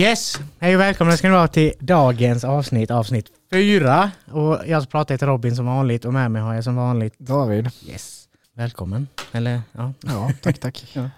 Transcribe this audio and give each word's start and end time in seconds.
Yes, 0.00 0.40
hej 0.58 0.74
och 0.74 0.80
välkomna 0.80 1.16
ska 1.16 1.28
ni 1.28 1.34
vara 1.34 1.48
till 1.48 1.72
dagens 1.78 2.44
avsnitt, 2.44 2.90
avsnitt 2.90 3.26
fyra. 3.50 4.10
Och 4.30 4.58
jag 4.66 4.90
pratar 4.90 5.16
till 5.16 5.26
Robin 5.26 5.56
som 5.56 5.66
vanligt 5.66 6.04
och 6.04 6.12
med 6.12 6.30
mig 6.30 6.42
har 6.42 6.54
jag 6.54 6.64
som 6.64 6.76
vanligt 6.76 7.18
David. 7.18 7.70
Yes. 7.86 8.28
Välkommen. 8.56 9.08
Eller 9.32 9.60
ja. 9.72 9.92
Ja, 10.00 10.30
tack 10.42 10.58
tack. 10.58 10.90
ja. 10.92 11.10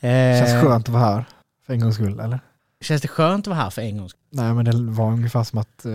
Känns 0.00 0.50
Eh, 0.50 0.62
skönt 0.62 0.88
att 0.88 0.94
vara 0.94 1.04
här. 1.04 1.24
För 1.66 1.72
en 1.72 1.80
gångs 1.80 1.94
skull, 1.94 2.20
eller? 2.20 2.40
Känns 2.80 3.02
det 3.02 3.08
skönt 3.08 3.46
att 3.46 3.50
vara 3.50 3.62
här 3.62 3.70
för 3.70 3.82
en 3.82 3.98
gångs 3.98 4.10
skull? 4.10 4.22
Nej, 4.30 4.54
men 4.54 4.64
det 4.64 4.92
var 4.92 5.12
ungefär 5.12 5.44
som 5.44 5.58
att 5.58 5.84
eh, 5.84 5.92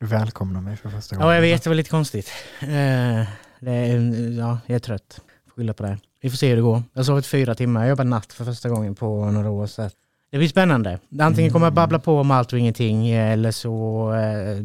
du 0.00 0.06
välkomnar 0.06 0.60
mig 0.60 0.76
för 0.76 0.90
första 0.90 1.16
gången. 1.16 1.28
Ja, 1.28 1.34
jag 1.34 1.42
vet. 1.42 1.62
Det 1.62 1.70
var 1.70 1.74
lite 1.74 1.90
konstigt. 1.90 2.30
Eh, 2.60 2.68
är, 2.68 3.96
ja, 4.38 4.58
jag 4.66 4.74
är 4.74 4.78
trött. 4.78 5.20
Får 5.44 5.50
Skylla 5.50 5.74
på 5.74 5.82
det. 5.82 5.98
Vi 6.22 6.30
får 6.30 6.36
se 6.36 6.48
hur 6.48 6.56
det 6.56 6.62
går. 6.62 6.82
Jag 6.92 6.98
har 6.98 7.04
sovit 7.04 7.26
fyra 7.26 7.54
timmar. 7.54 7.80
Jag 7.80 7.88
jobbar 7.88 8.04
natt 8.04 8.32
för 8.32 8.44
första 8.44 8.68
gången 8.68 8.94
på 8.94 9.30
några 9.30 9.50
år. 9.50 9.66
Så 9.66 9.82
att 9.82 9.94
det 10.32 10.38
blir 10.38 10.48
spännande. 10.48 10.98
Antingen 11.20 11.52
kommer 11.52 11.66
jag 11.66 11.74
babbla 11.74 11.98
på 11.98 12.18
om 12.18 12.30
allt 12.30 12.52
och 12.52 12.58
ingenting 12.58 13.10
eller 13.10 13.50
så 13.50 14.08
eh, 14.12 14.58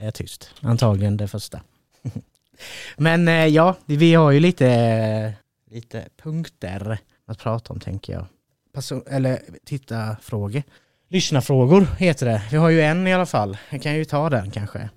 är 0.00 0.04
jag 0.04 0.14
tyst. 0.14 0.50
Antagligen 0.60 1.16
det 1.16 1.28
första. 1.28 1.60
Men 2.96 3.28
eh, 3.28 3.46
ja, 3.46 3.76
vi 3.86 4.14
har 4.14 4.30
ju 4.30 4.40
lite, 4.40 5.32
lite 5.70 6.04
punkter 6.22 6.98
att 7.26 7.38
prata 7.38 7.72
om 7.72 7.80
tänker 7.80 8.12
jag. 8.12 8.26
Person, 8.72 9.02
eller 9.06 9.38
titta 9.64 10.16
frågor. 10.22 10.62
Lyssnarfrågor 11.08 11.86
heter 11.98 12.26
det. 12.26 12.42
Vi 12.50 12.56
har 12.56 12.70
ju 12.70 12.82
en 12.82 13.06
i 13.06 13.14
alla 13.14 13.26
fall. 13.26 13.58
Jag 13.70 13.82
kan 13.82 13.94
ju 13.94 14.04
ta 14.04 14.30
den 14.30 14.50
kanske. 14.50 14.88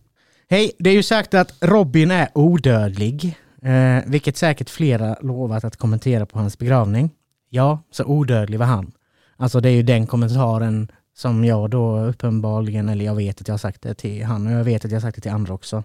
Hej, 0.49 0.71
det 0.79 0.89
är 0.89 0.93
ju 0.93 1.03
sagt 1.03 1.33
att 1.33 1.53
Robin 1.61 2.11
är 2.11 2.29
odödlig. 2.33 3.37
Eh, 3.61 4.03
vilket 4.05 4.37
säkert 4.37 4.69
flera 4.69 5.17
lovat 5.21 5.63
att 5.63 5.77
kommentera 5.77 6.25
på 6.25 6.39
hans 6.39 6.57
begravning. 6.57 7.09
Ja, 7.49 7.79
så 7.91 8.05
odödlig 8.05 8.59
var 8.59 8.65
han. 8.65 8.91
Alltså 9.37 9.59
det 9.59 9.69
är 9.69 9.73
ju 9.73 9.83
den 9.83 10.07
kommentaren 10.07 10.91
som 11.15 11.45
jag 11.45 11.69
då 11.69 11.99
uppenbarligen, 11.99 12.89
eller 12.89 13.05
jag 13.05 13.15
vet 13.15 13.41
att 13.41 13.47
jag 13.47 13.53
har 13.53 13.57
sagt 13.57 13.81
det 13.81 13.93
till 13.93 14.23
han 14.23 14.47
och 14.47 14.53
jag 14.53 14.63
vet 14.63 14.85
att 14.85 14.91
jag 14.91 14.95
har 14.95 15.01
sagt 15.01 15.15
det 15.15 15.21
till 15.21 15.31
andra 15.31 15.53
också. 15.53 15.83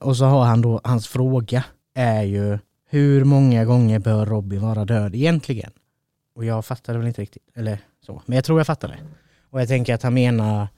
Och 0.00 0.16
så 0.16 0.24
har 0.24 0.44
han 0.44 0.62
då, 0.62 0.80
hans 0.84 1.08
fråga 1.08 1.64
är 1.94 2.22
ju 2.22 2.58
hur 2.88 3.24
många 3.24 3.64
gånger 3.64 3.98
bör 3.98 4.26
Robin 4.26 4.60
vara 4.60 4.84
död 4.84 5.14
egentligen? 5.14 5.72
Och 6.34 6.44
jag 6.44 6.64
fattade 6.64 6.98
väl 6.98 7.08
inte 7.08 7.20
riktigt, 7.22 7.42
eller 7.54 7.78
så. 8.06 8.22
Men 8.26 8.36
jag 8.36 8.44
tror 8.44 8.60
jag 8.60 8.66
fattade. 8.66 8.98
Och 9.50 9.60
jag 9.60 9.68
tänker 9.68 9.94
att 9.94 10.02
han 10.02 10.14
menar 10.14 10.68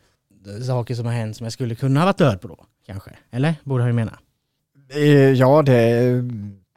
saker 0.66 0.94
som 0.94 1.06
har 1.06 1.12
hänt 1.12 1.36
som 1.36 1.44
jag 1.44 1.52
skulle 1.52 1.74
kunna 1.74 2.00
ha 2.00 2.06
varit 2.06 2.18
död 2.18 2.40
på 2.40 2.48
då, 2.48 2.66
kanske. 2.86 3.10
Eller? 3.30 3.54
Borde 3.64 3.82
han 3.82 3.90
ju 3.90 3.94
mena. 3.94 4.18
Eh, 4.88 5.32
ja, 5.32 5.62
det 5.62 6.22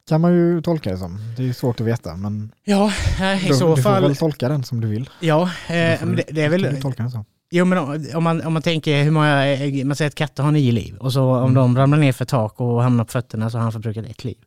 kan 0.07 0.21
man 0.21 0.33
ju 0.33 0.61
tolka 0.61 0.91
det 0.91 0.97
som. 0.97 1.19
Det 1.37 1.49
är 1.49 1.53
svårt 1.53 1.81
att 1.81 1.87
veta, 1.87 2.15
men 2.15 2.51
Ja, 2.63 2.91
eh, 3.21 3.45
i 3.45 3.47
du, 3.47 3.53
så 3.53 3.75
du 3.75 3.81
får 3.81 3.89
fall. 3.89 4.01
väl 4.03 4.15
tolka 4.15 4.49
den 4.49 4.63
som 4.63 4.81
du 4.81 4.87
vill. 4.87 5.09
Ja, 5.19 5.49
Du 5.67 5.73
eh, 5.73 5.97
får- 5.99 6.05
men 6.05 6.15
det, 6.15 6.23
det 6.31 6.41
är 6.41 6.49
du 6.49 6.57
väl... 6.63 6.75
ju 6.75 6.81
tolka 6.81 7.03
den 7.03 7.11
så. 7.11 7.25
Jo 7.51 7.65
men 7.65 7.77
om- 8.15 8.23
man, 8.23 8.41
om 8.45 8.53
man 8.53 8.61
tänker 8.61 9.03
hur 9.03 9.11
många, 9.11 9.47
eh, 9.47 9.85
man 9.85 9.95
säger 9.95 10.09
att 10.09 10.15
katter 10.15 10.43
har 10.43 10.51
nio 10.51 10.71
liv 10.71 10.95
och 10.97 11.13
så 11.13 11.23
om 11.35 11.41
Mm. 11.43 11.53
de 11.53 11.77
ramlar 11.77 11.97
ner 11.97 12.11
för 12.11 12.25
tak 12.25 12.61
och 12.61 12.83
hamnar 12.83 13.03
på 13.03 13.11
fötterna 13.11 13.49
så 13.49 13.57
har 13.57 13.63
han 13.63 13.71
förbrukat 13.71 14.05
ett 14.05 14.23
liv. 14.23 14.37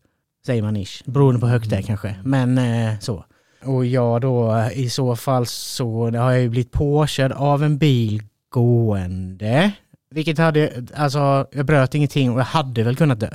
Säger 0.47 0.63
man 0.63 0.77
ish, 0.77 1.03
beroende 1.07 1.41
på 1.41 1.47
hur 1.47 1.53
högt 1.53 1.71
det 1.71 1.77
är 1.77 1.83
kanske. 1.83 2.15
Men 2.25 2.59
eh, 2.59 2.99
så. 3.01 3.25
Och 3.65 3.87
jag 3.87 4.21
då 4.21 4.57
eh, 4.57 4.79
i 4.79 4.91
så 4.91 5.17
fall 5.17 5.47
så 5.47 6.11
har 6.11 6.31
jag 6.33 6.41
ju 6.41 6.49
blivit 6.49 6.73
påkörd 6.73 7.33
av 7.33 7.65
en 7.65 7.79
bil 7.79 8.23
gående. 8.49 9.73
Vilket 10.11 10.39
hade, 10.39 10.73
alltså 10.95 11.47
jag 11.53 11.67
bröt 11.67 11.95
ingenting 11.95 12.31
och 12.33 12.41
jag 12.41 12.45
hade 12.45 12.83
väl 12.83 12.97
kunnat 12.97 13.21
dö. 13.21 13.31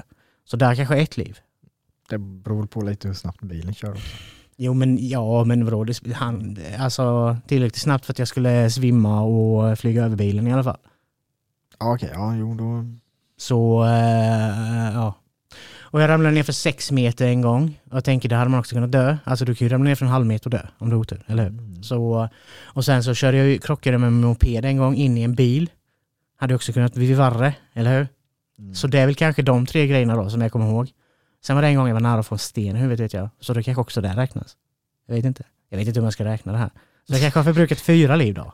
Så 0.46 0.58
där 0.58 0.76
kanske 0.76 0.98
ett 0.98 1.18
liv. 1.18 1.38
Det 2.10 2.18
beror 2.18 2.66
på 2.66 2.82
lite 2.82 3.08
hur 3.08 3.16
snabbt 3.16 3.42
bilen 3.42 3.74
kör 3.74 3.92
också. 3.92 4.18
Jo 4.58 4.74
men 4.74 5.08
ja 5.08 5.44
men 5.44 5.66
vadå, 5.66 5.84
det, 5.84 6.14
han, 6.14 6.58
alltså 6.80 7.38
tillräckligt 7.48 7.82
snabbt 7.82 8.06
för 8.06 8.14
att 8.14 8.20
jag 8.20 8.28
skulle 8.28 8.70
svimma 8.70 9.22
och 9.22 9.80
flyga 9.80 10.06
över 10.06 10.16
bilen 10.16 10.48
i 10.48 10.54
alla 10.54 10.64
fall. 10.64 10.78
Ja, 11.80 11.94
okej, 11.94 12.10
ja, 12.14 12.36
jo 12.36 12.54
då. 12.56 12.86
Så, 13.38 13.84
eh, 13.84 14.94
ja. 14.94 15.14
Och 15.96 16.02
jag 16.02 16.10
ramlade 16.10 16.36
ner 16.36 16.44
för 16.44 16.54
sex 16.54 16.92
meter 16.92 17.28
en 17.28 17.42
gång. 17.42 17.80
Och 17.90 17.98
jag 17.98 18.04
tänker, 18.04 18.30
det 18.30 18.36
hade 18.36 18.50
man 18.50 18.60
också 18.60 18.76
kunnat 18.76 18.92
dö. 18.92 19.18
Alltså 19.24 19.46
du 19.46 19.56
kan 19.56 19.68
ju 19.68 19.74
ramla 19.74 19.90
ner 19.90 19.96
för 19.96 20.06
en 20.06 20.12
halv 20.12 20.26
meter 20.26 20.48
och 20.48 20.52
dö 20.52 20.68
om 20.78 20.90
du 20.90 20.96
har 20.96 21.02
otur, 21.02 21.24
eller 21.28 21.44
hur? 21.44 21.52
Mm. 21.52 21.84
Så, 21.84 22.30
och 22.64 22.86
sen 22.86 23.04
så 23.04 23.14
körde 23.14 23.38
jag 23.38 23.64
krockade 23.64 23.98
med 23.98 24.08
en 24.08 24.22
moped 24.22 24.66
en 24.66 24.78
gång 24.78 24.96
in 24.96 25.18
i 25.18 25.22
en 25.22 25.36
bil. 25.36 25.70
Hade 26.38 26.56
också 26.56 26.74
kunnat 26.74 26.94
bli 26.94 27.14
värre, 27.14 27.54
eller 27.74 27.98
hur? 27.98 28.08
Mm. 28.60 28.76
Så 28.76 28.88
det 28.88 29.00
är 29.00 29.06
väl 29.06 29.16
kanske 29.16 29.42
de 29.42 29.66
tre 29.66 29.88
grejerna 29.88 30.16
då 30.16 30.30
som 30.30 30.42
jag 30.42 30.52
kommer 30.52 30.70
ihåg. 30.70 30.92
Sen 31.46 31.56
var 31.56 31.62
det 31.62 31.68
en 31.68 31.76
gång 31.76 31.88
jag 31.88 31.94
var 31.94 32.02
nära 32.02 32.20
att 32.20 32.28
få 32.28 32.36
en 32.36 32.40
sten 32.40 32.76
i 32.76 32.80
huvudet 32.80 33.00
vet 33.04 33.14
jag. 33.14 33.30
Så 33.40 33.54
det 33.54 33.64
kanske 33.64 33.82
också 33.82 34.02
det 34.02 34.10
räknas. 34.10 34.58
Jag 35.08 35.16
vet 35.16 35.26
inte. 35.26 35.44
Jag 35.70 35.78
vet 35.78 35.88
inte 35.88 36.00
hur 36.00 36.04
man 36.06 36.12
ska 36.12 36.26
räkna 36.26 36.52
det 36.52 36.58
här. 36.58 36.70
Så 37.08 37.14
jag 37.14 37.22
kanske 37.22 37.40
har 37.40 37.44
förbrukat 37.44 37.80
fyra 37.80 38.16
liv 38.16 38.34
då. 38.34 38.54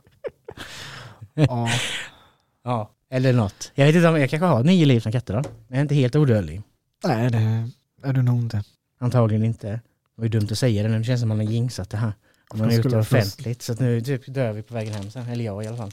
Ja, 1.33 1.69
Ja. 2.63 2.91
Eller 3.09 3.33
något. 3.33 3.71
Jag 3.75 3.85
vet 3.85 3.95
inte 3.95 4.07
om 4.07 4.19
jag 4.19 4.29
kanske 4.29 4.45
har 4.45 4.63
nio 4.63 4.85
liv 4.85 4.99
som 4.99 5.11
katter 5.11 5.33
då. 5.33 5.43
Jag 5.67 5.77
är 5.77 5.81
inte 5.81 5.95
helt 5.95 6.15
odödlig. 6.15 6.61
nej, 7.03 7.29
det 7.31 7.69
är 8.03 8.13
du 8.13 8.21
nog 8.21 8.39
inte. 8.39 8.63
Antagligen 8.99 9.45
inte. 9.45 9.67
Det 9.69 9.81
var 10.15 10.23
ju 10.25 10.29
dumt 10.29 10.47
att 10.51 10.57
säga 10.57 10.83
det 10.83 10.89
nu, 10.89 10.97
det 10.97 11.03
känns 11.03 11.19
som 11.19 11.29
man 11.29 11.37
har 11.37 11.45
jinxat 11.45 11.89
det 11.89 11.97
här. 11.97 12.13
Om 12.49 12.59
man 12.59 12.71
är 12.71 12.79
ute 12.79 12.97
offentligt. 12.97 13.61
Så 13.61 13.73
att 13.73 13.79
nu 13.79 14.01
typ 14.01 14.21
dör 14.27 14.51
vi 14.51 14.61
på 14.61 14.73
vägen 14.73 14.93
hem 14.93 15.11
sen. 15.11 15.27
Eller 15.29 15.45
jag 15.45 15.63
i 15.63 15.67
alla 15.67 15.77
fall. 15.77 15.91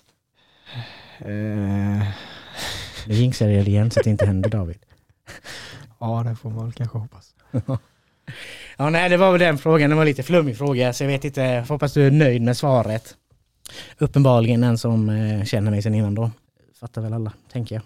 Eh, 1.19 1.29
Nu 3.07 3.15
jinxar 3.15 3.49
jag 3.49 3.65
det 3.65 3.71
igen 3.71 3.91
så 3.91 4.01
att 4.01 4.05
det 4.05 4.11
inte 4.11 4.27
händer 4.27 4.51
David. 4.51 4.79
ja, 6.01 6.25
det 6.27 6.37
får 6.37 6.51
man 6.51 6.65
väl 6.65 6.73
kanske 6.73 6.99
hoppas. 6.99 7.35
Ja 8.77 8.91
nej 8.91 9.09
det 9.09 9.17
var 9.17 9.33
väl 9.33 9.41
den 9.41 9.59
frågan, 9.59 9.91
det 9.91 9.97
var 9.97 10.03
en 10.03 10.09
lite 10.09 10.23
flummig 10.23 10.59
fråga 10.59 10.93
så 10.93 11.05
jag 11.05 11.09
vet 11.09 11.25
inte, 11.25 11.41
jag 11.41 11.65
hoppas 11.65 11.93
du 11.93 12.07
är 12.07 12.11
nöjd 12.11 12.43
med 12.43 12.57
svaret. 12.57 13.15
Uppenbarligen 13.99 14.65
en 14.65 14.79
som 14.79 15.09
eh, 15.09 15.45
känner 15.45 15.71
mig 15.71 15.83
sen 15.83 15.95
innan 15.95 16.15
då. 16.15 16.31
Fattar 16.81 17.03
väl 17.03 17.13
alla, 17.13 17.33
tänker 17.53 17.75
jag. 17.75 17.83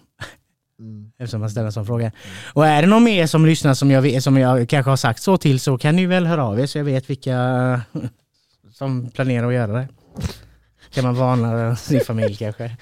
Mm. 0.79 1.13
Eftersom 1.19 1.41
man 1.41 1.51
ställer 1.51 1.67
en 1.67 1.73
sån 1.73 1.87
fråga. 1.87 2.13
Och 2.53 2.67
är 2.67 2.83
det 2.83 2.89
någon 2.89 3.05
mer 3.05 3.27
som 3.27 3.47
lyssnar 3.47 3.75
som 3.75 3.91
jag, 3.91 4.23
som 4.23 4.37
jag 4.37 4.69
kanske 4.69 4.91
har 4.91 4.97
sagt 4.97 5.23
så 5.23 5.37
till 5.37 5.61
så 5.61 5.79
kan 5.79 5.97
ni 5.97 6.07
väl 6.07 6.27
höra 6.27 6.45
av 6.45 6.61
er 6.61 6.67
så 6.67 6.79
jag 6.79 6.85
vet 6.85 7.11
vilka 7.11 7.81
som 8.73 9.11
planerar 9.11 9.49
att 9.49 9.55
göra 9.55 9.73
det. 9.73 9.89
Kan 10.95 11.05
man 11.05 11.15
varna 11.15 11.77
sin 11.77 12.01
familj 12.01 12.37
kanske? 12.37 12.77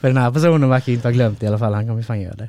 För 0.00 0.08
den 0.08 0.16
här 0.16 0.32
personen 0.32 0.68
verkar 0.68 0.92
inte 0.92 1.08
ha 1.08 1.12
glömt 1.12 1.42
i 1.42 1.46
alla 1.46 1.58
fall, 1.58 1.74
han 1.74 1.88
kommer 1.88 2.02
fan 2.02 2.20
göra 2.20 2.34
det. 2.34 2.48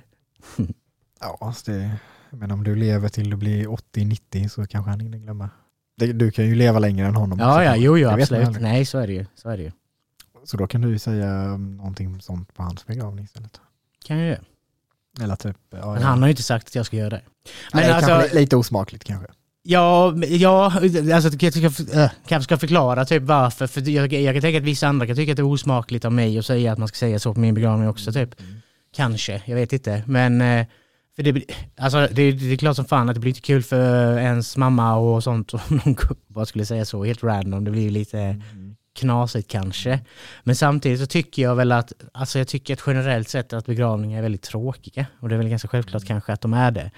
Ja, 1.22 1.54
det, 1.66 1.92
men 2.30 2.52
om 2.52 2.64
du 2.64 2.76
lever 2.76 3.10
till 3.10 3.30
du 3.30 3.36
blir 3.38 3.68
80-90 3.68 4.48
så 4.48 4.66
kanske 4.66 4.90
han 4.92 5.00
hinner 5.00 5.18
glömma. 5.18 5.50
Du 5.98 6.32
kan 6.32 6.46
ju 6.46 6.56
leva 6.56 6.80
längre 6.80 7.08
än 7.08 7.16
honom. 7.16 7.40
Ja, 7.40 7.52
också, 7.54 7.64
ja, 7.64 7.76
jo, 7.76 7.98
jo, 7.98 8.10
absolut. 8.10 8.62
Nej, 8.62 8.86
så 8.86 8.98
är 8.98 9.08
det 9.08 9.14
ju. 9.14 9.26
Så 9.36 9.50
är 9.50 9.58
det 9.58 9.64
ju. 9.64 9.72
Så 10.44 10.58
då 10.58 10.68
kan 10.68 10.82
du 10.82 10.90
ju 10.90 11.00
säga 11.00 11.58
någonting 11.58 12.22
sånt 12.22 12.54
på 12.54 12.64
hans 12.64 12.86
begravning 12.88 13.26
istället. 13.26 13.60
Kan 14.06 14.18
jag 14.18 14.28
göra. 14.28 14.40
Eller 15.22 15.36
typ, 15.36 15.58
ja, 15.70 15.94
Men 15.94 16.04
han 16.04 16.20
har 16.20 16.28
ju 16.28 16.32
inte 16.32 16.44
sagt 16.44 16.68
att 16.68 16.76
jag 16.76 16.86
ska 16.86 16.98
göra 16.98 17.10
det. 17.10 17.22
Men 17.74 17.82
Nej, 17.82 17.92
alltså, 17.92 18.10
kanske 18.10 18.34
li- 18.36 18.42
lite 18.42 18.56
osmakligt 18.56 19.04
kanske. 19.04 19.28
ja, 19.64 20.14
ja, 20.28 20.66
alltså 21.16 21.30
jag 21.40 21.54
ska, 21.54 22.00
äh, 22.00 22.12
kanske 22.28 22.44
ska 22.44 22.58
förklara 22.58 23.06
typ 23.06 23.24
varför. 23.24 23.68
För 23.68 23.90
jag, 23.90 24.14
jag 24.14 24.36
kan 24.36 24.42
tänka 24.42 24.58
att 24.58 24.64
vissa 24.64 24.88
andra 24.88 25.08
kan 25.08 25.16
tycka 25.16 25.32
att 25.32 25.38
det 25.38 25.42
är 25.42 25.46
osmakligt 25.46 26.06
av 26.06 26.12
mig 26.14 26.40
att 26.40 26.46
säga 26.46 26.72
att 26.72 26.80
man 26.80 26.88
ska 26.88 26.96
säga 26.96 27.20
så 27.20 27.34
på 27.34 27.40
min 27.40 27.54
begravning 27.54 27.90
också 27.90 28.12
typ. 28.14 28.40
Mm. 28.42 28.62
Kanske, 28.96 29.42
jag 29.46 29.56
vet 29.56 29.74
inte. 29.74 30.04
Men 30.08 30.42
eh, 30.42 30.66
för 31.16 31.24
det, 31.24 31.46
alltså, 31.78 32.08
det, 32.12 32.32
det 32.32 32.54
är 32.54 32.58
klart 32.58 32.76
som 32.76 32.86
fan 32.86 33.10
att 33.10 33.16
det 33.16 33.20
blir 33.20 33.30
inte 33.30 33.42
kul 33.42 33.64
för 33.64 34.18
ens 34.18 34.58
mamma 34.58 34.96
och 34.96 35.24
sånt 35.24 35.54
om 35.54 35.60
någon 35.70 35.96
bara 36.28 36.46
skulle 36.46 36.66
säga 36.66 36.86
så 36.86 37.04
helt 37.04 37.24
random. 37.24 37.64
Det 37.64 37.72
blir 37.72 37.90
lite 37.90 38.20
Mm. 38.20 38.76
knasigt 39.00 39.52
kanske. 39.52 40.00
Men 40.44 40.56
samtidigt 40.56 41.00
så 41.00 41.06
tycker 41.06 41.42
jag 41.42 41.56
väl 41.56 41.72
att, 41.72 41.94
alltså 42.14 42.38
jag 42.40 42.48
tycker 42.48 42.74
att 42.74 42.84
generellt 42.88 43.30
sett 43.30 43.54
att 43.54 43.66
begravningar 43.66 44.18
är 44.18 44.22
väldigt 44.22 44.42
tråkiga. 44.42 45.06
Och 45.20 45.30
det 45.30 45.36
är 45.36 45.38
väl 45.38 45.50
ganska 45.50 45.68
självklart 45.68 46.06
kanske 46.06 46.34
att 46.34 46.42
de 46.42 46.54
är 46.54 46.72
det. 46.72 46.92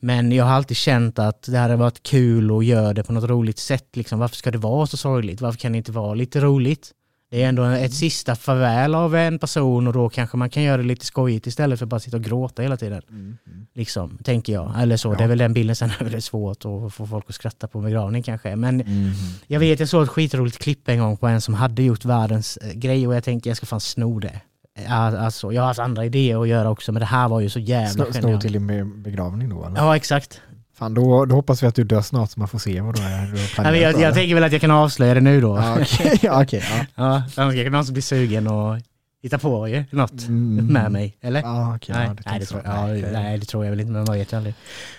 Men 0.00 0.32
jag 0.32 0.44
har 0.44 0.52
alltid 0.52 0.76
känt 0.76 1.18
att 1.18 1.42
det 1.42 1.58
hade 1.58 1.76
varit 1.76 2.02
kul 2.02 2.56
att 2.58 2.64
göra 2.64 2.92
det 2.94 3.02
på 3.04 3.12
något 3.12 3.30
roligt 3.30 3.58
sätt. 3.58 3.96
Liksom. 3.96 4.18
Varför 4.18 4.36
ska 4.36 4.50
det 4.50 4.58
vara 4.58 4.86
så 4.86 4.96
sorgligt? 4.96 5.40
Varför 5.40 5.58
kan 5.58 5.72
det 5.72 5.78
inte 5.78 5.92
vara 5.92 6.14
lite 6.14 6.40
roligt? 6.40 6.92
Det 7.30 7.42
är 7.42 7.48
ändå 7.48 7.64
ett 7.64 7.94
sista 7.94 8.34
farväl 8.36 8.94
av 8.94 9.16
en 9.16 9.38
person 9.38 9.86
och 9.86 9.92
då 9.92 10.08
kanske 10.08 10.36
man 10.36 10.50
kan 10.50 10.62
göra 10.62 10.76
det 10.76 10.82
lite 10.82 11.04
skojigt 11.06 11.46
istället 11.46 11.78
för 11.78 11.86
att 11.86 11.90
bara 11.90 12.00
sitta 12.00 12.16
och 12.16 12.22
gråta 12.24 12.62
hela 12.62 12.76
tiden. 12.76 13.02
Mm. 13.10 13.36
Mm. 13.46 13.66
Liksom, 13.74 14.18
tänker 14.24 14.52
jag. 14.52 14.72
Eller 14.82 14.96
så, 14.96 15.08
Ja. 15.08 15.14
det 15.18 15.24
är 15.24 15.28
väl 15.28 15.38
den 15.38 15.52
bilden. 15.52 15.76
Sen 15.76 15.90
är 16.00 16.04
det 16.04 16.20
svårt 16.20 16.56
att 16.64 16.94
få 16.94 17.06
folk 17.06 17.24
att 17.28 17.34
skratta 17.34 17.68
på 17.68 17.80
begravning 17.80 18.22
kanske. 18.22 18.56
Men 18.56 18.80
Mm. 18.80 19.10
jag 19.46 19.60
vet, 19.60 19.80
jag 19.80 19.88
såg 19.88 20.02
ett 20.02 20.08
skitroligt 20.08 20.58
klipp 20.58 20.88
en 20.88 20.98
gång 20.98 21.16
på 21.16 21.26
en 21.26 21.40
som 21.40 21.54
hade 21.54 21.82
gjort 21.82 22.04
världens 22.04 22.56
eh, 22.56 22.72
grej 22.72 23.06
och 23.08 23.14
jag 23.14 23.24
tänkte 23.24 23.48
jag 23.50 23.56
ska 23.56 23.66
fan 23.66 23.80
sno 23.80 24.18
det. 24.18 24.40
Eh, 24.78 24.92
Alltså, 25.24 25.52
jag 25.52 25.62
har 25.62 25.66
haft 25.66 25.80
andra 25.80 26.04
idéer 26.04 26.42
att 26.42 26.48
göra 26.48 26.70
också 26.70 26.92
men 26.92 27.00
det 27.00 27.06
här 27.06 27.28
var 27.28 27.40
ju 27.40 27.48
så 27.48 27.58
jävla 27.60 27.88
Snå, 28.04 28.04
snå 28.12 28.20
genialt. 28.22 28.42
till 28.42 28.52
din 28.52 28.66
be- 28.66 28.84
begravning 28.84 29.48
då 29.48 29.64
eller? 29.66 29.76
Ja 29.76 29.96
exakt. 29.96 30.40
Fan, 30.78 30.94
då, 30.94 31.24
då 31.24 31.34
hoppas 31.34 31.62
vi 31.62 31.66
att 31.66 31.74
du 31.74 31.84
dör 31.84 32.02
snart 32.02 32.30
så 32.30 32.40
man 32.40 32.48
får 32.48 32.58
se 32.58 32.80
vad 32.80 32.96
du 32.96 33.02
är. 33.02 33.62
Men 33.62 33.80
jag, 33.80 34.00
jag 34.00 34.14
tänker 34.14 34.34
väl 34.34 34.44
att 34.44 34.52
jag 34.52 34.60
kan 34.60 34.70
avslöja 34.70 35.14
det 35.14 35.20
nu 35.20 35.40
då. 35.40 35.56
Ja, 35.56 35.78
okej. 35.80 36.18
ja, 36.22 36.42
okej, 36.42 36.64
ja. 36.70 36.84
Ja, 36.94 37.04
annars 37.14 37.54
kanske 37.54 37.70
någon 37.70 37.84
som 37.84 37.92
blir 37.92 38.02
sugen 38.02 38.46
och 38.46 38.76
hitta 39.22 39.38
på 39.38 39.68
ju 39.68 39.84
något 39.90 40.22
Mm. 40.28 40.66
med 40.66 40.92
mig. 40.92 41.16
Eller? 41.22 41.40
Ja, 41.42 41.70
nej, 41.70 41.78
ja, 42.06 42.14
nej, 42.26 42.40
det 42.40 42.46
tror, 42.46 42.62
ja, 42.64 42.86
Nej, 42.86 43.02
det- 43.02 43.10
nej, 43.12 43.38
det 43.38 43.46
tror 43.46 43.64
jag 43.64 43.70
väl 43.70 43.80
inte, 43.80 43.92
men 43.92 44.04
man 44.04 44.14
vet 44.16 44.32
ju 44.32 44.36
aldrig. 44.36 44.54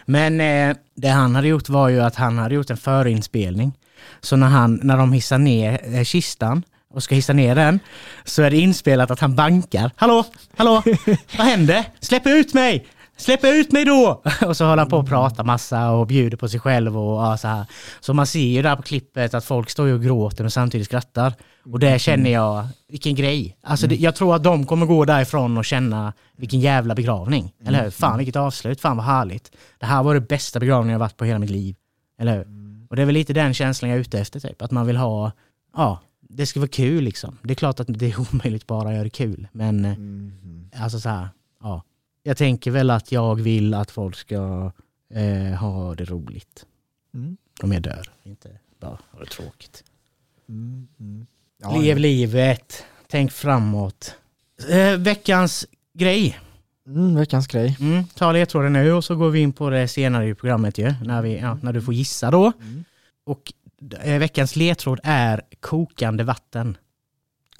Men 0.06 0.42
eh, 0.42 0.76
det 0.96 1.08
han 1.08 1.36
hade 1.36 1.48
gjort 1.48 1.70
var 1.70 1.90
ju 1.90 2.02
att 2.02 2.16
han 2.16 2.38
hade 2.38 2.56
gjort 2.56 2.70
en 2.70 2.78
förinspelning. 2.78 3.74
Så 4.22 4.36
när, 4.36 4.48
han, 4.48 4.80
när 4.84 4.98
de 4.98 5.14
hissar 5.14 5.38
ner 5.38 5.80
eh, 5.96 6.04
kistan 6.04 6.64
och 6.94 7.04
ska 7.04 7.16
hissa 7.16 7.34
ner 7.34 7.56
den 7.56 7.80
så 8.26 8.42
är 8.44 8.50
det 8.52 8.58
inspelat 8.58 9.12
att 9.12 9.20
han 9.20 9.36
bankar. 9.36 9.92
Hallå, 9.96 10.26
hallå, 10.58 10.84
vad 11.38 11.48
händer? 11.48 11.84
Släpp 12.00 12.28
ut 12.28 12.54
mig! 12.54 12.86
Släpp 13.20 13.44
ut 13.44 13.72
mig 13.72 13.86
då! 13.86 14.22
Och 14.46 14.58
så 14.58 14.66
håller 14.66 14.78
han 14.78 14.90
på 14.90 15.00
att 15.00 15.08
prata 15.08 15.44
massa 15.44 15.92
och 15.92 16.08
bjuder 16.08 16.38
på 16.38 16.50
sig 16.50 16.60
själv 16.60 16.98
och 16.98 17.24
ja, 17.24 17.38
så 17.38 17.48
här. 17.48 17.66
Så 18.00 18.14
man 18.14 18.28
ser 18.28 18.40
ju 18.40 18.62
där 18.62 18.76
på 18.76 18.82
klippet 18.82 19.34
att 19.34 19.46
folk 19.46 19.70
står 19.70 19.88
ju 19.88 19.94
och 19.94 20.02
gråter 20.02 20.46
och 20.46 20.54
samtidigt 20.54 20.88
skrattar. 20.88 21.34
Och 21.66 21.80
det 21.80 22.00
känner 22.02 22.30
jag, 22.30 22.68
vilken 22.90 23.16
grej. 23.16 23.58
Alltså 23.64 23.88
det, 23.88 23.96
jag 23.96 24.16
tror 24.16 24.36
att 24.36 24.44
de 24.44 24.66
kommer 24.66 24.86
gå 24.86 25.06
därifrån 25.06 25.58
och 25.58 25.66
känna 25.66 26.14
vilken 26.38 26.60
jävla 26.60 26.96
begravning. 26.96 27.54
Eller 27.66 27.84
hur? 27.84 27.92
Fan 27.92 28.18
vilket 28.18 28.36
avslut, 28.36 28.82
fan 28.82 28.98
vad 28.98 29.06
härligt. 29.06 29.52
Det 29.80 29.86
här 29.86 30.04
var 30.04 30.14
det 30.14 30.22
bästa 30.22 30.60
begravningen 30.60 30.92
jag 30.92 31.00
varit 31.00 31.18
på 31.18 31.26
hela 31.26 31.40
mitt 31.40 31.50
liv. 31.50 31.76
Eller 32.20 32.36
hur? 32.38 32.48
Och 32.90 32.96
det 32.96 33.02
är 33.02 33.06
väl 33.06 33.14
lite 33.16 33.34
den 33.34 33.54
känslan 33.54 33.90
jag 33.90 33.98
är 33.98 34.02
ute 34.02 34.20
efter 34.20 34.40
typ. 34.40 34.62
Att 34.62 34.72
man 34.72 34.88
vill 34.88 34.98
ha, 34.98 35.32
ja, 35.76 36.00
det 36.30 36.46
ska 36.46 36.60
vara 36.60 36.68
kul 36.68 37.04
liksom. 37.04 37.38
Det 37.44 37.54
är 37.54 37.56
klart 37.56 37.80
att 37.80 37.88
det 37.90 38.06
är 38.06 38.20
omöjligt 38.34 38.68
bara 38.68 38.88
att 38.88 38.94
göra 38.94 39.04
det 39.04 39.10
kul. 39.10 39.48
Men 39.52 39.86
eh, 39.86 40.84
alltså 40.84 41.00
så 41.00 41.10
här, 41.10 41.30
ja. 41.64 41.84
Jag 42.24 42.38
tänker 42.38 42.72
väl 42.72 42.90
att 42.90 43.12
jag 43.12 43.36
vill 43.36 43.74
att 43.74 43.92
folk 43.92 44.16
ska 44.16 44.72
eh, 45.14 45.56
ha 45.60 45.96
det 45.96 46.06
roligt. 46.06 46.66
Mm. 47.14 47.38
Om 47.64 47.72
jag 47.72 47.82
dör, 47.82 48.12
inte 48.24 48.50
bara 48.80 48.98
ha 49.12 49.20
det 49.20 49.26
tråkigt. 49.26 49.84
Mm. 50.50 50.88
Mm. 51.00 51.26
Ja, 51.62 51.78
Lev 51.78 51.98
livet, 51.98 52.84
tänk 53.08 53.32
framåt. 53.32 54.16
Eh, 54.70 54.98
veckans 54.98 55.66
grej. 55.94 56.40
Mm, 56.88 57.16
veckans 57.16 57.48
grej. 57.48 57.78
Mm, 57.80 58.04
ta 58.16 58.32
ledtråden 58.32 58.74
nu 58.74 58.92
och 58.94 59.04
så 59.06 59.16
går 59.16 59.30
vi 59.30 59.40
in 59.40 59.54
på 59.54 59.70
det 59.70 59.88
senare 59.88 60.28
i 60.30 60.34
programmet 60.36 60.78
ju. 60.78 60.94
När, 61.04 61.22
vi, 61.22 61.38
ja, 61.40 61.58
när 61.62 61.74
du 61.74 61.82
får 61.82 61.94
gissa 61.94 62.32
då. 62.32 62.52
Mm. 62.62 62.84
Och 63.24 63.54
eh, 64.02 64.20
veckans 64.20 64.56
ledtråd 64.56 65.00
är 65.04 65.42
kokande 65.60 66.24
vatten. 66.24 66.78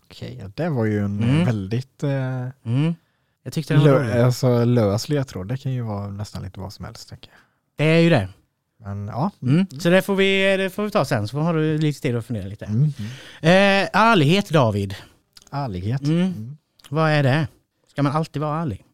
Okej, 0.04 0.38
ja, 0.42 0.52
det 0.56 0.70
var 0.70 0.86
ju 0.86 1.00
en 1.06 1.24
Mm. 1.24 1.46
väldigt 1.46 2.04
eh, 2.04 2.48
Mm. 2.64 2.96
Jag 3.44 3.54
tyckte 3.54 3.74
den 3.74 3.84
var 3.84 3.90
rolig. 3.90 4.08
lö, 4.08 4.26
alltså, 4.26 4.66
lös 4.66 5.10
ledtråd. 5.10 5.48
Det 5.48 5.58
kan 5.58 5.72
ju 5.72 5.82
vara 5.82 6.08
nästan 6.08 6.44
lite 6.44 6.60
vad 6.60 6.74
som 6.74 6.86
helst. 6.86 7.10
Tänker 7.10 7.32
jag. 7.32 7.40
Det 7.76 7.92
är 7.94 8.00
ju 8.00 8.10
det. 8.10 8.30
Men 8.78 9.08
ja. 9.08 9.32
Mm. 9.42 9.66
Så 9.80 9.90
det 9.90 10.02
får, 10.02 10.16
vi, 10.16 10.58
det 10.58 10.70
får 10.70 10.84
vi 10.84 10.92
ta 10.92 11.06
sen, 11.06 11.28
så 11.28 11.40
har 11.40 11.54
du 11.54 11.78
lite 11.78 12.02
tid 12.02 12.16
att 12.16 12.26
fundera 12.26 12.48
lite. 12.48 12.66
Mm. 12.66 12.84
Eh, 13.42 13.90
ärlighet 13.94 14.50
David. 14.50 14.96
Ärlighet. 15.52 16.02
Mm. 16.02 16.22
Mm. 16.22 16.58
Vad 16.90 17.12
är 17.12 17.24
det? 17.24 17.48
Ska 17.88 18.04
man 18.04 18.12
alltid 18.12 18.42
vara 18.42 18.62
ärlig? 18.62 18.86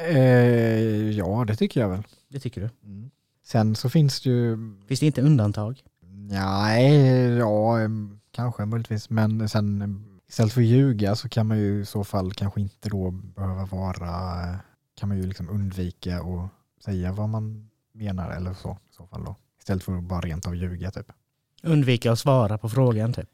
Eh, 0.00 1.10
ja, 1.10 1.44
det 1.46 1.56
tycker 1.56 1.80
jag 1.80 1.88
väl. 1.88 2.02
Det 2.28 2.40
tycker 2.40 2.60
du? 2.60 2.70
Mm. 2.84 3.10
Sen 3.44 3.76
så 3.76 3.90
finns 3.90 4.20
det 4.20 4.30
ju, 4.30 4.58
Finns 4.88 5.00
det 5.00 5.06
inte 5.06 5.22
undantag? 5.22 5.82
nej, 6.28 7.26
ja, 7.38 7.76
kanske 8.30 8.64
möjligtvis, 8.64 9.10
men 9.10 9.48
sen 9.48 10.04
istället 10.32 10.52
för 10.52 10.60
att 10.60 10.66
ljuga 10.66 11.16
så 11.16 11.28
kan 11.28 11.46
man 11.46 11.58
ju 11.58 11.80
i 11.80 11.84
så 11.86 12.04
fall 12.04 12.32
kanske 12.32 12.60
inte 12.60 12.88
då 12.88 13.10
behöva 13.10 13.64
vara, 13.64 14.08
kan 15.00 15.08
man 15.08 15.18
ju 15.18 15.26
liksom 15.26 15.48
undvika 15.50 16.16
att 16.16 16.84
säga 16.84 17.12
vad 17.12 17.28
man 17.28 17.70
menar 17.94 18.30
eller 18.30 18.54
så 18.54 18.70
i 18.90 18.94
så 18.96 19.06
fall 19.06 19.24
då. 19.24 19.36
Istället 19.58 19.82
för 19.84 19.96
att 19.96 20.02
bara 20.02 20.20
rent 20.20 20.46
av 20.46 20.56
ljuga 20.56 20.90
typ. 20.90 21.06
Undvika 21.62 22.12
att 22.12 22.18
svara 22.18 22.58
på 22.58 22.68
frågan 22.68 23.12
typ. 23.12 23.28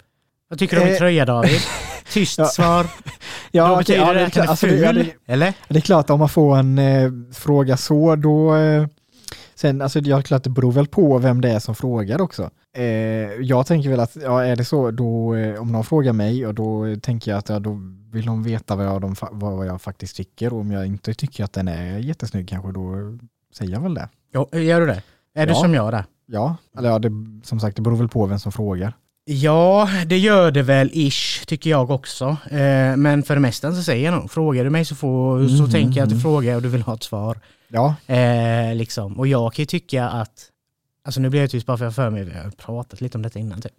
Vad 0.49 0.59
tycker 0.59 0.77
du 0.77 0.83
om 0.83 0.87
min 0.87 0.95
Eh. 0.95 0.99
tröja 0.99 1.25
David? 1.25 1.61
Tyst 2.12 2.39
Ja. 2.39 2.45
svar. 2.47 2.83
Då 2.85 2.89
Ja, 3.50 3.71
okej, 3.73 3.79
betyder 3.79 4.00
ja, 4.00 4.12
det 4.12 4.21
är 4.21 4.27
att 4.27 4.33
den 4.33 4.45
är 4.45 4.49
alltså, 4.49 4.67
ful? 4.67 4.81
det- 4.81 4.93
det- 5.03 5.15
eller? 5.33 5.55
Det 5.69 5.77
är 5.77 5.81
klart 5.81 6.11
om 6.11 6.19
man 6.19 6.29
får 6.29 6.56
en 6.59 6.79
eh, 6.79 7.11
fråga 7.33 7.77
så 7.77 8.17
då 8.17 8.56
eh, 8.56 8.87
Sen, 9.58 9.82
alltså 9.82 9.99
jag 9.99 10.25
klart 10.25 10.43
det 10.43 10.50
beror 10.50 10.72
väl 10.72 10.87
på 10.87 11.19
vem 11.19 11.40
det 11.40 11.50
är 11.50 11.58
som 11.58 11.75
frågar 11.75 12.20
också. 12.20 12.50
Eh, 12.76 12.84
jag 13.40 13.66
tänker 13.66 13.90
väl 13.90 14.00
att, 14.00 14.16
ja 14.22 14.44
är 14.44 14.56
det 14.56 14.64
så, 14.64 14.90
då, 14.90 15.34
eh, 15.34 15.60
om 15.60 15.72
någon 15.72 15.84
frågar 15.84 16.12
mig 16.12 16.46
och 16.46 16.55
då 16.55 16.96
tänker 17.02 17.31
jag 17.31 17.38
att 17.38 17.49
ja, 17.49 17.58
då 17.58 17.78
vill 18.12 18.26
de 18.26 18.43
veta 18.43 18.76
vad 18.76 18.87
jag, 18.87 19.00
de, 19.00 19.14
vad 19.32 19.66
jag 19.66 19.82
faktiskt 19.82 20.16
tycker 20.16 20.52
och 20.52 20.60
om 20.60 20.70
jag 20.70 20.87
inte 20.87 21.14
tycker 21.14 21.44
att 21.44 21.52
den 21.52 21.69
är 21.69 21.99
jättesnygg 21.99 22.49
kanske 22.49 22.72
då 22.72 23.19
säger 23.55 23.72
jag 23.72 23.81
väl 23.81 23.94
det. 23.94 24.08
Jo, 24.34 24.49
gör 24.52 24.81
du 24.81 24.87
det? 24.87 25.02
Är 25.34 25.46
du 25.46 25.52
Ja. 25.52 25.58
som 25.58 25.75
jag 25.75 25.93
där? 25.93 26.04
Ja, 26.26 26.56
eller 26.78 26.88
ja, 26.88 26.99
det, 26.99 27.11
som 27.44 27.61
sagt 27.61 27.76
det 27.76 27.82
beror 27.82 27.96
väl 27.96 28.08
på 28.08 28.26
vem 28.26 28.38
som 28.38 28.52
frågar. 28.52 28.93
Ja, 29.25 29.88
det 30.06 30.19
gör 30.19 30.50
det 30.50 30.62
väl 30.62 30.90
ish, 30.93 31.46
tycker 31.46 31.70
jag 31.70 31.90
också. 31.90 32.37
Eh, 32.50 32.96
men 32.96 33.22
för 33.22 33.34
det 33.34 33.40
mesta 33.40 33.72
så 33.72 33.82
säger 33.82 34.04
jag 34.04 34.14
nog, 34.20 34.31
frågar 34.31 34.64
du 34.64 34.70
mig 34.70 34.84
så, 34.84 34.94
får, 34.94 35.49
så 35.49 35.62
Mhm, 35.62 35.70
tänker 35.70 35.99
jag 35.99 36.02
att 36.04 36.11
du 36.11 36.14
mhm. 36.14 36.22
frågar 36.22 36.56
och 36.56 36.62
du 36.62 36.69
vill 36.69 36.82
ha 36.82 36.94
ett 36.94 37.02
svar. 37.02 37.38
Ja, 37.69 37.97
Eh, 38.06 38.75
liksom. 38.75 39.19
Och 39.19 39.26
jag 39.26 39.53
kan 39.53 39.62
ju 39.62 39.67
tycka 39.67 40.09
att, 40.09 40.50
alltså 41.05 41.20
nu 41.20 41.31
blir 41.31 41.41
jag 41.41 41.50
tyst 41.50 41.67
bara 41.67 41.76
för 41.79 41.85
jag 41.85 41.94
för 41.94 42.11
mig, 42.11 42.25
vi 42.25 42.32
har 42.32 42.50
pratat 42.50 43.00
lite 43.00 43.19
om 43.19 43.23
detta 43.23 43.38
innan 43.38 43.61
typ. 43.61 43.73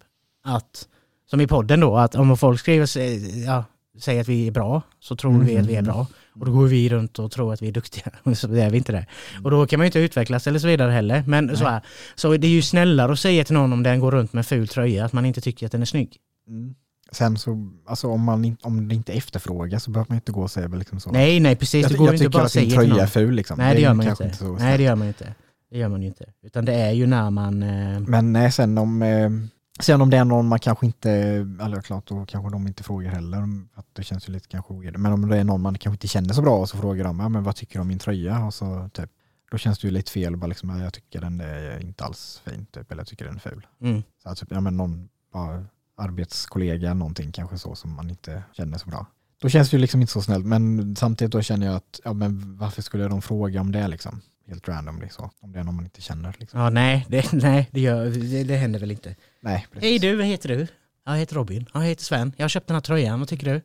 Att, 0.44 0.88
som 1.30 1.42
i 1.42 1.48
podden 1.48 1.80
då, 1.80 1.98
att 1.98 2.16
om 2.16 2.38
folk 2.38 2.60
skriver, 2.60 2.90
ja, 3.46 3.64
säger 4.00 4.22
att 4.22 4.28
vi 4.28 4.48
är 4.48 4.52
bra, 4.52 4.82
så 5.00 5.16
tror 5.16 5.40
vi 5.40 5.58
att 5.58 5.66
vi 5.66 5.76
är 5.76 5.82
bra. 5.82 6.08
Och 6.34 6.46
då 6.46 6.52
går 6.52 6.68
vi 6.68 6.90
runt 6.90 7.20
och 7.20 7.32
tror 7.32 7.54
att 7.54 7.62
vi 7.62 7.68
är 7.68 7.72
duktiga, 7.72 8.12
så 8.36 8.54
är 8.56 8.70
vi 8.70 8.78
inte 8.78 8.92
det. 8.92 9.06
Och 9.44 9.52
då 9.52 9.68
kan 9.68 9.80
man 9.80 9.86
ju 9.86 9.88
inte 9.88 10.00
utvecklas 10.00 10.48
eller 10.48 10.60
så 10.60 10.68
vidare 10.68 10.92
heller. 10.92 11.24
Men 11.28 11.58
så, 11.58 11.66
här, 11.66 11.82
så 12.16 12.38
det 12.38 12.48
är 12.48 12.52
ju 12.52 12.62
snällare 12.62 13.12
att 13.12 13.20
säga 13.20 13.44
till 13.44 13.54
någon 13.54 13.74
om 13.74 13.84
den 13.84 14.00
går 14.00 14.12
runt 14.12 14.34
med 14.34 14.46
ful 14.46 14.68
tröja, 14.68 15.06
att 15.06 15.14
man 15.14 15.26
inte 15.26 15.42
tycker 15.42 15.66
att 15.66 15.72
den 15.72 15.82
är 15.82 15.86
snygg. 15.86 16.18
Mm. 16.48 16.76
Sen 17.12 17.38
så, 17.38 17.72
alltså 17.86 18.08
om, 18.08 18.24
man, 18.24 18.58
om 18.62 18.88
det 18.88 18.96
inte 18.96 19.14
efterfrågas 19.14 19.84
så 19.84 19.92
behöver 19.92 20.10
man 20.10 20.16
inte 20.16 20.32
gå 20.32 20.42
och 20.42 20.52
säga 20.52 20.68
liksom 20.68 21.00
så. 21.00 21.12
Nej, 21.12 21.40
nej 21.40 21.56
precis, 21.56 21.82
jag, 21.84 21.92
det 21.92 21.98
går 21.98 22.08
jag 22.08 22.14
inte 22.16 22.26
tycker 22.26 22.38
bara 22.38 22.46
att 22.46 22.54
din 22.54 22.70
säga 22.70 22.82
till 22.82 22.90
tröja 22.90 23.04
är 23.04 23.08
ful 23.08 23.34
liksom. 23.34 23.58
Nej, 23.58 23.76
det 23.76 23.82
gör 23.82 23.94
man 23.94 24.08
inte. 24.08 24.34
så 24.34 24.54
Nej, 24.54 24.78
det 24.78 24.84
gör 24.84 24.96
man 24.96 25.08
inte. 25.08 25.36
Det 25.72 25.78
gör 25.78 25.90
man 25.90 26.02
ju 26.02 26.08
inte. 26.08 26.26
Utan 26.44 26.66
det 26.66 26.74
är 26.74 26.92
ju 26.92 27.08
när 27.08 27.30
man... 27.30 27.64
Eh, 27.64 28.00
Men 28.00 28.34
nej, 28.34 28.52
sen 28.52 28.78
om, 28.78 29.02
eh, 29.02 29.30
sen 29.80 30.02
om 30.02 30.10
det 30.10 30.18
är 30.18 30.26
någon 30.26 30.48
man 30.48 30.60
kanske 30.60 30.86
inte, 30.86 31.12
eller 31.62 31.82
klart 31.82 32.08
då 32.08 32.26
kanske 32.26 32.52
de 32.52 32.68
inte 32.68 32.84
frågar 32.84 33.12
heller, 33.12 33.44
att 33.74 33.86
det 33.94 34.04
känns 34.04 34.30
ju 34.30 34.34
lite 34.34 34.48
kanske 34.48 34.74
weird. 34.74 34.98
Men 34.98 35.12
om 35.14 35.30
det 35.30 35.38
är 35.38 35.44
någon 35.44 35.62
man 35.62 35.78
kanske 35.78 35.96
inte 35.96 36.08
känner 36.08 36.34
så 36.34 36.42
bra 36.42 36.58
och 36.58 36.70
så 36.70 36.78
frågar 36.78 37.04
de, 37.04 37.20
ja 37.20 37.30
men 37.30 37.44
vad 37.44 37.56
tycker 37.56 37.74
du 37.76 37.82
om 37.82 37.88
min 37.88 38.00
tröja? 38.00 38.46
Och 38.46 38.54
så 38.54 38.90
typ, 38.94 39.10
då 39.52 39.58
känns 39.58 39.80
det 39.80 39.88
ju 39.88 39.94
lite 39.94 40.12
fel, 40.12 40.38
bara 40.38 40.48
liksom, 40.48 40.70
ja, 40.70 40.84
jag 40.84 40.94
tycker 40.94 41.22
den 41.22 41.42
är 41.42 41.80
inte 41.82 42.04
alls 42.04 42.42
fin 42.46 42.66
typ, 42.66 42.92
eller 42.92 43.00
jag 43.02 43.08
tycker 43.08 43.26
den 43.26 43.36
är 43.36 43.40
ful. 43.40 43.68
mm. 43.82 44.04
Så 44.24 44.30
att, 44.30 44.38
typ, 44.38 44.52
ja 44.52 44.62
men 44.62 44.78
någon, 44.78 45.10
bara 45.34 45.66
arbetskollega, 46.00 46.94
någonting 46.94 47.32
kanske 47.32 47.58
så 47.58 47.76
som 47.76 47.96
man 47.96 48.10
inte 48.10 48.44
känner 48.54 48.78
så 48.78 48.90
bra. 48.90 49.06
Då 49.42 49.50
känns 49.50 49.70
det 49.70 49.78
ju 49.78 49.82
liksom 49.82 50.02
inte 50.02 50.14
så 50.14 50.22
snällt, 50.22 50.46
men 50.46 50.96
samtidigt 50.96 51.32
då 51.32 51.42
känner 51.42 51.66
jag 51.66 51.76
att, 51.76 52.00
ja 52.04 52.14
men 52.14 52.58
varför 52.58 52.82
skulle 52.82 53.08
de 53.08 53.22
fråga 53.22 53.62
om 53.62 53.72
det 53.72 53.88
liksom? 53.88 54.22
Helt 54.48 54.68
randomly 54.68 55.10
så, 55.10 55.32
om 55.40 55.52
det 55.52 55.60
är 55.60 55.64
någon 55.64 55.76
man 55.76 55.84
inte 55.86 56.02
känner 56.02 56.36
liksom. 56.40 56.60
Ja, 56.60 56.70
nej, 56.70 57.06
det, 57.10 57.32
nej 57.34 57.70
det, 57.72 57.82
gör, 57.82 58.06
det, 58.06 58.44
det 58.44 58.56
händer 58.56 58.80
väl 58.80 58.92
inte. 58.92 59.16
Nej, 59.42 59.68
precis. 59.72 59.90
Hej 59.90 60.00
du, 60.00 60.16
vad 60.16 60.26
heter 60.26 60.50
du? 60.50 60.68
Ja, 61.06 61.12
Jag 61.12 61.18
heter 61.20 61.36
Robin. 61.36 61.66
Ja, 61.74 61.80
Jag 61.80 61.90
heter 61.90 62.04
Sven. 62.04 62.34
Jag 62.38 62.44
har 62.44 62.50
köpt 62.50 62.68
den 62.68 62.76
här 62.76 62.82
tröjan, 62.82 63.20
vad 63.20 63.28
tycker 63.28 63.54
du? 63.54 63.62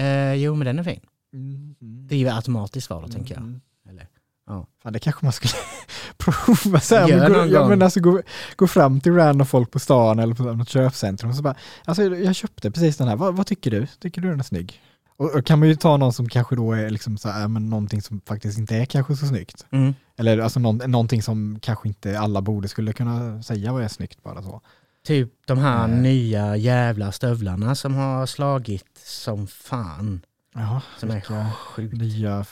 Eh, 0.00 0.34
jo, 0.34 0.54
men 0.54 0.66
den 0.66 0.78
är 0.78 0.82
fin. 0.82 1.00
Mm. 1.32 1.74
Det 1.80 2.14
är 2.14 2.18
ju 2.18 2.28
automatiskt 2.28 2.86
svar 2.86 3.02
då, 3.02 3.08
tänker 3.08 3.34
jag. 3.34 3.42
Mm. 3.42 3.60
Eller? 3.88 4.08
Ja. 4.46 4.66
Fan, 4.82 4.92
det 4.92 4.98
kanske 4.98 5.26
man 5.26 5.32
skulle 5.32 5.52
prova. 6.18 6.80
Så 6.80 6.96
här, 6.96 7.08
Gör 7.08 7.28
gå, 7.28 7.46
ja, 7.46 7.68
men 7.68 7.82
alltså, 7.82 8.00
gå, 8.00 8.22
gå 8.56 8.66
fram 8.66 9.00
till 9.00 9.14
random 9.14 9.46
folk 9.46 9.70
på 9.70 9.78
stan 9.78 10.18
eller 10.18 10.34
på 10.34 10.42
något 10.42 10.68
köpcentrum 10.68 11.30
och 11.30 11.36
så 11.36 11.42
bara, 11.42 11.54
alltså 11.84 12.02
jag 12.02 12.34
köpte 12.34 12.70
precis 12.70 12.96
den 12.96 13.08
här, 13.08 13.16
vad, 13.16 13.36
vad 13.36 13.46
tycker 13.46 13.70
du? 13.70 13.86
Tycker 13.86 14.20
du 14.20 14.30
den 14.30 14.38
är 14.40 14.44
snygg? 14.44 14.80
Och, 15.16 15.34
och 15.34 15.46
kan 15.46 15.58
man 15.58 15.68
ju 15.68 15.76
ta 15.76 15.96
någon 15.96 16.12
som 16.12 16.28
kanske 16.28 16.56
då 16.56 16.72
är 16.72 16.90
liksom 16.90 17.18
så 17.18 17.28
här, 17.28 17.48
men 17.48 17.70
någonting 17.70 18.02
som 18.02 18.20
faktiskt 18.26 18.58
inte 18.58 18.76
är 18.76 18.84
kanske 18.84 19.16
så 19.16 19.26
snyggt. 19.26 19.66
Mm. 19.70 19.94
Eller 20.16 20.38
alltså 20.38 20.60
någon, 20.60 20.76
någonting 20.76 21.22
som 21.22 21.58
kanske 21.62 21.88
inte 21.88 22.18
alla 22.18 22.42
borde 22.42 22.68
skulle 22.68 22.92
kunna 22.92 23.42
säga 23.42 23.72
vad 23.72 23.82
är 23.82 23.88
snyggt 23.88 24.22
bara 24.22 24.42
så. 24.42 24.60
Typ 25.06 25.32
de 25.46 25.58
här 25.58 25.86
Nej. 25.86 26.00
nya 26.00 26.56
jävla 26.56 27.12
stövlarna 27.12 27.74
som 27.74 27.94
har 27.94 28.26
slagit 28.26 29.00
som 29.04 29.46
fan. 29.46 30.20
Jaha, 30.54 30.82
Som 30.98 31.10
är 31.10 31.50
sjukt 31.52 31.94
nya, 31.94 32.44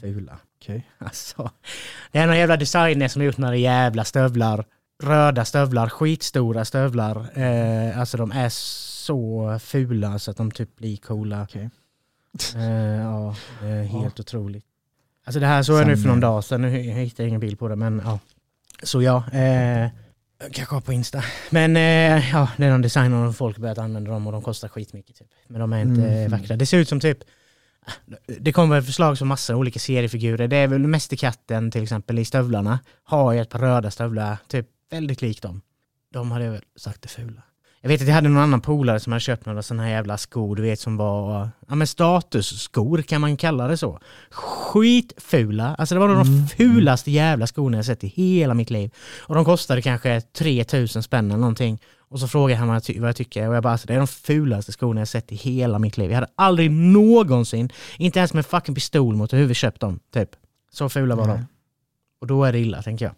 fula. 0.00 0.38
okej. 0.60 0.88
Alltså, 0.98 1.50
det 2.12 2.18
är 2.18 2.26
någon 2.26 2.36
jävla 2.38 2.56
designer 2.56 3.08
som 3.08 3.20
har 3.20 3.26
gjort 3.26 3.38
några 3.38 3.56
jävla 3.56 4.04
stövlar. 4.04 4.64
Röda 5.02 5.44
stövlar, 5.44 5.88
skitstora 5.88 6.64
stövlar. 6.64 7.38
Eh, 7.38 7.98
alltså 7.98 8.16
de 8.16 8.32
är 8.32 8.48
så 8.48 9.58
fula 9.62 10.18
så 10.18 10.30
att 10.30 10.36
de 10.36 10.50
typ 10.50 10.76
blir 10.76 10.96
coola. 10.96 11.42
Okej. 11.42 11.70
Eh, 12.56 12.62
ja, 13.00 13.36
det 13.60 13.66
är 13.68 13.82
Ja. 13.82 14.00
helt 14.02 14.20
otroligt. 14.20 14.64
Alltså 15.24 15.40
det 15.40 15.46
här 15.46 15.62
såg 15.62 15.80
jag 15.80 15.86
nu 15.86 15.96
för 15.96 16.08
någon 16.08 16.18
eh, 16.18 16.20
dag 16.30 16.44
sedan, 16.44 16.62
nu 16.62 16.68
hittade 16.70 17.22
jag 17.22 17.28
ingen 17.28 17.40
bild 17.40 17.58
på 17.58 17.68
det 17.68 17.76
men 17.76 18.02
ja. 18.04 18.18
Så 18.82 19.02
ja, 19.02 19.24
eh, 19.32 19.88
kanske 20.52 20.80
på 20.80 20.92
Insta. 20.92 21.24
Men 21.50 21.76
eh, 21.76 22.30
ja, 22.32 22.48
det 22.56 22.64
är 22.66 22.70
någon 22.70 22.82
designer 22.82 23.26
och 23.28 23.36
folk 23.36 23.58
börjat 23.58 23.78
använda 23.78 24.10
dem 24.10 24.26
och 24.26 24.32
de 24.32 24.42
kostar 24.42 24.68
skitmycket 24.68 25.16
typ. 25.16 25.28
Men 25.48 25.60
de 25.60 25.72
är 25.72 25.80
inte 25.82 26.00
Mhm. 26.00 26.30
vackra. 26.30 26.56
Det 26.56 26.66
ser 26.66 26.78
ut 26.78 26.88
som 26.88 27.00
typ 27.00 27.18
det 28.40 28.52
kommer 28.52 28.82
förslag 28.82 29.18
som 29.18 29.28
massa 29.28 29.56
olika 29.56 29.78
seriefigurer. 29.78 30.48
Det 30.48 30.56
är 30.56 30.66
väl 30.68 30.86
Mästerkatten 30.86 31.70
till 31.70 31.82
exempel 31.82 32.18
i 32.18 32.24
stövlarna. 32.24 32.78
Har 33.04 33.32
ju 33.32 33.40
ett 33.40 33.50
par 33.50 33.58
röda 33.58 33.90
stövlar, 33.90 34.36
typ 34.48 34.66
väldigt 34.90 35.22
likt 35.22 35.42
dem. 35.42 35.60
De 36.12 36.30
hade 36.30 36.44
jag 36.44 36.52
väl 36.52 36.62
sagt 36.76 37.04
är 37.04 37.08
fula. 37.08 37.42
Jag 37.80 37.88
vet 37.88 38.00
att 38.00 38.06
jag 38.08 38.14
hade 38.14 38.28
någon 38.28 38.42
annan 38.42 38.60
polare 38.60 39.00
som 39.00 39.12
hade 39.12 39.20
köpt 39.20 39.46
några 39.46 39.62
sådana 39.62 39.82
här 39.82 39.90
jävla 39.90 40.18
skor, 40.18 40.56
du 40.56 40.62
vet 40.62 40.80
som 40.80 40.96
var, 40.96 41.50
ja 41.68 41.74
men 41.74 41.86
statusskor 41.86 43.02
kan 43.02 43.20
man 43.20 43.36
kalla 43.36 43.68
det 43.68 43.76
så. 43.76 43.98
Skitfula, 44.30 45.74
alltså 45.74 45.94
det 45.94 45.98
var 45.98 46.08
nog 46.08 46.16
de 46.16 46.28
Mm. 46.28 46.46
fulaste 46.48 47.10
jävla 47.10 47.46
skorna 47.46 47.78
jag 47.78 47.84
sett 47.84 48.04
i 48.04 48.06
hela 48.06 48.54
mitt 48.54 48.70
liv. 48.70 48.90
Och 49.20 49.34
de 49.34 49.44
kostade 49.44 49.82
kanske 49.82 50.20
3000 50.20 51.02
spänn 51.02 51.30
eller 51.30 51.40
någonting. 51.40 51.78
Och 52.12 52.20
så 52.20 52.28
frågade 52.28 52.58
han 52.58 52.68
vad 52.68 52.74
jag, 52.76 52.84
ty- 52.84 52.98
vad 53.00 53.08
jag 53.08 53.16
tycker 53.16 53.48
och 53.48 53.54
jag 53.56 53.62
bara, 53.62 53.72
alltså, 53.72 53.86
det 53.86 53.94
är 53.94 53.98
de 53.98 54.06
fulaste 54.06 54.72
skorna 54.72 55.00
jag 55.00 55.08
sett 55.08 55.32
i 55.32 55.34
hela 55.34 55.78
mitt 55.78 55.96
liv. 55.98 56.10
Jag 56.10 56.14
hade 56.16 56.30
aldrig 56.34 56.70
någonsin, 56.70 57.72
inte 57.98 58.18
ens 58.18 58.34
med 58.34 58.46
fucking 58.46 58.74
pistol 58.74 59.16
mot 59.16 59.32
huvudet 59.32 59.56
köpt 59.56 59.80
dem, 59.80 60.00
typ. 60.14 60.28
Så 60.72 60.88
fula 60.88 61.14
var 61.16 61.28
de. 61.28 61.34
Nej. 61.36 61.44
Och 62.20 62.26
då 62.26 62.44
är 62.44 62.52
det 62.52 62.58
illa, 62.58 62.82
tänker 62.82 63.04
jag. 63.04 63.14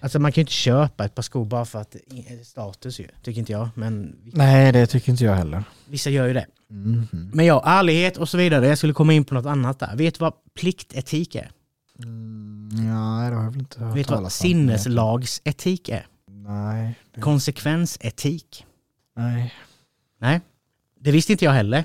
Alltså 0.00 0.18
man 0.18 0.32
kan 0.32 0.40
ju 0.40 0.42
inte 0.42 0.52
köpa 0.52 1.04
ett 1.04 1.14
par 1.14 1.22
skor 1.22 1.44
bara 1.44 1.64
för 1.64 1.80
att 1.80 1.96
status 2.44 3.00
ju, 3.00 3.06
tycker 3.22 3.38
inte 3.40 3.52
jag. 3.52 3.68
Men 3.74 4.16
Nej, 4.32 4.72
det 4.72 4.86
tycker 4.86 5.10
inte 5.12 5.24
jag 5.24 5.34
heller. 5.34 5.64
vissa 5.88 6.10
gör 6.10 6.26
ju 6.26 6.32
det. 6.32 6.46
Mhm. 6.68 7.30
Men 7.34 7.46
ja, 7.46 7.62
ärlighet 7.66 8.16
och 8.16 8.28
så 8.28 8.36
vidare. 8.36 8.66
Jag 8.68 8.78
skulle 8.78 8.92
komma 8.92 9.12
in 9.12 9.24
på 9.24 9.34
något 9.34 9.46
annat 9.46 9.78
där. 9.78 9.96
Vet 9.96 10.14
du 10.14 10.18
vad 10.18 10.32
pliktetik 10.60 11.34
är? 11.34 11.50
Mm, 12.04 12.68
ja, 12.72 13.28
det 13.30 13.36
har 13.36 13.42
jag 13.44 13.50
väl 13.50 13.58
inte 13.60 13.80
hört 13.84 13.96
Vet 13.96 14.08
du 14.08 14.14
vad 14.14 14.32
sinneslagsetik 14.32 15.88
är? 15.88 16.06
Nej. 16.46 16.94
det- 17.14 17.20
Konsekvensetik. 17.20 18.66
Nej. 19.16 19.54
Nej, 20.20 20.40
det 21.00 21.10
visste 21.10 21.32
inte 21.32 21.44
jag 21.44 21.52
heller 21.52 21.84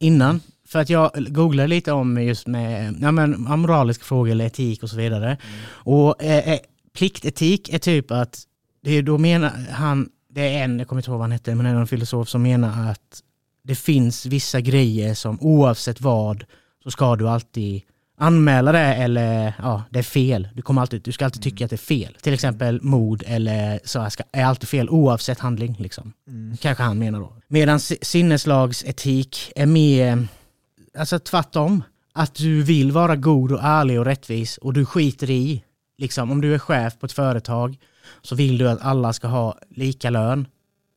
innan. 0.00 0.40
För 0.66 0.78
att 0.78 0.90
jag 0.90 1.10
googlade 1.28 1.66
lite 1.68 1.92
om 1.92 2.22
just 2.22 2.46
med 2.46 2.96
ja, 3.00 3.12
men, 3.12 3.40
moraliska 3.40 4.04
frågor 4.04 4.30
eller 4.30 4.46
etik 4.46 4.82
och 4.82 4.90
så 4.90 4.96
vidare. 4.96 5.38
Och 5.66 6.22
eh, 6.22 6.48
eh, 6.52 6.58
pliktetik 6.92 7.68
är 7.68 7.78
typ 7.78 8.10
att, 8.10 8.42
det 8.82 8.90
är 8.90 9.02
då 9.02 9.18
menar 9.18 9.50
han, 9.70 10.08
det 10.28 10.40
är 10.56 10.64
en, 10.64 10.78
jag 10.78 10.88
kommer 10.88 11.00
inte 11.00 11.10
ihåg 11.10 11.18
vad 11.18 11.24
han 11.24 11.32
hette, 11.32 11.54
men 11.54 11.66
en 11.66 11.86
filosof 11.86 12.28
som 12.28 12.42
menar 12.42 12.90
att 12.90 13.22
det 13.62 13.74
finns 13.74 14.26
vissa 14.26 14.60
grejer 14.60 15.14
som 15.14 15.38
oavsett 15.40 16.00
vad 16.00 16.44
så 16.82 16.90
ska 16.90 17.16
du 17.16 17.28
alltid 17.28 17.82
anmäla 18.16 18.72
det 18.72 18.94
eller 18.94 19.54
ja, 19.58 19.82
det 19.90 19.98
är 19.98 20.02
fel. 20.02 20.48
Du, 20.54 20.62
kommer 20.62 20.80
alltid, 20.80 21.02
du 21.02 21.12
ska 21.12 21.24
alltid 21.24 21.42
tycka 21.42 21.64
att 21.64 21.70
det 21.70 21.76
är 21.76 21.78
fel. 21.78 22.16
Till 22.20 22.34
exempel 22.34 22.82
mord 22.82 23.22
eller 23.26 23.80
så 23.84 24.00
här 24.00 24.10
ska, 24.10 24.22
är 24.32 24.44
alltid 24.44 24.68
fel 24.68 24.90
oavsett 24.90 25.38
handling. 25.38 25.76
Liksom. 25.78 26.12
Mm. 26.28 26.56
Kanske 26.56 26.82
han 26.82 26.98
menar 26.98 27.20
då. 27.20 27.36
Medan 27.48 27.80
si- 27.80 27.98
sinneslagsetik 28.02 29.52
är 29.56 29.66
mer, 29.66 30.26
alltså 30.98 31.18
tvärtom. 31.18 31.82
Att 32.16 32.34
du 32.34 32.62
vill 32.62 32.92
vara 32.92 33.16
god 33.16 33.52
och 33.52 33.60
ärlig 33.62 33.98
och 33.98 34.04
rättvis 34.04 34.58
och 34.58 34.72
du 34.72 34.86
skiter 34.86 35.30
i, 35.30 35.64
liksom 35.98 36.30
om 36.30 36.40
du 36.40 36.54
är 36.54 36.58
chef 36.58 36.98
på 36.98 37.06
ett 37.06 37.12
företag 37.12 37.78
så 38.22 38.34
vill 38.34 38.58
du 38.58 38.68
att 38.68 38.82
alla 38.82 39.12
ska 39.12 39.28
ha 39.28 39.58
lika 39.70 40.10
lön. 40.10 40.46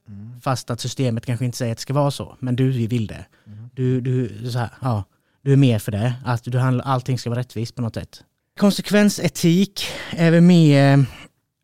Mm. 0.08 0.42
Fast 0.42 0.70
att 0.70 0.82
systemet 0.82 1.26
kanske 1.26 1.46
inte 1.46 1.58
säger 1.58 1.72
att 1.72 1.78
det 1.78 1.82
ska 1.82 1.94
vara 1.94 2.12
så, 2.12 2.36
men 2.40 2.56
du 2.56 2.72
vill 2.72 3.08
det. 3.08 3.26
Du, 3.74 4.02
du, 4.02 4.50
så 4.52 4.60
här, 4.60 4.70
ja, 4.82 5.04
du 5.48 5.54
är 5.54 5.58
mer 5.58 5.80
för 5.80 5.92
det, 5.92 6.13
att 6.25 6.44
du 6.44 6.58
handlar, 6.58 6.86
allting 6.86 7.20
ska 7.20 7.30
vara 7.30 7.39
rättvist 7.39 7.75
på 7.75 7.82
något 7.82 7.94
sätt. 7.94 8.24
Konsekvensetik 8.60 9.88
är 10.10 10.32
väl 10.32 10.42
mer 10.42 10.94
eh, 10.94 11.04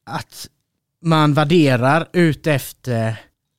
att 0.06 0.48
man 1.02 1.34
värderar 1.34 2.08
ut 2.13 2.48
efter 2.48 3.16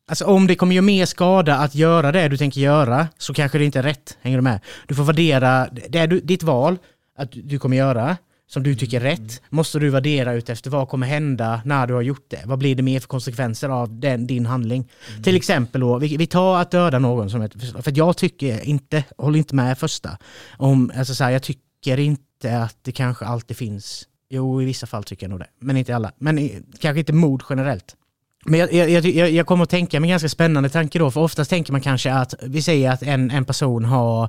Alltså 0.08 0.24
om 0.24 0.46
det 0.46 0.56
kommer 0.56 0.74
göra 0.74 0.84
mer 0.84 1.06
skada 1.06 1.56
att 1.56 1.74
göra 1.74 2.12
det 2.12 2.28
du 2.28 2.36
tänker 2.36 2.60
göra 2.60 3.08
så 3.18 3.34
kanske 3.34 3.58
det 3.58 3.64
inte 3.64 3.78
är 3.78 3.82
rätt. 3.82 4.18
Hänger 4.20 4.38
du 4.38 4.42
med? 4.42 4.60
Du 4.86 4.94
får 4.94 5.04
värdera 5.04 5.68
det 5.88 5.98
är 5.98 6.06
du, 6.06 6.20
ditt 6.20 6.42
val 6.42 6.78
att 7.18 7.28
du 7.32 7.58
kommer 7.58 7.76
göra 7.76 8.16
som 8.46 8.62
du 8.62 8.74
tycker 8.74 9.00
är 9.00 9.04
rätt. 9.04 9.42
Måste 9.48 9.78
du 9.78 9.90
värdera 9.90 10.32
ut 10.32 10.48
efter 10.50 10.70
vad 10.70 10.88
kommer 10.88 11.06
hända 11.06 11.60
när 11.64 11.86
du 11.86 11.94
har 11.94 12.02
gjort 12.02 12.26
det. 12.28 12.42
Vad 12.44 12.58
blir 12.58 12.74
det 12.74 12.82
mer 12.82 13.00
för 13.00 13.08
konsekvenser 13.08 13.68
av 13.68 14.00
den, 14.00 14.26
din 14.26 14.46
handling? 14.46 14.90
Till 15.22 15.36
exempel 15.36 15.80
då, 15.80 15.98
vi, 15.98 16.16
vi 16.16 16.26
tar 16.26 16.60
att 16.60 16.70
döda 16.70 16.98
någon 16.98 17.30
som 17.30 17.42
ett. 17.42 17.52
För 17.84 17.92
jag 17.98 18.16
tycker 18.16 18.64
inte, 18.64 19.04
håller 19.18 19.38
inte 19.38 19.54
med 19.54 19.78
första. 19.78 20.18
Om, 20.56 20.92
alltså 20.96 21.14
så 21.14 21.24
här, 21.24 21.30
jag 21.30 21.42
tycker 21.42 21.98
inte 21.98 22.58
att 22.58 22.76
det 22.82 22.92
kanske 22.92 23.24
alltid 23.24 23.56
finns 23.56 24.08
Jo, 24.34 24.62
i 24.62 24.64
vissa 24.64 24.86
fall 24.86 25.04
tycker 25.04 25.26
jag 25.26 25.30
nog 25.30 25.38
det. 25.38 25.46
Men 25.60 25.76
inte 25.76 25.96
alla. 25.96 26.12
Men 26.18 26.38
i, 26.38 26.62
kanske 26.80 26.98
inte 26.98 27.12
mord 27.12 27.42
generellt. 27.50 27.96
Men 28.44 28.60
jag, 28.60 28.72
jag, 28.72 29.04
jag, 29.04 29.30
jag 29.30 29.46
kommer 29.46 29.62
att 29.62 29.70
tänka 29.70 30.00
mig 30.00 30.08
en 30.08 30.12
ganska 30.12 30.28
spännande 30.28 30.68
tanke 30.68 30.98
då, 30.98 31.10
för 31.10 31.20
oftast 31.20 31.50
tänker 31.50 31.72
man 31.72 31.80
kanske 31.80 32.12
att, 32.12 32.34
vi 32.42 32.62
säger 32.62 32.90
att 32.90 33.02
en, 33.02 33.30
en 33.30 33.44
person 33.44 33.84
har 33.84 34.28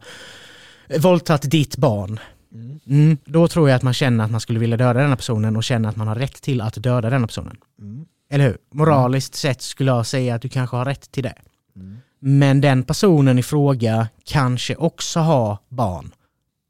våldtagit 0.97 1.51
ditt 1.51 1.77
barn. 1.77 2.19
Mm. 2.55 2.79
Mm, 2.87 3.17
då 3.25 3.47
tror 3.47 3.69
jag 3.69 3.75
att 3.75 3.83
man 3.83 3.93
känner 3.93 4.23
att 4.23 4.31
man 4.31 4.41
skulle 4.41 4.59
vilja 4.59 4.77
döda 4.77 5.01
denna 5.01 5.15
personen 5.15 5.55
och 5.55 5.63
känner 5.63 5.89
att 5.89 5.95
man 5.95 6.07
har 6.07 6.15
rätt 6.15 6.41
till 6.41 6.61
att 6.61 6.83
döda 6.83 7.09
denna 7.09 7.27
personen. 7.27 7.57
Mm. 7.81 8.05
Eller 8.29 8.45
hur? 8.45 8.57
Moraliskt 8.73 9.35
sett 9.35 9.61
skulle 9.61 9.91
jag 9.91 10.05
säga 10.05 10.35
att 10.35 10.41
du 10.41 10.49
kanske 10.49 10.75
har 10.75 10.85
rätt 10.85 11.11
till 11.11 11.23
det. 11.23 11.35
Mm. 11.75 11.97
Men 12.19 12.61
den 12.61 12.83
personen 12.83 13.39
i 13.39 13.43
fråga 13.43 14.07
kanske 14.23 14.75
också 14.75 15.19
har 15.19 15.57
barn. 15.69 16.11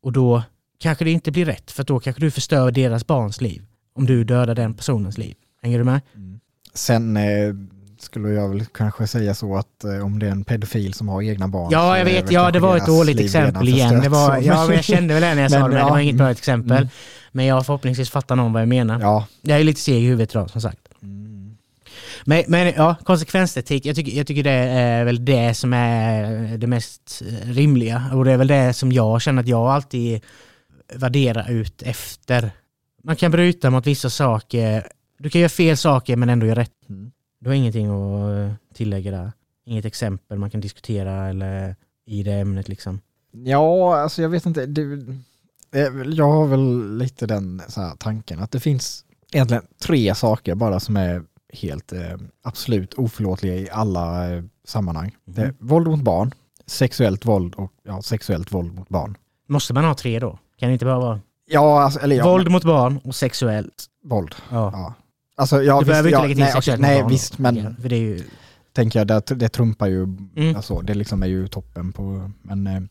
Och 0.04 0.12
då 0.12 0.44
kanske 0.80 1.06
det 1.06 1.12
inte 1.12 1.32
blir 1.32 1.46
rätt, 1.46 1.72
för 1.72 1.84
då 1.84 2.00
kanske 2.00 2.22
du 2.22 2.32
förstör 2.32 2.72
deras 2.72 3.08
barns 3.08 3.42
liv. 3.42 3.66
Om 3.96 4.06
du 4.06 4.24
dödar 4.24 4.56
den 4.56 4.74
personens 4.74 5.18
liv. 5.18 5.36
Hänger 5.62 5.78
du 5.78 5.84
med? 5.84 6.02
Sen 6.74 7.18
eh, 7.18 7.54
skulle 8.06 8.30
jag 8.30 8.50
väl 8.50 8.66
kanske 8.66 9.08
säga 9.08 9.34
så 9.34 9.58
att 9.58 9.84
eh, 9.84 10.06
om 10.06 10.20
det 10.20 10.28
är 10.28 10.32
en 10.32 10.44
pedofil 10.44 10.94
som 10.94 11.10
har 11.10 11.22
egna 11.22 11.48
barn. 11.48 11.70
Ja, 11.72 11.98
jag 11.98 12.06
vet. 12.06 12.32
Ja, 12.32 12.52
det 12.52 12.60
var 12.60 12.78
ett 12.78 12.86
dåligt 12.86 13.20
exempel 13.20 13.68
igen. 13.68 14.02
Det 14.02 14.10
var, 14.10 14.38
ja, 14.38 14.66
men 14.68 14.76
jag 14.76 14.86
kände 14.86 15.14
väl 15.14 15.24
det 15.24 15.36
när 15.36 15.42
jag 15.42 15.52
sa 15.52 15.60
Men, 15.60 15.70
det. 15.70 15.76
Det 15.76 15.82
ja, 15.82 15.90
var 15.90 16.00
inget 16.00 16.16
bra 16.16 16.26
mm, 16.26 16.32
exempel. 16.32 16.78
mm. 16.78 16.90
Men 17.32 17.46
jag 17.46 17.66
förhoppningsvis 17.66 18.10
fattar 18.10 18.36
någon 18.36 18.54
vad 18.54 18.62
jag 18.62 18.70
menar. 18.70 19.00
Ja. 19.00 19.28
Jag 19.42 19.60
är 19.60 19.64
lite 19.64 19.82
seg 19.82 19.96
i 19.96 20.08
huvudet 20.08 20.32
idag, 20.32 20.50
som 20.50 20.62
sagt. 20.62 20.80
Mm. 21.04 21.58
Men, 22.26 22.44
men 22.48 22.74
ja, 22.76 22.96
konsekvensetik, 23.04 23.86
jag 23.86 23.96
tycker, 23.96 24.18
jag 24.18 24.28
tycker 24.28 24.44
det 24.44 24.52
är 24.52 25.06
väl 25.06 25.26
det 25.26 25.54
som 25.54 25.74
är 25.74 26.58
det 26.58 26.68
mest 26.68 27.22
rimliga. 27.44 28.04
Och 28.14 28.26
det 28.26 28.32
är 28.32 28.38
väl 28.38 28.48
det 28.48 28.74
som 28.74 28.92
jag 28.92 29.22
känner 29.22 29.42
att 29.42 29.48
jag 29.48 29.68
alltid 29.68 30.22
värderar 30.94 31.52
ut 31.52 31.82
efter. 31.82 32.52
Man 33.04 33.16
kan 33.16 33.32
bryta 33.32 33.70
mot 33.70 33.88
vissa 33.88 34.10
saker. 34.10 34.88
Du 35.20 35.30
kan 35.30 35.42
göra 35.42 35.50
fel 35.50 35.78
saker 35.78 36.16
men 36.16 36.30
ändå 36.30 36.46
göra 36.46 36.60
rätt. 36.60 36.90
Mm. 36.90 37.12
Du 37.46 37.50
har 37.50 37.56
ingenting 37.56 37.88
att 37.88 38.38
eh, 38.38 38.54
tillägga 38.74 39.12
där? 39.12 39.32
Inget 39.66 39.86
exempel 39.86 40.38
man 40.38 40.50
kan 40.50 40.62
diskutera 40.62 41.28
eller 41.28 41.76
i 42.06 42.24
det 42.24 42.34
ämnet 42.34 42.68
liksom? 42.70 43.02
Ja, 43.32 43.98
alltså 43.98 44.22
jag 44.22 44.30
vet 44.30 44.46
inte. 44.46 44.66
Det, 44.66 44.82
eh, 45.72 45.94
jag 46.08 46.32
har 46.32 46.48
väl 46.48 46.98
lite 46.98 47.26
den 47.28 47.62
tanken 47.98 48.40
att 48.40 48.52
det 48.52 48.60
finns 48.60 49.06
egentligen 49.32 49.64
tre 49.82 50.16
saker 50.16 50.56
bara 50.56 50.80
som 50.80 50.98
är 50.98 51.24
helt 51.54 51.94
eh, 51.94 52.18
absolut 52.44 52.94
oförlåtliga 52.94 53.56
i 53.56 53.70
alla 53.70 54.34
eh, 54.36 54.44
sammanhang. 54.68 55.16
Det 55.26 55.42
är 55.42 55.54
våld 55.60 55.88
mot 55.88 56.02
barn, 56.02 56.34
sexuellt 56.66 57.26
våld 57.26 57.56
och 57.56 57.72
ja, 57.84 58.02
sexuellt 58.02 58.52
våld 58.52 58.74
mot 58.76 58.90
barn. 58.90 59.18
Måste 59.48 59.74
man 59.74 59.86
ha 59.86 59.94
tre 59.94 60.20
då? 60.20 60.40
Kan 60.60 60.70
det 60.70 60.74
inte 60.74 60.86
bara 60.86 61.00
vara 61.00 61.22
Ja, 61.48 61.82
alltså, 61.82 62.00
eller 62.00 62.16
ja, 62.16 62.24
våld 62.32 62.52
mot 62.52 62.64
barn 62.64 63.00
och 63.04 63.16
sexuellt? 63.16 63.86
våld. 64.04 64.36
Ja. 64.52 64.72
Ja. 64.74 64.94
Alltså, 65.38 65.64
ja, 65.64 65.80
du 65.80 65.86
behöver 65.86 66.10
visst, 66.10 66.16
inte 66.16 66.18
ja, 66.18 66.22
lägga 66.22 66.36
till 66.36 66.44
nej, 66.44 66.54
sexuellt 66.54 66.82
nej, 66.82 67.02
barn. 67.02 67.12
visst, 67.12 67.38
men 67.38 67.76
För 67.82 67.90
det 67.90 67.96
är 67.96 68.00
ju... 68.00 68.24
tänker 68.74 69.00
jag, 69.00 69.08
det, 69.08 69.36
det 69.36 69.50
trumpar 69.50 69.88
ju, 69.88 70.04
Mm. 70.04 70.56
alltså, 70.56 70.82
det 70.82 70.94
liksom 70.94 71.24
är 71.24 71.28
ju 71.28 71.48
toppen 71.48 71.92
på, 71.94 72.32
men 72.42 72.68
eh, 72.68 72.82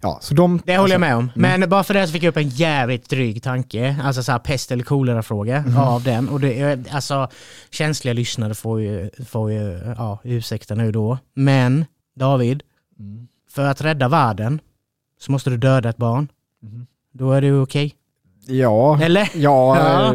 ja, 0.00 0.18
så 0.22 0.34
de... 0.34 0.60
Det 0.64 0.76
håller 0.78 0.94
jag 0.94 1.02
alltså, 1.02 1.16
med 1.16 1.16
om. 1.16 1.30
Men 1.60 1.68
bara 1.70 1.84
för 1.84 1.94
det 1.94 2.06
så 2.06 2.12
fick 2.12 2.22
jag 2.22 2.28
upp 2.30 2.36
en 2.36 2.48
jävligt 2.48 3.08
dryg 3.08 3.42
tanke. 3.42 3.96
Alltså 4.02 4.22
så 4.22 4.32
här 4.32 4.38
pest 4.38 4.72
eller 4.72 4.84
kolera-fråga 4.84 5.60
Mhm. 5.66 5.76
av 5.78 6.02
den. 6.02 6.28
Och 6.28 6.40
det, 6.40 6.78
alltså, 6.90 7.28
känsliga 7.70 8.14
lyssnare 8.14 8.54
får 8.54 8.80
ju, 8.80 9.10
får 9.28 9.52
ju 9.52 9.94
ja, 9.96 10.18
ursäkta 10.24 10.74
nu 10.74 10.92
då. 10.92 11.18
Men 11.34 11.84
David, 12.16 12.62
Mm. 13.00 13.28
för 13.50 13.66
att 13.66 13.80
rädda 13.80 14.08
världen 14.08 14.60
så 15.20 15.32
måste 15.32 15.50
du 15.50 15.56
döda 15.56 15.88
ett 15.88 15.96
barn. 15.96 16.28
Mhm. 16.62 16.86
Då 17.12 17.32
är 17.32 17.40
det 17.40 17.52
okej. 17.52 17.94
Ja, 18.46 19.00
Eller? 19.02 19.30
ja, 19.34 19.76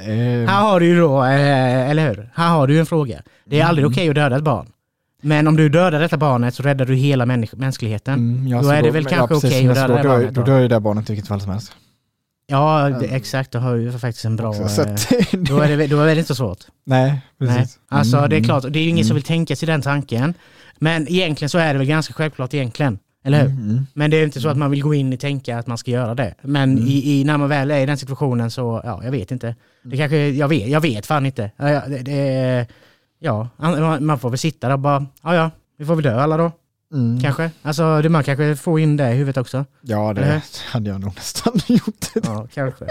Eh, 0.00 0.06
Här 0.50 0.62
har 0.62 0.80
du 0.80 0.86
ju 0.86 1.00
då, 1.00 1.24
eh, 1.24 1.90
eller 1.90 2.08
hur? 2.08 2.30
Här 2.34 2.48
har 2.50 2.66
du 2.66 2.78
en 2.78 2.86
fråga. 2.86 3.22
Det 3.44 3.60
är 3.60 3.64
aldrig 3.64 3.84
Mm. 3.84 3.92
okej 3.92 4.08
att 4.08 4.14
döda 4.14 4.36
ett 4.36 4.42
barn. 4.42 4.66
Men 5.22 5.46
om 5.46 5.56
du 5.56 5.68
dödar 5.68 6.00
detta 6.00 6.16
barnet 6.16 6.54
så 6.54 6.62
räddar 6.62 6.84
du 6.84 6.94
hela 6.94 7.26
mänskligheten. 7.52 8.14
Mm, 8.14 8.48
ja, 8.48 8.62
Då 8.62 8.68
är 8.68 8.82
det 8.82 8.90
väl 8.90 9.02
men 9.04 9.12
kanske 9.12 9.34
precis, 9.34 9.50
okej 9.50 9.62
men 9.66 9.70
att 9.78 9.88
döda 9.88 9.88
då 9.88 10.02
det 10.02 10.08
barnet 10.08 10.34
Då 10.34 10.40
då? 10.40 10.46
dör 10.46 10.60
ju 10.60 10.68
det 10.68 10.80
barnet 10.80 11.10
i 11.10 11.12
vilket 11.12 11.28
fall 11.28 11.40
som 11.40 11.50
helst. 11.50 11.72
Ja, 12.46 12.90
det, 13.00 13.06
exakt. 13.06 13.52
Du 13.52 13.58
har 13.58 13.74
ju 13.74 13.92
faktiskt 13.92 14.24
en 14.24 14.36
bra... 14.36 14.48
Också, 14.48 14.68
så 14.68 14.82
eh, 14.82 14.94
då, 15.32 15.58
är 15.60 15.76
det, 15.76 15.86
då 15.86 16.00
är 16.00 16.06
det 16.06 16.12
inte 16.18 16.24
så 16.26 16.34
svårt. 16.34 16.58
nej, 16.86 17.20
precis. 17.38 17.56
Nej. 17.56 17.98
Alltså 17.98 18.16
det 18.16 18.22
är 18.22 18.26
mm. 18.38 18.44
klart, 18.44 18.62
det 18.70 18.78
är 18.78 18.82
ju 18.82 18.88
ingen 18.88 19.04
som 19.04 19.10
Mm. 19.10 19.14
vill 19.16 19.22
tänka 19.24 19.56
sig 19.56 19.66
den 19.66 19.82
tanken. 19.82 20.34
Men 20.78 21.08
egentligen 21.08 21.48
så 21.48 21.58
är 21.58 21.72
det 21.72 21.78
väl 21.78 21.86
ganska 21.88 22.14
självklart 22.14 22.54
egentligen. 22.54 22.98
Eller 23.26 23.40
hur? 23.42 23.50
Mm. 23.50 23.86
Men 23.94 24.10
det 24.10 24.16
är 24.16 24.24
inte 24.24 24.40
så 24.40 24.48
att 24.48 24.56
man 24.56 24.70
vill 24.70 24.82
gå 24.82 24.94
in 24.94 25.12
och 25.12 25.20
tänka 25.20 25.58
att 25.58 25.66
man 25.66 25.78
ska 25.78 25.90
göra 25.90 26.14
det. 26.14 26.34
Men 26.42 26.72
Mm. 26.72 26.86
i, 26.88 27.20
i, 27.20 27.24
när 27.24 27.38
man 27.38 27.48
väl 27.48 27.70
är 27.70 27.78
i 27.80 27.86
den 27.86 27.98
situationen 27.98 28.50
så, 28.50 28.80
ja, 28.84 29.00
jag 29.04 29.10
vet 29.10 29.30
inte. 29.30 29.54
Det 29.82 29.96
kanske, 29.96 30.16
jag 30.28 30.48
vet, 30.48 30.68
jag 30.68 30.80
vet 30.80 31.06
fan 31.06 31.26
inte. 31.26 31.50
Ja, 31.56 31.82
det, 31.88 31.98
det, 31.98 32.66
ja, 33.18 33.48
man 34.00 34.18
får 34.18 34.30
väl 34.30 34.38
sitta 34.38 34.66
där 34.68 34.74
och 34.74 34.80
bara, 34.80 35.06
ja 35.22 35.34
ja, 35.34 35.50
vi 35.78 35.84
får 35.84 35.94
väl 35.94 36.04
dö 36.04 36.20
alla 36.20 36.36
då, 36.36 36.52
Mm. 36.94 37.20
kanske. 37.20 37.50
Alltså, 37.62 38.02
det, 38.02 38.08
man 38.08 38.24
kanske 38.24 38.56
får 38.56 38.80
in 38.80 38.96
det 38.96 39.10
i 39.12 39.14
huvudet 39.14 39.36
också. 39.36 39.64
Ja, 39.80 40.12
det 40.12 40.42
hade 40.70 40.90
jag 40.90 41.00
nog 41.00 41.12
nästan 41.16 41.52
gjort. 41.66 42.06
Ja, 42.24 42.46
kanske. 42.54 42.84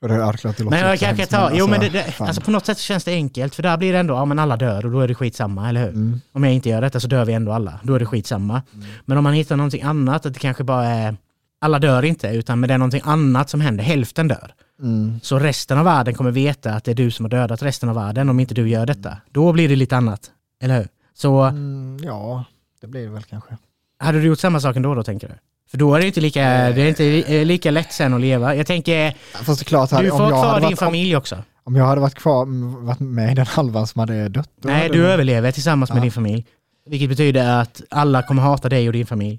Det 0.00 0.08
det 0.08 0.44
låter 0.44 0.64
Men 0.64 0.78
jag 0.78 0.98
kanske 0.98 1.26
tar, 1.26 1.50
jo 1.54 1.66
men 1.66 1.80
det, 1.80 1.88
det, 1.88 2.02
fan. 2.02 2.26
alltså 2.26 2.42
på 2.42 2.50
något 2.50 2.66
sätt 2.66 2.78
känns 2.78 3.04
det 3.04 3.12
enkelt, 3.12 3.54
för 3.54 3.62
där 3.62 3.76
blir 3.76 3.92
det 3.92 3.98
ändå, 3.98 4.14
ja 4.14 4.24
men 4.24 4.38
alla 4.38 4.56
dör 4.56 4.86
och 4.86 4.92
då 4.92 5.00
är 5.00 5.08
det 5.08 5.14
skitsamma, 5.14 5.68
eller 5.68 5.80
hur? 5.80 5.88
Mm. 5.88 6.20
Om 6.32 6.44
jag 6.44 6.52
inte 6.52 6.68
gör 6.68 6.80
detta 6.80 7.00
så 7.00 7.08
dör 7.08 7.24
vi 7.24 7.32
ändå 7.32 7.52
alla, 7.52 7.80
då 7.82 7.94
är 7.94 7.98
det 7.98 8.06
skitsamma. 8.06 8.62
Men 9.04 9.18
om 9.18 9.24
man 9.24 9.32
hittar 9.32 9.56
någonting 9.56 9.82
annat, 9.82 10.26
att 10.26 10.34
det 10.34 10.40
kanske 10.40 10.64
bara 10.64 10.84
är, 10.84 11.16
alla 11.60 11.78
dör 11.78 12.04
inte, 12.04 12.28
utan 12.28 12.60
men 12.60 12.68
det 12.68 12.74
är 12.74 12.78
någonting 12.78 13.02
annat 13.04 13.50
som 13.50 13.60
händer, 13.60 13.84
hälften 13.84 14.28
dör. 14.28 14.54
Mm. 14.82 15.20
Så 15.22 15.38
resten 15.38 15.78
av 15.78 15.84
världen 15.84 16.14
kommer 16.14 16.30
veta 16.30 16.72
att 16.74 16.84
det 16.84 16.90
är 16.90 16.94
du 16.94 17.10
som 17.10 17.24
har 17.24 17.30
dödat 17.30 17.62
resten 17.62 17.88
av 17.88 17.94
världen 17.94 18.28
om 18.28 18.40
inte 18.40 18.54
du 18.54 18.68
gör 18.68 18.86
detta. 18.86 19.16
Då 19.30 19.52
blir 19.52 19.68
det 19.68 19.76
lite 19.76 19.96
annat, 19.96 20.30
eller 20.62 20.76
hur? 20.78 20.88
Så 21.14 21.42
Mm, 21.42 21.98
ja, 22.02 22.44
det 22.80 22.86
blir 22.86 23.02
det 23.02 23.10
väl 23.12 23.22
kanske. 23.22 23.56
hade 23.98 24.20
du 24.20 24.26
gjort 24.26 24.38
samma 24.38 24.60
sak 24.60 24.76
ändå 24.76 24.94
då 24.94 25.02
tänker 25.02 25.28
du? 25.28 25.34
För 25.70 25.78
då 25.78 25.94
är 25.94 26.00
det 26.00 26.06
inte 26.06 26.20
lika, 26.20 26.40
det 26.40 26.82
är 26.82 26.88
inte 26.88 27.02
li- 27.02 27.44
lika 27.44 27.70
lätt 27.70 27.92
sen 27.92 28.14
att 28.14 28.20
leva. 28.20 28.54
Jag 28.54 28.66
tänker, 28.66 29.14
Fast 29.34 29.60
det 29.60 29.62
är 29.62 29.64
klart, 29.64 29.90
du 29.90 29.96
får 29.96 30.02
jag 30.04 30.28
kvar 30.30 30.54
din 30.60 30.62
varit, 30.64 30.78
familj 30.78 31.16
också. 31.16 31.36
om, 31.64 31.76
jag 31.76 31.84
hade 31.84 32.00
varit 32.00 32.14
kvar, 32.14 32.46
varit 32.86 33.00
med 33.00 33.32
i 33.32 33.34
den 33.34 33.46
halvan 33.46 33.86
som 33.86 33.98
hade 33.98 34.28
dött. 34.28 34.50
Nej, 34.62 34.88
du 34.92 35.02
det- 35.02 35.08
överlever 35.12 35.52
tillsammans 35.52 35.90
med 35.90 35.98
Ja. 35.98 36.02
din 36.02 36.12
familj. 36.12 36.46
Vilket 36.86 37.08
betyder 37.08 37.60
att 37.60 37.82
alla 37.90 38.22
kommer 38.22 38.42
hata 38.42 38.68
dig 38.68 38.86
och 38.86 38.92
din 38.92 39.06
familj. 39.06 39.38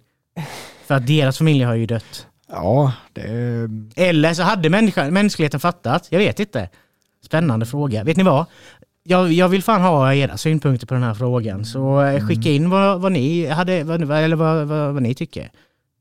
För 0.87 0.95
att 0.95 1.07
deras 1.07 1.37
familj 1.37 1.63
har 1.63 1.75
ju 1.75 1.85
dött. 1.85 2.25
Ja, 2.51 2.91
det. 3.13 3.23
Eller 3.95 4.33
så 4.33 4.43
hade 4.43 4.69
människa, 4.69 5.11
mänskligheten 5.11 5.59
fattat. 5.59 6.07
Jag 6.09 6.19
vet 6.19 6.39
inte. 6.39 6.69
Spännande 7.25 7.65
fråga. 7.65 8.03
Vet 8.03 8.17
ni 8.17 8.23
vad? 8.23 8.45
Jag, 9.03 9.31
jag 9.31 9.49
vill 9.49 9.63
fan 9.63 9.81
ha 9.81 10.13
era 10.13 10.37
synpunkter 10.37 10.87
på 10.87 10.93
den 10.93 11.03
här 11.03 11.13
frågan. 11.13 11.65
Så 11.65 12.01
eh, 12.01 12.27
skicka 12.27 12.49
in 12.49 12.69
vad, 12.69 13.01
vad 13.01 13.11
ni 13.11 13.47
hade, 13.47 13.83
vad, 13.83 14.11
eller 14.11 14.35
vad, 14.35 14.67
vad, 14.67 14.93
vad 14.93 15.03
ni 15.03 15.13
tycker 15.15 15.49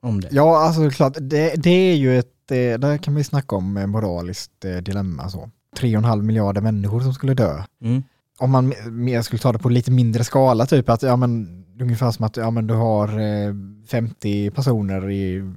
om 0.00 0.20
det. 0.20 0.28
Ja, 0.30 0.58
alltså 0.66 0.90
klart, 0.90 1.16
det, 1.20 1.54
det 1.62 1.70
är 1.70 1.94
ju 1.96 2.18
ett, 2.18 2.50
eh, 2.50 2.78
där 2.78 2.98
kan 2.98 3.14
vi 3.14 3.24
snacka 3.24 3.56
om 3.56 3.76
eh, 3.76 3.86
moraliskt 3.86 4.64
eh, 4.64 4.76
dilemma 4.76 5.28
så. 5.28 5.50
Tre 5.78 5.96
och 5.96 5.98
en 5.98 6.04
halv 6.04 6.24
miljarder 6.24 6.60
människor 6.60 7.00
som 7.00 7.14
skulle 7.14 7.34
dö. 7.34 7.62
Mm. 7.82 8.02
Om 8.38 8.50
man 8.50 8.72
me- 8.72 8.90
mer 8.90 9.22
skulle 9.22 9.38
ta 9.38 9.52
det 9.52 9.58
på 9.58 9.68
lite 9.68 9.90
mindre 9.90 10.24
skala, 10.24 10.66
typ 10.66 10.88
att 10.88 11.02
ja 11.02 11.16
men 11.16 11.64
ungefär 11.80 12.10
som 12.10 12.24
att 12.24 12.36
ja, 12.36 12.50
men 12.50 12.66
du 12.66 12.74
har 12.74 13.08
eh, 13.08 13.54
50 13.90 14.50
personer 14.50 15.10
i, 15.10 15.52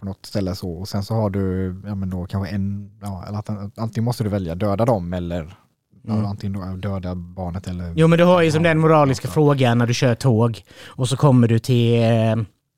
på 0.00 0.06
något 0.06 0.26
ställe 0.26 0.54
så 0.54 0.70
och 0.70 0.88
sen 0.88 1.02
så 1.04 1.14
har 1.14 1.30
du 1.30 1.76
ja 1.86 1.94
men 1.94 2.10
då 2.10 2.26
kanske 2.26 2.54
en, 2.54 2.90
ja, 3.02 3.24
eller 3.28 3.38
att, 3.38 3.78
antingen 3.78 4.04
måste 4.04 4.24
du 4.24 4.30
välja 4.30 4.54
döda 4.54 4.84
dem 4.84 5.12
eller 5.12 5.56
Mm. 6.08 6.22
ja, 6.22 6.28
antingen 6.28 6.80
då, 6.80 6.88
döda 6.88 7.14
barnet 7.14 7.66
eller 7.68 7.92
Jo 7.96 8.08
men 8.08 8.18
du 8.18 8.24
har 8.24 8.42
ju 8.42 8.50
som 8.52 8.62
den 8.62 8.78
moraliska 8.78 9.28
ja. 9.28 9.32
frågan 9.32 9.78
när 9.78 9.86
du 9.86 9.94
kör 9.94 10.14
tåg 10.14 10.62
och 10.86 11.08
så 11.08 11.16
kommer 11.16 11.48
du 11.48 11.58
till... 11.58 12.02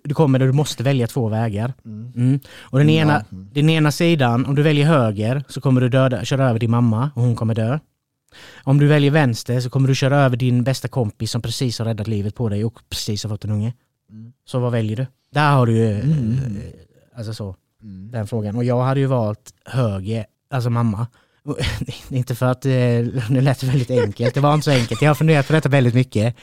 Du 0.08 0.14
kommer 0.14 0.38
där 0.38 0.46
du 0.46 0.52
måste 0.52 0.82
välja 0.82 1.06
två 1.06 1.28
vägar. 1.28 1.74
Mm. 1.84 2.12
Mm. 2.16 2.40
Och 2.60 2.78
den 2.78 2.90
ena, 2.90 3.20
mm. 3.20 3.50
den 3.52 3.68
ena 3.70 3.92
sidan, 3.92 4.46
om 4.46 4.54
du 4.54 4.62
väljer 4.62 4.86
höger 4.86 5.44
så 5.48 5.60
kommer 5.60 5.80
du 5.80 5.88
döda, 5.88 6.24
köra 6.24 6.48
över 6.48 6.58
din 6.58 6.70
mamma 6.70 7.10
och 7.14 7.22
hon 7.22 7.36
kommer 7.36 7.54
dö. 7.54 7.78
Om 8.64 8.78
du 8.78 8.86
väljer 8.86 9.10
vänster 9.10 9.60
så 9.60 9.70
kommer 9.70 9.88
du 9.88 9.94
köra 9.94 10.16
över 10.16 10.36
din 10.36 10.64
bästa 10.64 10.88
kompis 10.88 11.30
som 11.30 11.42
precis 11.42 11.78
har 11.78 11.86
räddat 11.86 12.06
livet 12.06 12.34
på 12.34 12.48
dig 12.48 12.64
och 12.64 12.80
precis 12.88 13.24
har 13.24 13.30
fått 13.30 13.44
en 13.44 13.50
unge. 13.50 13.74
Mm. 14.10 14.32
Så 14.44 14.58
vad 14.58 14.72
väljer 14.72 14.96
du? 14.96 15.06
Där 15.30 15.52
har 15.52 15.66
du 15.66 15.76
ju, 15.76 15.92
eh, 15.92 17.18
alltså 17.18 17.34
så, 17.34 17.56
den 18.10 18.26
frågan. 18.26 18.56
Och 18.56 18.64
jag 18.64 18.82
hade 18.82 19.00
ju 19.00 19.06
valt 19.06 19.54
höger, 19.64 20.26
alltså 20.50 20.70
mamma. 20.70 21.06
Inte 22.08 22.34
för 22.34 22.46
att 22.46 22.64
eh, 22.64 22.70
det 22.70 23.40
lät 23.40 23.62
väldigt 23.62 23.90
enkelt, 23.90 24.34
det 24.34 24.40
var 24.40 24.54
inte 24.54 24.64
så 24.64 24.70
enkelt. 24.70 25.02
Jag 25.02 25.10
har 25.10 25.14
funderat 25.14 25.46
på 25.46 25.52
detta 25.52 25.68
väldigt 25.68 25.94
mycket. 25.94 26.34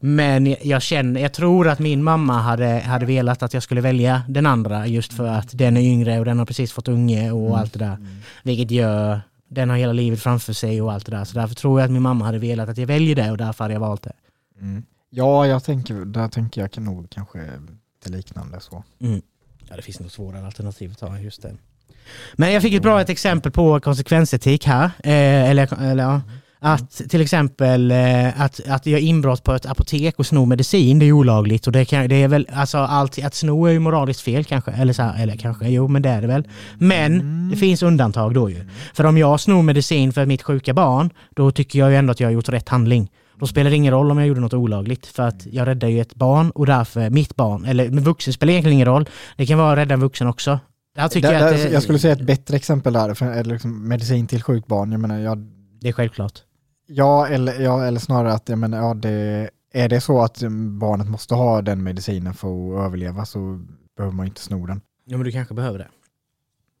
Men 0.00 0.56
jag 0.62 0.82
känner, 0.82 1.20
jag 1.20 1.32
tror 1.32 1.68
att 1.68 1.78
min 1.78 2.02
mamma 2.02 2.38
hade, 2.38 2.66
hade 2.66 3.06
velat 3.06 3.42
att 3.42 3.54
jag 3.54 3.62
skulle 3.62 3.80
välja 3.80 4.22
den 4.28 4.46
andra 4.46 4.86
just 4.86 5.12
för 5.12 5.26
att 5.26 5.58
den 5.58 5.76
är 5.76 5.80
yngre 5.80 6.18
och 6.18 6.24
den 6.24 6.38
har 6.38 6.46
precis 6.46 6.72
fått 6.72 6.88
unge 6.88 7.32
och 7.32 7.58
allt 7.58 7.72
det 7.72 7.78
där. 7.78 7.98
Vilket 8.42 8.70
gör, 8.70 9.20
den 9.48 9.70
har 9.70 9.76
hela 9.76 9.92
livet 9.92 10.22
framför 10.22 10.52
sig 10.52 10.82
och 10.82 10.92
allt 10.92 11.06
det 11.06 11.16
där. 11.16 11.24
Så 11.24 11.38
därför 11.38 11.54
tror 11.54 11.80
jag 11.80 11.84
att 11.84 11.92
min 11.92 12.02
mamma 12.02 12.24
hade 12.24 12.38
velat 12.38 12.68
att 12.68 12.78
jag 12.78 12.86
väljer 12.86 13.16
det 13.16 13.30
och 13.30 13.36
därför 13.36 13.64
hade 13.64 13.74
jag 13.74 13.80
valt 13.80 14.02
det. 14.02 14.12
Mm. 14.60 14.82
Ja, 15.10 15.46
jag 15.46 15.64
tänker, 15.64 15.94
där 15.94 16.28
tänker 16.28 16.60
jag 16.60 16.72
kan 16.72 16.84
nog 16.84 17.10
kanske 17.10 17.50
det 18.04 18.10
liknande 18.10 18.60
så. 18.60 18.84
Mm. 19.00 19.22
Ja, 19.68 19.76
det 19.76 19.82
finns 19.82 20.00
nog 20.00 20.10
svårare 20.10 20.46
alternativ 20.46 20.90
att 20.90 20.98
ta 20.98 21.18
just 21.18 21.42
det. 21.42 21.56
Men 22.34 22.52
jag 22.52 22.62
fick 22.62 22.74
ett 22.74 22.82
bra 22.82 23.00
ett 23.00 23.10
exempel 23.10 23.52
på 23.52 23.80
konsekvensetik 23.80 24.66
här. 24.66 24.84
Eh, 24.84 25.50
eller, 25.50 25.82
eller 25.82 26.02
ja. 26.02 26.20
Att 26.66 26.90
till 27.08 27.20
exempel 27.20 27.90
eh, 27.90 28.40
att, 28.40 28.60
att 28.68 28.86
göra 28.86 29.00
inbrott 29.00 29.44
på 29.44 29.52
ett 29.52 29.66
apotek 29.66 30.18
och 30.18 30.26
sno 30.26 30.44
medicin, 30.44 30.98
det 30.98 31.06
är 31.06 31.12
olagligt. 31.12 31.66
Och 31.66 31.72
det, 31.72 31.84
kan, 31.84 32.08
det 32.08 32.22
är 32.22 32.28
väl, 32.28 32.48
alltså 32.52 32.78
allt, 32.78 33.24
att 33.24 33.34
sno 33.34 33.66
är 33.66 33.72
ju 33.72 33.78
moraliskt 33.78 34.20
fel 34.20 34.44
kanske. 34.44 34.70
Eller, 34.70 34.92
så 34.92 35.02
här, 35.02 35.22
eller 35.22 35.36
kanske, 35.36 35.68
jo 35.68 35.88
men 35.88 36.02
det 36.02 36.08
är 36.08 36.20
det 36.20 36.26
väl. 36.26 36.48
Men 36.78 37.48
det 37.50 37.56
finns 37.56 37.82
undantag 37.82 38.34
då 38.34 38.50
ju. 38.50 38.68
För 38.94 39.06
om 39.06 39.18
jag 39.18 39.40
snor 39.40 39.62
medicin 39.62 40.12
för 40.12 40.26
mitt 40.26 40.42
sjuka 40.42 40.74
barn, 40.74 41.10
då 41.36 41.50
tycker 41.50 41.78
jag 41.78 41.90
ju 41.90 41.96
ändå 41.96 42.10
att 42.10 42.20
jag 42.20 42.28
har 42.28 42.32
gjort 42.32 42.48
rätt 42.48 42.68
handling. 42.68 43.10
Då 43.40 43.46
spelar 43.46 43.70
det 43.70 43.76
ingen 43.76 43.92
roll 43.92 44.10
om 44.10 44.18
jag 44.18 44.26
gjorde 44.26 44.40
något 44.40 44.54
olagligt 44.54 45.06
för 45.06 45.22
att 45.22 45.46
jag 45.46 45.68
räddar 45.68 45.88
ju 45.88 46.00
ett 46.00 46.14
barn 46.14 46.50
och 46.50 46.66
därför 46.66 47.10
mitt 47.10 47.36
barn, 47.36 47.64
eller 47.64 47.88
vuxen 47.88 48.32
spelar 48.32 48.50
egentligen 48.50 48.74
ingen 48.74 48.86
roll. 48.86 49.08
Det 49.36 49.46
kan 49.46 49.58
vara 49.58 49.72
att 49.72 49.78
rädda 49.78 49.94
en 49.94 50.00
vuxen 50.00 50.26
också. 50.26 50.58
Där 50.94 51.08
tycker 51.08 51.28
Där, 51.32 51.38
jag 51.40 51.48
att 51.54 51.62
det, 51.62 51.68
jag 51.70 51.82
skulle 51.82 51.98
säga 51.98 52.12
ett 52.12 52.26
bättre 52.26 52.56
exempel 52.56 52.92
där, 52.92 53.14
för, 53.14 53.26
eller 53.26 53.52
liksom 53.52 53.88
medicin 53.88 54.26
till 54.26 54.42
sjukt 54.42 54.66
barn, 54.66 54.92
jag 54.92 55.00
menar, 55.00 55.18
jag, 55.18 55.38
det 55.80 55.88
är 55.88 55.92
självklart. 55.92 56.42
ja, 56.86 57.26
eller, 57.28 57.60
ja, 57.60 57.84
eller 57.84 58.00
snarare 58.00 58.32
att 58.32 58.48
jag 58.48 58.58
menar, 58.58 58.78
ja, 58.78 58.94
det, 58.94 59.50
är 59.72 59.88
det 59.88 60.00
så 60.00 60.22
att 60.22 60.42
mm, 60.42 60.78
barnet 60.78 61.08
måste 61.10 61.34
ha 61.34 61.62
den 61.62 61.82
medicinen 61.82 62.34
för 62.34 62.48
att 62.48 62.86
överleva 62.86 63.24
så 63.24 63.60
behöver 63.96 64.16
man 64.16 64.26
inte 64.26 64.40
sno 64.40 64.66
den. 64.66 64.80
Ja 65.04 65.16
men 65.16 65.24
du 65.24 65.32
kanske 65.32 65.54
behöver 65.54 65.78
det. 65.78 65.88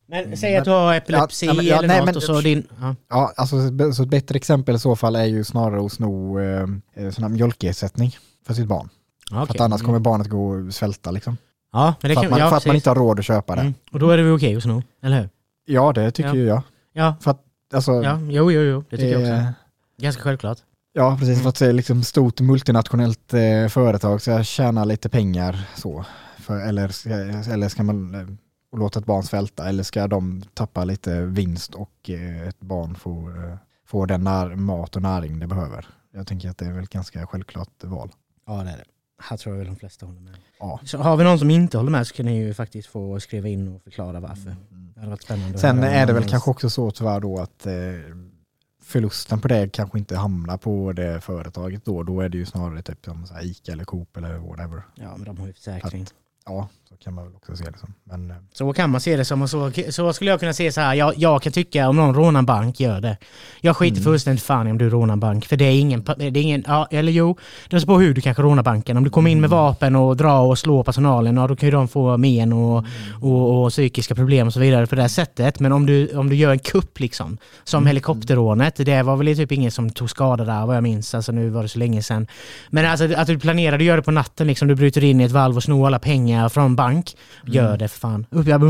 Men 0.08 0.24
Mm, 0.24 0.36
säg 0.36 0.56
att 0.56 0.64
du 0.64 0.70
har 0.70 0.94
epilepsi 0.94 1.46
Ja, 1.46 1.62
ja, 1.62 1.78
eller 1.78 1.88
nej, 1.88 1.96
något 1.98 2.06
men- 2.06 2.16
och 2.16 2.22
så 2.22 2.40
din... 2.40 2.66
Ja. 2.80 2.94
Ja, 3.10 3.32
alltså 3.36 3.56
så 3.92 4.02
ett 4.02 4.08
bättre 4.08 4.36
exempel 4.36 4.74
i 4.74 4.78
så 4.78 4.96
fall 4.96 5.16
är 5.16 5.24
ju 5.24 5.44
snarare 5.44 5.86
att 5.86 5.92
sno 5.92 6.40
eh, 6.40 6.66
eh, 6.94 7.10
sån 7.10 7.24
här 7.24 7.28
mjölkersättning 7.28 8.16
för 8.46 8.54
sitt 8.54 8.66
barn. 8.66 8.88
Ja, 9.30 9.46
För 9.46 9.54
att 9.54 9.60
annars 9.60 9.80
Mm. 9.80 9.86
kommer 9.86 9.98
barnet 9.98 10.28
gå 10.28 10.46
och 10.48 10.74
svälta 10.74 11.10
liksom. 11.10 11.36
Ja, 11.74 11.94
men 12.02 12.08
det 12.08 12.14
för 12.14 12.22
kan... 12.22 12.24
att 12.24 12.30
man, 12.30 12.40
ja, 12.40 12.48
för 12.50 12.56
att 12.56 12.66
man 12.66 12.76
inte 12.76 12.90
har 12.90 12.94
råd 12.94 13.18
att 13.18 13.24
köpa 13.24 13.54
det. 13.54 13.60
Mm. 13.60 13.74
Och 13.92 13.98
då 13.98 14.10
är 14.10 14.16
det 14.16 14.22
väl 14.22 14.32
okej 14.32 14.56
att 14.56 14.62
sno, 14.62 14.82
eller 15.02 15.20
hur? 15.20 15.28
Ja, 15.64 15.92
det 15.92 16.10
tycker 16.10 16.28
Ja. 16.28 16.34
ju 16.34 16.44
jag. 16.46 16.62
Ja, 16.92 17.16
För 17.20 17.30
att, 17.30 17.40
alltså, 17.74 17.92
ja, 17.92 18.18
jo, 18.22 18.52
jo, 18.52 18.60
jo, 18.62 18.84
det 18.90 18.96
tycker 18.96 19.20
jag 19.20 19.20
också. 19.20 19.52
Ganska 19.98 20.22
självklart. 20.22 20.58
Ja, 20.92 21.16
precis. 21.18 21.28
Mm. 21.34 21.42
För 21.42 21.48
att 21.48 21.58
det 21.58 21.66
är 21.66 21.72
liksom 21.72 22.02
stort 22.02 22.40
multinationellt 22.40 23.34
eh, 23.34 23.68
företag 23.68 24.22
så 24.22 24.30
jag 24.30 24.46
tjänar 24.46 24.84
lite 24.84 25.08
pengar 25.08 25.68
så. 25.76 26.04
För, 26.38 26.60
eller, 26.60 26.88
ska, 26.88 27.10
eller 27.52 27.68
ska 27.68 27.82
man 27.82 28.14
eh, 28.14 28.78
låta 28.78 28.98
ett 28.98 29.06
barn 29.06 29.22
svälta 29.22 29.68
eller 29.68 29.82
ska 29.82 30.06
de 30.06 30.42
tappa 30.54 30.84
lite 30.84 31.20
vinst 31.20 31.74
och 31.74 32.10
eh, 32.10 32.48
ett 32.48 32.60
barn 32.60 32.94
får, 32.94 33.44
eh, 33.50 33.56
får 33.86 34.06
den 34.06 34.24
när, 34.24 34.54
mat 34.54 34.96
och 34.96 35.02
näring 35.02 35.38
det 35.38 35.46
behöver. 35.46 35.86
Jag 36.14 36.26
tänker 36.26 36.50
att 36.50 36.58
det 36.58 36.64
är 36.66 36.72
väl 36.72 36.86
ganska 36.86 37.26
självklart 37.26 37.84
val. 37.84 38.10
Ja, 38.46 38.52
det 38.52 38.70
är 38.70 38.76
det. 38.76 38.84
Här 39.22 39.36
tror 39.36 39.54
jag 39.54 39.58
väl 39.58 39.66
de 39.66 39.76
flesta 39.76 40.06
håller 40.06 40.20
med. 40.20 40.34
Ja. 40.64 40.80
Så 40.84 40.98
har 40.98 41.16
vi 41.16 41.24
någon 41.24 41.38
som 41.38 41.50
inte 41.50 41.76
håller 41.76 41.90
med 41.90 42.06
så 42.06 42.14
kan 42.14 42.26
ni 42.26 42.38
ju 42.38 42.54
faktiskt 42.54 42.88
få 42.88 43.20
skriva 43.20 43.48
in 43.48 43.68
och 43.68 43.82
förklara 43.82 44.20
varför. 44.20 44.56
Det 44.94 45.00
hade 45.00 45.10
varit 45.10 45.22
spännande 45.22 45.54
att 45.54 45.60
Sen 45.60 45.82
är 45.82 46.06
det 46.06 46.12
väl 46.12 46.28
kanske 46.28 46.50
också 46.50 46.70
så 46.70 46.90
tyvärr 46.90 47.20
då 47.20 47.38
att 47.38 47.66
eh, 47.66 47.72
förlusten 48.82 49.40
på 49.40 49.48
det 49.48 49.72
kanske 49.72 49.98
inte 49.98 50.16
hamnar 50.16 50.56
på 50.56 50.92
det 50.92 51.20
företaget 51.20 51.84
då. 51.84 52.02
Då 52.02 52.20
är 52.20 52.28
det 52.28 52.38
ju 52.38 52.46
snarare 52.46 52.82
typ 52.82 53.04
som 53.04 53.26
så 53.26 53.34
här 53.34 53.44
Ica 53.44 53.72
eller 53.72 53.84
Coop 53.84 54.16
eller 54.16 54.38
whatever. 54.38 54.82
Ja, 54.94 55.16
men 55.16 55.24
de 55.24 55.38
har 55.38 55.46
ju 55.46 55.52
försäkring. 55.52 56.06
Ja, 56.46 56.68
så 56.88 56.96
kan 57.04 57.14
man 57.14 57.24
väl 57.24 57.34
också 57.36 57.56
se 57.56 57.64
det 57.64 57.78
som. 57.78 57.94
Men, 58.04 58.30
eh, 58.30 58.36
Så 58.52 58.72
kan 58.72 58.90
man 58.90 59.00
se 59.00 59.16
det 59.16 59.24
som, 59.24 59.42
och 59.42 59.50
så, 59.50 59.70
så 59.90 60.12
skulle 60.12 60.30
jag 60.30 60.40
kunna 60.40 60.52
se 60.52 60.72
så 60.72 60.80
här, 60.80 60.94
jag, 60.94 61.14
jag 61.16 61.42
kan 61.42 61.52
tycka 61.52 61.88
om 61.88 61.96
någon 61.96 62.14
rånar 62.14 62.38
en 62.38 62.46
bank, 62.46 62.80
gör 62.80 63.00
det. 63.00 63.16
Jag 63.60 63.76
skiter 63.76 63.96
Mm. 63.96 64.04
fullständigt 64.04 64.44
fan 64.44 64.68
i 64.68 64.70
om 64.70 64.78
du 64.78 64.90
rånar 64.90 65.12
en 65.12 65.20
bank, 65.20 65.46
för 65.46 65.56
det 65.56 65.64
är 65.64 65.80
ingen, 65.80 66.04
det 66.16 66.24
är 66.24 66.36
ingen 66.36 66.64
ja, 66.66 66.88
eller 66.90 67.12
jo, 67.12 67.36
det 67.68 67.76
beror 67.76 67.86
på 67.86 68.00
hur 68.00 68.14
du 68.14 68.20
kanske 68.20 68.42
rånar 68.42 68.62
banken. 68.62 68.96
Om 68.96 69.04
du 69.04 69.10
kommer 69.10 69.30
in 69.30 69.40
med 69.40 69.48
Mm. 69.48 69.58
vapen 69.58 69.96
och 69.96 70.16
drar 70.16 70.40
och 70.40 70.58
slår 70.58 70.82
personalen, 70.84 71.36
ja, 71.36 71.46
då 71.46 71.56
kan 71.56 71.66
ju 71.66 71.70
de 71.70 71.88
få 71.88 72.16
men 72.16 72.52
och, 72.52 72.78
Mm. 72.78 73.22
och, 73.22 73.64
och 73.64 73.70
psykiska 73.70 74.14
problem 74.14 74.46
och 74.46 74.52
så 74.52 74.60
vidare 74.60 74.86
på 74.86 74.94
det 74.94 75.02
här 75.02 75.08
sättet. 75.08 75.60
Men 75.60 75.72
om 75.72 75.86
du, 75.86 76.16
om 76.18 76.28
du 76.28 76.36
gör 76.36 76.50
en 76.52 76.58
kupp 76.58 77.00
liksom, 77.00 77.38
som 77.64 77.78
Mm. 77.78 77.86
helikopterrånet, 77.86 78.76
det 78.76 79.02
var 79.02 79.16
väl 79.16 79.36
typ 79.36 79.52
ingen 79.52 79.70
som 79.70 79.90
tog 79.90 80.10
skada 80.10 80.44
där 80.44 80.66
vad 80.66 80.76
jag 80.76 80.82
minns, 80.82 81.14
alltså 81.14 81.32
nu 81.32 81.48
var 81.48 81.62
det 81.62 81.68
så 81.68 81.78
länge 81.78 82.02
sedan. 82.02 82.26
Men 82.70 82.86
alltså 82.86 83.14
att 83.16 83.26
du 83.26 83.38
planerar, 83.38 83.78
du 83.78 83.84
gör 83.84 83.96
det 83.96 84.02
på 84.02 84.10
natten 84.10 84.46
liksom, 84.46 84.68
du 84.68 84.74
bryter 84.74 85.04
in 85.04 85.20
i 85.20 85.24
ett 85.24 85.32
valv 85.32 85.56
och 85.56 85.62
snor 85.62 85.86
alla 85.86 85.98
pengar 85.98 86.33
från 86.48 86.76
bank, 86.76 87.16
gör 87.46 87.76
det 87.76 87.88
för 87.88 87.98
fan. 87.98 88.26
Jag 88.46 88.62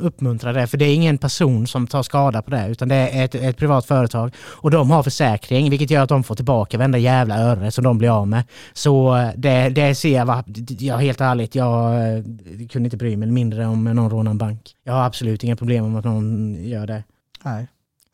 uppmuntrar 0.00 0.52
det, 0.52 0.66
för 0.66 0.78
det 0.78 0.84
är 0.84 0.94
ingen 0.94 1.18
person 1.18 1.66
som 1.66 1.86
tar 1.86 2.02
skada 2.02 2.42
på 2.42 2.50
det, 2.50 2.68
utan 2.68 2.88
det 2.88 2.94
är 2.94 3.24
ett, 3.24 3.34
ett 3.34 3.56
privat 3.56 3.86
företag. 3.86 4.34
Och 4.38 4.70
de 4.70 4.90
har 4.90 5.02
försäkring, 5.02 5.70
vilket 5.70 5.90
gör 5.90 6.02
att 6.02 6.08
de 6.08 6.24
får 6.24 6.34
tillbaka 6.34 6.78
varenda 6.78 6.98
jävla 6.98 7.38
öre 7.38 7.70
som 7.70 7.84
de 7.84 7.98
blir 7.98 8.20
av 8.20 8.28
med. 8.28 8.44
Så 8.72 9.16
eh, 9.16 9.30
det, 9.36 9.68
det 9.68 9.94
ser 9.94 10.16
jag, 10.16 10.26
va- 10.26 10.44
ja, 10.78 10.96
helt 10.96 11.20
ärligt, 11.20 11.54
jag 11.54 11.94
eh, 11.94 12.24
kunde 12.70 12.86
inte 12.86 12.96
bry 12.96 13.16
mig 13.16 13.30
mindre 13.30 13.66
om 13.66 13.84
någon 13.84 14.10
rånar 14.10 14.30
en 14.30 14.38
bank. 14.38 14.76
Jag 14.84 14.92
har 14.92 15.04
absolut 15.04 15.44
inga 15.44 15.56
problem 15.56 15.92
med 15.92 15.98
att 15.98 16.04
någon 16.04 16.54
gör 16.64 16.86
det. 16.86 17.04
Nej. 17.44 17.66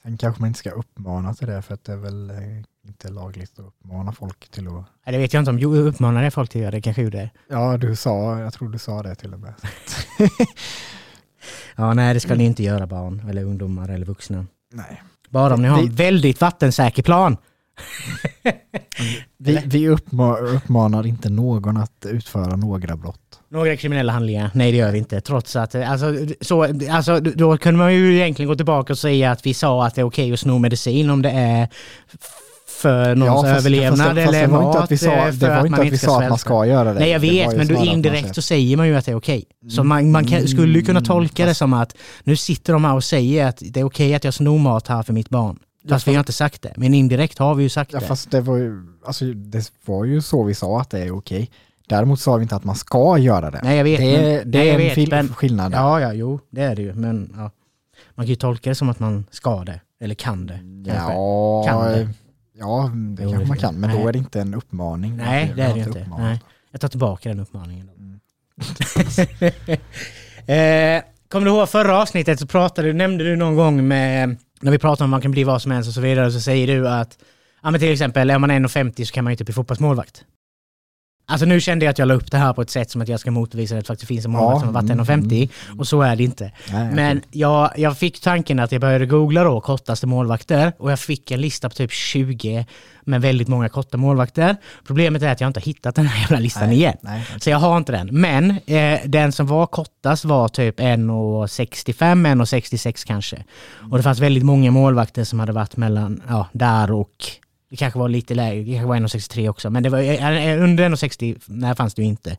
Sen 0.02 0.16
kanske 0.18 0.40
man 0.42 0.48
inte 0.48 0.58
ska 0.58 0.70
uppmana 0.70 1.34
till 1.34 1.46
det 1.46 1.62
för 1.62 1.74
att 1.74 1.84
det 1.84 1.92
är 1.92 1.96
väl 1.96 2.30
eh, 2.30 2.36
inte 2.88 3.08
lagligt 3.08 3.58
att 3.58 3.66
uppmana 3.66 4.12
folk 4.12 4.48
till 4.48 4.66
att... 4.68 4.72
Nej, 4.72 4.82
Det 5.04 5.18
vet 5.18 5.32
jag 5.32 5.40
inte 5.40 5.50
om 5.50 5.58
jag 5.58 5.76
uppmanar 5.76 6.30
folk 6.30 6.50
till 6.50 6.60
att 6.60 6.62
göra 6.62 6.70
det, 6.70 6.80
kanske 6.80 7.02
gjorde. 7.02 7.30
Ja, 7.48 7.76
du 7.76 7.96
sa, 7.96 8.38
jag 8.40 8.52
tror 8.52 8.68
du 8.68 8.78
sa 8.78 9.02
det 9.02 9.14
till 9.14 9.34
och 9.34 9.40
med. 9.40 9.54
Ja, 11.76 11.94
nej 11.94 12.14
det 12.14 12.20
ska 12.20 12.34
ni 12.34 12.44
inte 12.44 12.62
göra 12.62 12.86
barn, 12.86 13.22
eller 13.30 13.44
ungdomar 13.44 13.88
eller 13.88 14.06
vuxna. 14.06 14.46
Nej. 14.72 15.02
Bara 15.28 15.54
om 15.54 15.62
ni 15.62 15.68
har 15.68 15.78
en 15.78 15.94
väldigt 15.94 16.40
vattensäker 16.40 17.02
plan. 17.02 17.36
Vi, 19.36 19.62
vi 19.66 19.88
uppma, 19.88 20.36
uppmanar 20.36 21.06
inte 21.06 21.28
någon 21.30 21.76
att 21.76 22.06
utföra 22.06 22.56
några 22.56 22.96
brott. 22.96 23.40
Några 23.48 23.76
kriminella 23.76 24.12
handlingar? 24.12 24.50
Nej 24.54 24.72
det 24.72 24.78
gör 24.78 24.92
vi 24.92 24.98
inte. 24.98 25.20
Trots 25.20 25.56
att, 25.56 25.74
alltså, 25.74 26.14
så, 26.40 26.62
alltså, 26.90 27.20
då 27.20 27.56
kunde 27.56 27.78
man 27.78 27.94
ju 27.94 28.16
egentligen 28.16 28.48
gå 28.48 28.54
tillbaka 28.54 28.92
och 28.92 28.98
säga 28.98 29.30
att 29.30 29.46
vi 29.46 29.54
sa 29.54 29.86
att 29.86 29.94
det 29.94 30.00
är 30.00 30.04
okej 30.04 30.32
att 30.32 30.40
sno 30.40 30.58
medicin 30.58 31.10
om 31.10 31.22
det 31.22 31.30
är 31.30 31.68
för 32.76 33.14
någons 33.14 33.42
fast- 33.42 33.58
överlevnad 33.58 33.98
fast, 33.98 34.08
fast 34.08 34.18
eller 34.28 34.48
det 34.48 34.64
inte 34.66 34.78
att 34.78 34.92
vi 34.92 34.98
sa, 34.98 35.10
det 35.30 35.48
var 35.48 35.66
inte 35.66 35.80
att 35.80 35.86
vi 35.92 35.98
sa 35.98 36.22
att 36.22 36.28
man 36.28 36.38
ska 36.38 36.66
göra 36.66 36.92
det. 36.94 37.00
Nej 37.00 37.10
jag 37.10 37.20
Det 37.20 37.30
vet, 37.30 37.56
men 37.56 37.66
du 37.66 37.76
indirekt 37.76 38.34
så 38.34 38.42
säger 38.42 38.76
man 38.76 38.88
ju 38.88 38.96
att 38.96 39.04
det 39.06 39.12
är 39.12 39.16
okej. 39.16 39.44
Så 39.68 39.80
Mm. 39.80 39.88
man, 39.88 40.10
man 40.10 40.24
kan, 40.24 40.48
skulle 40.48 40.78
ju 40.78 40.84
kunna 40.84 40.98
Mm, 40.98 41.06
tolka 41.06 41.42
det 41.42 41.50
fast- 41.50 41.58
som 41.58 41.72
att 41.72 41.96
nu 42.24 42.36
sitter 42.36 42.72
de 42.72 42.84
här 42.84 42.94
och 42.94 43.04
säger 43.04 43.46
att 43.46 43.62
det 43.70 43.80
är 43.80 43.84
okej 43.84 44.14
att 44.14 44.24
jag 44.24 44.34
snor 44.34 44.58
mat 44.58 44.88
här 44.88 45.02
för 45.02 45.12
mitt 45.12 45.28
barn. 45.28 45.58
Ja, 45.82 45.88
Fast 45.94 46.08
vi 46.08 46.12
har 46.14 46.18
inte 46.20 46.32
sagt 46.32 46.62
det. 46.62 46.72
Men 46.76 46.94
indirekt 46.94 47.38
har 47.38 47.54
vi 47.54 47.62
ju 47.62 47.68
sagt 47.68 47.92
Ja, 47.92 48.00
det. 48.00 48.06
fast 48.06 48.30
det 48.30 48.40
var, 48.40 48.56
ju, 48.56 48.82
alltså, 49.06 49.24
det 49.24 49.70
var 49.84 50.04
ju 50.04 50.22
så 50.22 50.42
vi 50.44 50.54
sa 50.54 50.80
att 50.80 50.90
det 50.90 51.00
är 51.00 51.16
okej. 51.16 51.50
Däremot 51.88 52.20
sa 52.20 52.36
vi 52.36 52.42
inte 52.42 52.56
att 52.56 52.64
man 52.64 52.76
ska 52.76 53.18
göra 53.18 53.50
det. 53.50 53.60
Nej 53.62 53.76
jag 53.76 53.84
vet. 53.84 54.00
det, 54.00 54.06
men, 54.22 54.50
det 54.50 54.58
nej, 54.58 54.68
är 54.68 54.72
en 54.78 54.94
vet, 54.94 55.10
men, 55.10 55.28
skillnad. 55.34 55.72
Ja, 55.72 56.00
ja, 56.00 56.12
jo, 56.12 56.40
det 56.50 56.62
är 56.62 56.76
det 56.76 56.82
ju. 56.82 56.94
Men 56.94 57.32
ja, 57.36 57.50
man 58.14 58.26
kan 58.26 58.30
ju 58.30 58.36
tolka 58.36 58.70
det 58.70 58.74
som 58.74 58.88
att 58.88 58.98
man 59.00 59.24
ska 59.30 59.64
det. 59.64 59.80
Eller 60.00 60.14
kan 60.14 60.46
det. 60.46 60.58
kanske. 60.86 61.12
Ja, 61.12 61.64
Kan 61.68 61.84
det. 61.92 62.08
Ja 62.58 62.90
det 62.94 63.22
Jo, 63.22 63.30
kanske 63.30 63.48
man 63.48 63.58
kan- 63.58 63.74
men 63.80 63.90
nej. 63.90 64.02
då 64.02 64.08
är 64.08 64.12
det 64.12 64.18
inte 64.18 64.40
en 64.40 64.54
uppmaning. 64.54 65.16
Nej, 65.16 65.52
det 65.56 65.62
är 65.62 65.74
det 65.74 65.80
inte. 65.80 66.08
Nej. 66.18 66.40
Jag 66.72 66.80
tar 66.80 66.88
tillbaka 66.88 67.28
den 67.28 67.40
uppmaningen. 67.40 67.90
Mm. 67.98 68.20
eh, 70.46 71.02
kommer 71.28 71.46
du 71.46 71.52
ihåg 71.52 71.68
förra 71.68 72.02
avsnittet 72.02 72.40
så 72.40 72.46
pratade, 72.46 72.92
nämnde 72.92 73.24
du 73.24 73.36
någon 73.36 73.56
gång 73.56 73.88
med, 73.88 74.36
när 74.60 74.70
vi 74.72 74.78
pratade 74.78 75.04
om 75.04 75.10
man 75.10 75.20
kan 75.20 75.30
bli 75.30 75.44
vad 75.44 75.62
som 75.62 75.70
helst 75.72 75.88
och 75.88 75.94
så 75.94 76.00
vidare, 76.00 76.30
så 76.32 76.40
säger 76.40 76.66
du 76.66 76.88
att, 76.88 77.18
ja 77.62 77.70
men 77.70 77.80
till 77.80 77.92
exempel, 77.92 78.30
är 78.30 78.38
man 78.38 78.50
1,50 78.50 79.04
så 79.04 79.12
kan 79.12 79.24
man 79.24 79.30
ju 79.30 79.34
inte 79.34 79.44
bli 79.44 79.54
fotbollsmålvakt. 79.54 80.24
Alltså 81.28 81.46
nu 81.46 81.60
kände 81.60 81.84
jag 81.84 81.90
att 81.90 81.98
jag 81.98 82.08
la 82.08 82.14
upp 82.14 82.30
det 82.30 82.38
här 82.38 82.52
på 82.52 82.62
ett 82.62 82.70
sätt 82.70 82.90
som 82.90 83.02
att 83.02 83.08
jag 83.08 83.20
ska 83.20 83.30
motbevisa 83.30 83.74
att 83.74 83.80
det 83.80 83.86
faktiskt 83.86 84.08
finns 84.08 84.24
en 84.24 84.30
målvakt 84.30 84.54
Ja, 84.54 84.60
som 84.60 84.74
har 84.74 84.82
varit 84.82 85.10
mm, 85.10 85.24
1,50 85.28 85.48
och 85.78 85.88
så 85.88 86.02
är 86.02 86.16
det 86.16 86.22
inte. 86.24 86.52
Nej, 86.72 86.94
Men 86.94 87.22
jag, 87.30 87.70
jag 87.76 87.98
fick 87.98 88.20
tanken 88.20 88.58
att 88.58 88.72
jag 88.72 88.80
började 88.80 89.06
googla 89.06 89.44
då 89.44 89.60
kortaste 89.60 90.06
målvakter 90.06 90.72
och 90.78 90.90
jag 90.90 91.00
fick 91.00 91.30
en 91.30 91.40
lista 91.40 91.68
på 91.68 91.74
typ 91.74 91.92
20 91.92 92.66
med 93.04 93.22
väldigt 93.22 93.48
många 93.48 93.68
korta 93.68 93.96
målvakter. 93.96 94.56
Problemet 94.86 95.22
är 95.22 95.32
att 95.32 95.40
jag 95.40 95.48
inte 95.48 95.60
har 95.60 95.64
hittat 95.64 95.94
den 95.94 96.06
här 96.06 96.20
jävla 96.20 96.38
listan 96.38 96.68
Nej, 96.68 96.76
igen. 96.76 96.96
nej, 97.00 97.26
Så 97.40 97.50
jag 97.50 97.58
har 97.58 97.76
inte 97.76 97.92
den. 97.92 98.08
Men 98.12 98.50
eh, 98.66 99.00
den 99.04 99.32
som 99.32 99.46
var 99.46 99.66
kortast 99.66 100.24
var 100.24 100.48
typ 100.48 100.80
1,65, 100.80 102.44
1,66 102.44 103.06
kanske. 103.06 103.44
Och 103.90 103.96
det 103.96 104.02
fanns 104.02 104.18
väldigt 104.18 104.44
många 104.44 104.70
målvakter 104.70 105.24
som 105.24 105.40
hade 105.40 105.52
varit 105.52 105.76
mellan, 105.76 106.22
ja, 106.28 106.48
där 106.52 106.92
och 106.92 107.24
det 107.70 107.76
kanske 107.76 107.98
var 107.98 108.08
lite 108.08 108.34
lägre, 108.34 108.64
det 108.64 108.72
kanske 108.72 108.86
var 108.86 108.96
1,63 108.96 109.48
också. 109.48 109.70
Men 109.70 109.82
det 109.82 109.88
var, 109.88 109.98
eh, 109.98 110.62
under 110.62 110.84
1,60, 110.88 111.42
nej 111.46 111.76
fanns 111.76 111.94
det 111.94 112.02
ju 112.02 112.08
inte. 112.08 112.36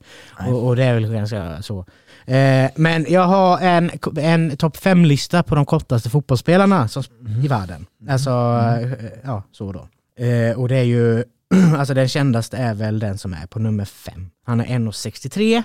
Och, 0.48 0.68
och 0.68 0.76
det 0.76 0.84
är 0.84 0.94
väl 0.94 1.14
ganska 1.14 1.62
så. 1.62 1.86
Eh, 2.26 2.70
men 2.76 3.06
jag 3.10 3.24
har 3.24 3.60
en, 3.60 3.92
en 4.18 4.58
topp 4.58 4.78
5-lista 4.78 5.44
på 5.44 5.56
de 5.56 5.66
kortaste 5.66 6.10
fotbollsspelarna 6.10 6.88
som, 6.88 7.04
i 7.44 7.48
världen. 7.48 7.86
Alltså, 8.10 8.30
eh, 8.30 9.10
ja 9.24 9.44
så 9.52 9.72
då. 9.72 9.88
Eh, 10.26 10.60
och 10.60 10.68
det 10.70 10.76
är 10.76 10.84
ju, 10.84 11.24
alltså 11.78 11.94
den 11.94 12.08
kändaste 12.08 12.58
är 12.58 12.74
väl 12.74 13.00
den 13.00 13.18
som 13.18 13.34
är 13.34 13.48
på 13.48 13.60
nummer 13.60 13.86
5. 13.86 14.30
Han 14.46 14.62
är 14.62 14.66
1,63, 14.66 15.64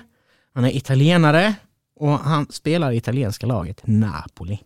han 0.53 0.65
är 0.65 0.77
italienare 0.77 1.53
och 1.99 2.19
han 2.19 2.47
spelar 2.49 2.91
i 2.91 2.97
italienska 2.97 3.47
laget 3.47 3.81
Napoli. 3.83 4.59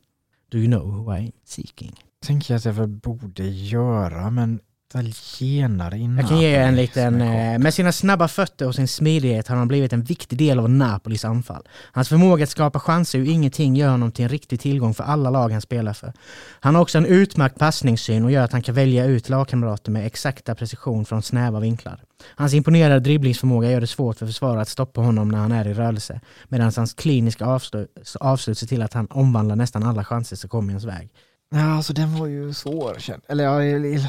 Do 0.51 0.57
you 0.57 0.67
know 0.67 0.91
who 0.91 1.11
I'm 1.11 1.31
seeking? 1.45 1.95
tänker 2.27 2.53
jag 2.53 2.57
att 2.57 2.65
jag 2.65 2.73
väl 2.73 2.87
borde 2.87 3.43
göra, 3.43 4.29
men 4.29 4.59
italienare 4.89 5.97
i 5.97 6.15
Jag 6.17 6.27
kan 6.27 6.39
ge 6.39 6.55
en 6.55 6.75
liten... 6.75 7.21
Eh, 7.21 7.59
med 7.59 7.73
sina 7.73 7.91
snabba 7.91 8.27
fötter 8.27 8.67
och 8.67 8.75
sin 8.75 8.87
smidighet 8.87 9.47
har 9.47 9.55
han 9.55 9.67
blivit 9.67 9.93
en 9.93 10.03
viktig 10.03 10.37
del 10.37 10.59
av 10.59 10.69
Napolis 10.69 11.25
anfall. 11.25 11.67
Hans 11.91 12.09
förmåga 12.09 12.43
att 12.43 12.49
skapa 12.49 12.79
chanser 12.79 13.19
ur 13.19 13.29
ingenting 13.29 13.75
gör 13.75 13.89
honom 13.89 14.11
till 14.11 14.23
en 14.23 14.29
riktig 14.29 14.59
tillgång 14.59 14.93
för 14.93 15.03
alla 15.03 15.29
lag 15.29 15.51
han 15.51 15.61
spelar 15.61 15.93
för. 15.93 16.13
Han 16.59 16.75
har 16.75 16.81
också 16.81 16.97
en 16.97 17.05
utmärkt 17.05 17.59
passningssyn 17.59 18.25
och 18.25 18.31
gör 18.31 18.43
att 18.43 18.51
han 18.51 18.61
kan 18.61 18.75
välja 18.75 19.05
ut 19.05 19.29
lagkamrater 19.29 19.91
med 19.91 20.05
exakta 20.05 20.55
precision 20.55 21.05
från 21.05 21.21
snäva 21.21 21.59
vinklar. 21.59 22.03
Hans 22.35 22.53
imponerande 22.53 22.99
dribblingsförmåga 22.99 23.71
gör 23.71 23.81
det 23.81 23.87
svårt 23.87 24.17
för 24.17 24.25
försvarare 24.25 24.61
att 24.61 24.69
stoppa 24.69 25.01
honom 25.01 25.29
när 25.29 25.37
han 25.37 25.51
är 25.51 25.67
i 25.67 25.73
rörelse, 25.73 26.21
medan 26.47 26.71
hans 26.75 26.93
kliniska 26.93 27.45
avslut, 27.45 27.89
avslut 28.19 28.57
ser 28.57 28.67
till 28.67 28.81
att 28.81 28.93
han 28.93 29.07
omvandlar 29.09 29.55
nästan 29.55 29.83
alla 29.83 30.03
chanser 30.03 30.35
som 30.35 30.49
kommer 30.49 30.69
i 30.69 30.73
hans 30.73 30.85
väg. 30.85 31.09
Ja, 31.49 31.75
alltså 31.75 31.93
den 31.93 32.19
var 32.19 32.27
ju 32.27 32.53
svår. 32.53 32.95
känn- 32.99 33.21
Eller 33.27 33.43
ja, 33.43 33.99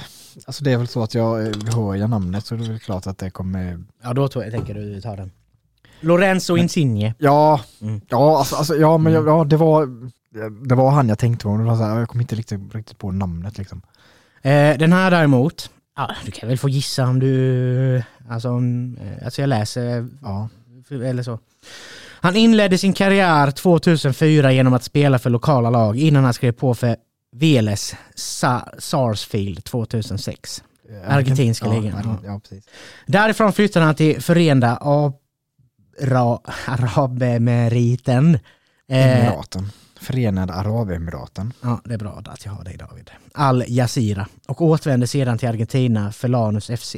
alltså 0.46 0.64
det 0.64 0.72
är 0.72 0.76
väl 0.76 0.88
så 0.88 1.02
att 1.02 1.14
jag 1.14 1.46
eh, 1.46 1.52
hör 1.76 1.94
jag 1.94 2.10
namnet 2.10 2.46
så 2.46 2.54
det 2.54 2.64
är 2.64 2.68
väl 2.68 2.78
klart 2.78 3.06
att 3.06 3.18
det 3.18 3.30
kommer... 3.30 3.84
Ja, 4.02 4.12
då 4.12 4.28
tror 4.28 4.44
jag, 4.44 4.52
tänker 4.52 4.74
du 4.74 5.00
ta 5.00 5.16
den. 5.16 5.30
Lorenzo 6.00 6.56
Insigne. 6.56 7.14
Ja, 7.18 7.60
Mm. 7.82 8.00
ja, 8.08 8.38
alltså, 8.38 8.56
alltså, 8.56 8.76
ja 8.76 8.98
men 8.98 9.12
ja, 9.12 9.44
det 9.44 9.56
var 9.56 9.88
det 10.68 10.74
var 10.74 10.90
han 10.90 11.08
jag 11.08 11.18
tänkte 11.18 11.42
på, 11.44 11.76
jag 11.80 12.08
kom 12.08 12.20
inte 12.20 12.34
riktigt, 12.36 12.74
riktigt 12.74 12.98
på 12.98 13.10
namnet 13.12 13.58
liksom. 13.58 13.82
Eh, 14.42 14.78
den 14.78 14.92
här 14.92 15.10
däremot, 15.10 15.70
ja, 15.96 16.10
du 16.24 16.30
kan 16.30 16.48
väl 16.48 16.58
få 16.58 16.68
gissa 16.68 17.04
om 17.06 17.18
du... 17.18 18.02
Alltså, 18.28 18.50
om, 18.50 18.96
eh, 19.00 19.24
alltså 19.24 19.42
jag 19.42 19.48
läser, 19.48 20.08
Ja. 20.22 20.48
eller 20.90 21.22
så. 21.22 21.38
Han 22.20 22.36
inledde 22.36 22.78
sin 22.78 22.92
karriär 22.92 23.50
2004 23.50 24.52
genom 24.52 24.72
att 24.74 24.84
spela 24.84 25.18
för 25.18 25.30
lokala 25.30 25.70
lag 25.70 25.96
innan 25.96 26.24
han 26.24 26.34
skrev 26.34 26.52
på 26.52 26.74
för 26.74 26.96
Veles 27.38 27.94
Sa- 28.14 28.68
Sarsfield 28.78 29.64
2006. 29.64 30.62
Argentinska 31.06 31.66
ja, 31.66 31.80
ligan, 31.80 32.18
Ja. 32.24 32.40
Därifrån 33.06 33.52
flyttade 33.52 33.84
han 33.86 33.94
till 33.94 34.22
Förenta 34.22 34.76
Arabemiraten. 36.66 38.34
Eh, 38.88 39.18
Emiraten. 39.18 39.70
Förenade 40.00 40.52
Arabemiraten. 40.52 41.52
Ja, 41.60 41.80
det 41.84 41.94
är 41.94 41.98
bra 41.98 42.22
att 42.26 42.44
jag 42.44 42.52
har 42.52 42.64
dig 42.64 42.76
David. 42.76 43.10
Al 43.34 43.64
Jazeera 43.68 44.26
och 44.48 44.62
återvände 44.62 45.06
sedan 45.06 45.38
till 45.38 45.48
Argentina 45.48 46.12
för 46.12 46.28
Lanus 46.28 46.70
FC. 46.70 46.96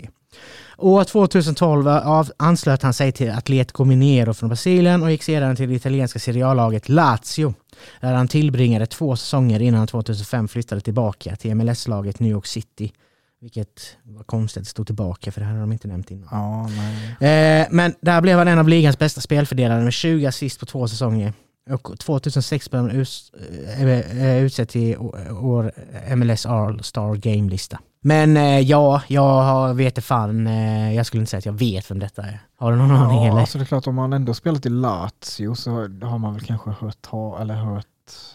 År 0.76 1.04
2012 1.04 1.88
av, 1.88 2.32
anslöt 2.36 2.82
han 2.82 2.94
sig 2.94 3.12
till 3.12 3.30
Atletico 3.30 3.84
Mineiro 3.84 4.34
från 4.34 4.48
Brasilien 4.48 5.02
och 5.02 5.10
gick 5.10 5.22
sedan 5.22 5.56
till 5.56 5.68
det 5.68 5.74
italienska 5.74 6.18
seriallaget 6.18 6.88
Lazio 6.88 7.54
där 8.00 8.14
han 8.14 8.28
tillbringade 8.28 8.86
två 8.86 9.16
säsonger 9.16 9.62
innan 9.62 9.78
han 9.78 9.88
2005 9.88 10.48
flyttade 10.48 10.80
tillbaka 10.80 11.36
till 11.36 11.54
MLS-laget 11.54 12.20
New 12.20 12.30
York 12.30 12.46
City. 12.46 12.92
Vilket 13.40 13.96
var 14.02 14.22
konstigt, 14.22 14.62
det 14.62 14.68
stod 14.68 14.86
tillbaka 14.86 15.32
för 15.32 15.40
det 15.40 15.46
här 15.46 15.54
har 15.54 15.60
de 15.60 15.72
inte 15.72 15.88
nämnt 15.88 16.10
innan. 16.10 16.28
Ja, 16.30 16.68
nej. 16.68 17.60
Eh, 17.60 17.66
men 17.70 17.94
där 18.00 18.20
blev 18.20 18.38
han 18.38 18.48
en 18.48 18.58
av 18.58 18.68
ligans 18.68 18.98
bästa 18.98 19.20
spelfördelare 19.20 19.84
med 19.84 19.92
20 19.92 20.26
assist 20.26 20.60
på 20.60 20.66
två 20.66 20.88
säsonger. 20.88 21.32
Och 21.70 21.98
2006 21.98 22.70
blev 22.70 22.82
han 22.82 22.90
us, 22.90 23.32
eh, 23.78 23.82
eh, 23.90 24.42
utsedd 24.42 24.68
till 24.68 24.96
år 25.30 25.72
MLS 26.16 26.46
All-Star 26.46 27.14
Game-lista. 27.14 27.78
Men 28.02 28.36
eh, 28.36 28.58
ja, 28.60 29.02
jag 29.08 29.74
vet 29.74 30.04
fan, 30.04 30.46
eh, 30.46 30.94
jag 30.94 31.06
skulle 31.06 31.20
inte 31.20 31.30
säga 31.30 31.38
att 31.38 31.46
jag 31.46 31.52
vet 31.52 31.90
vem 31.90 31.98
detta 31.98 32.22
är. 32.22 32.40
Har 32.56 32.72
du 32.72 32.78
någon 32.78 32.90
aning 32.90 33.18
Ja, 33.24 33.30
eller? 33.30 33.40
alltså 33.40 33.58
det 33.58 33.64
är 33.64 33.66
klart 33.66 33.86
om 33.86 33.94
man 33.94 34.12
ändå 34.12 34.34
spelat 34.34 34.66
i 34.66 34.68
Lazio 34.68 35.54
så 35.54 35.70
har 36.02 36.18
man 36.18 36.34
väl 36.34 36.42
kanske 36.44 36.70
hört, 36.70 37.06
ha, 37.06 37.40
eller 37.40 37.54
hört 37.54 37.86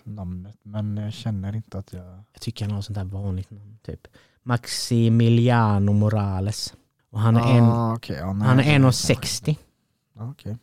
namnet, 0.03 0.55
men 0.63 0.97
jag 0.97 1.13
känner 1.13 1.55
inte 1.55 1.77
att 1.77 1.93
jag... 1.93 2.05
Jag 2.33 2.41
tycker 2.41 2.65
han 2.65 2.73
har 2.75 2.81
sånt 2.81 2.97
där 2.97 3.03
vanligt 3.05 3.51
namn, 3.51 3.77
typ. 3.85 4.07
Maximiliano 4.43 5.93
Morales. 5.93 6.73
Och 7.11 7.19
han 7.19 7.37
är, 7.37 7.57
en, 7.57 7.63
Ah, 7.63 7.93
okej, 7.95 8.17
ja, 8.19 8.33
nej, 8.33 8.47
han 8.47 8.59
är 8.59 8.63
kanske- 8.79 9.13
1,60. 9.13 9.55
Ja, 10.15 10.29
okej. 10.31 10.57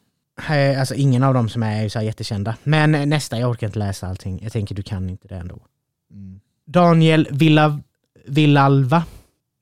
Eh, 0.50 0.80
Alltså 0.80 0.94
ingen 0.94 1.22
av 1.22 1.34
dem 1.34 1.48
som 1.48 1.62
är 1.62 1.88
så 1.88 2.00
jättekända. 2.00 2.56
Men 2.64 3.08
nästa, 3.08 3.38
jag 3.38 3.50
orkar 3.50 3.66
inte 3.66 3.78
läsa 3.78 4.06
allting. 4.08 4.40
Jag 4.42 4.52
tänker 4.52 4.74
du 4.74 4.82
kan 4.82 5.10
inte 5.10 5.28
det 5.28 5.36
ändå. 5.36 5.58
Mm. 6.10 6.40
Daniel 6.66 7.28
Villa, 7.30 7.80
Villalva. 8.26 9.04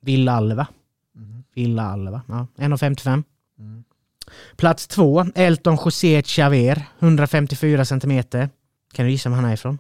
Villalva. 0.02 0.66
Mhm. 1.14 1.44
Villalva. 1.54 2.22
Ja, 2.28 2.46
1,55. 2.56 3.24
Mm. 3.59 3.85
Plats 4.56 4.87
två, 4.88 5.24
Elton 5.35 5.78
José 5.85 6.22
Chaver, 6.22 6.87
154 6.98 7.85
centimeter. 7.85 8.48
Kan 8.92 9.04
du 9.06 9.11
gissa 9.12 9.28
var 9.28 9.37
han 9.37 9.44
är 9.44 9.52
ifrån? 9.54 9.78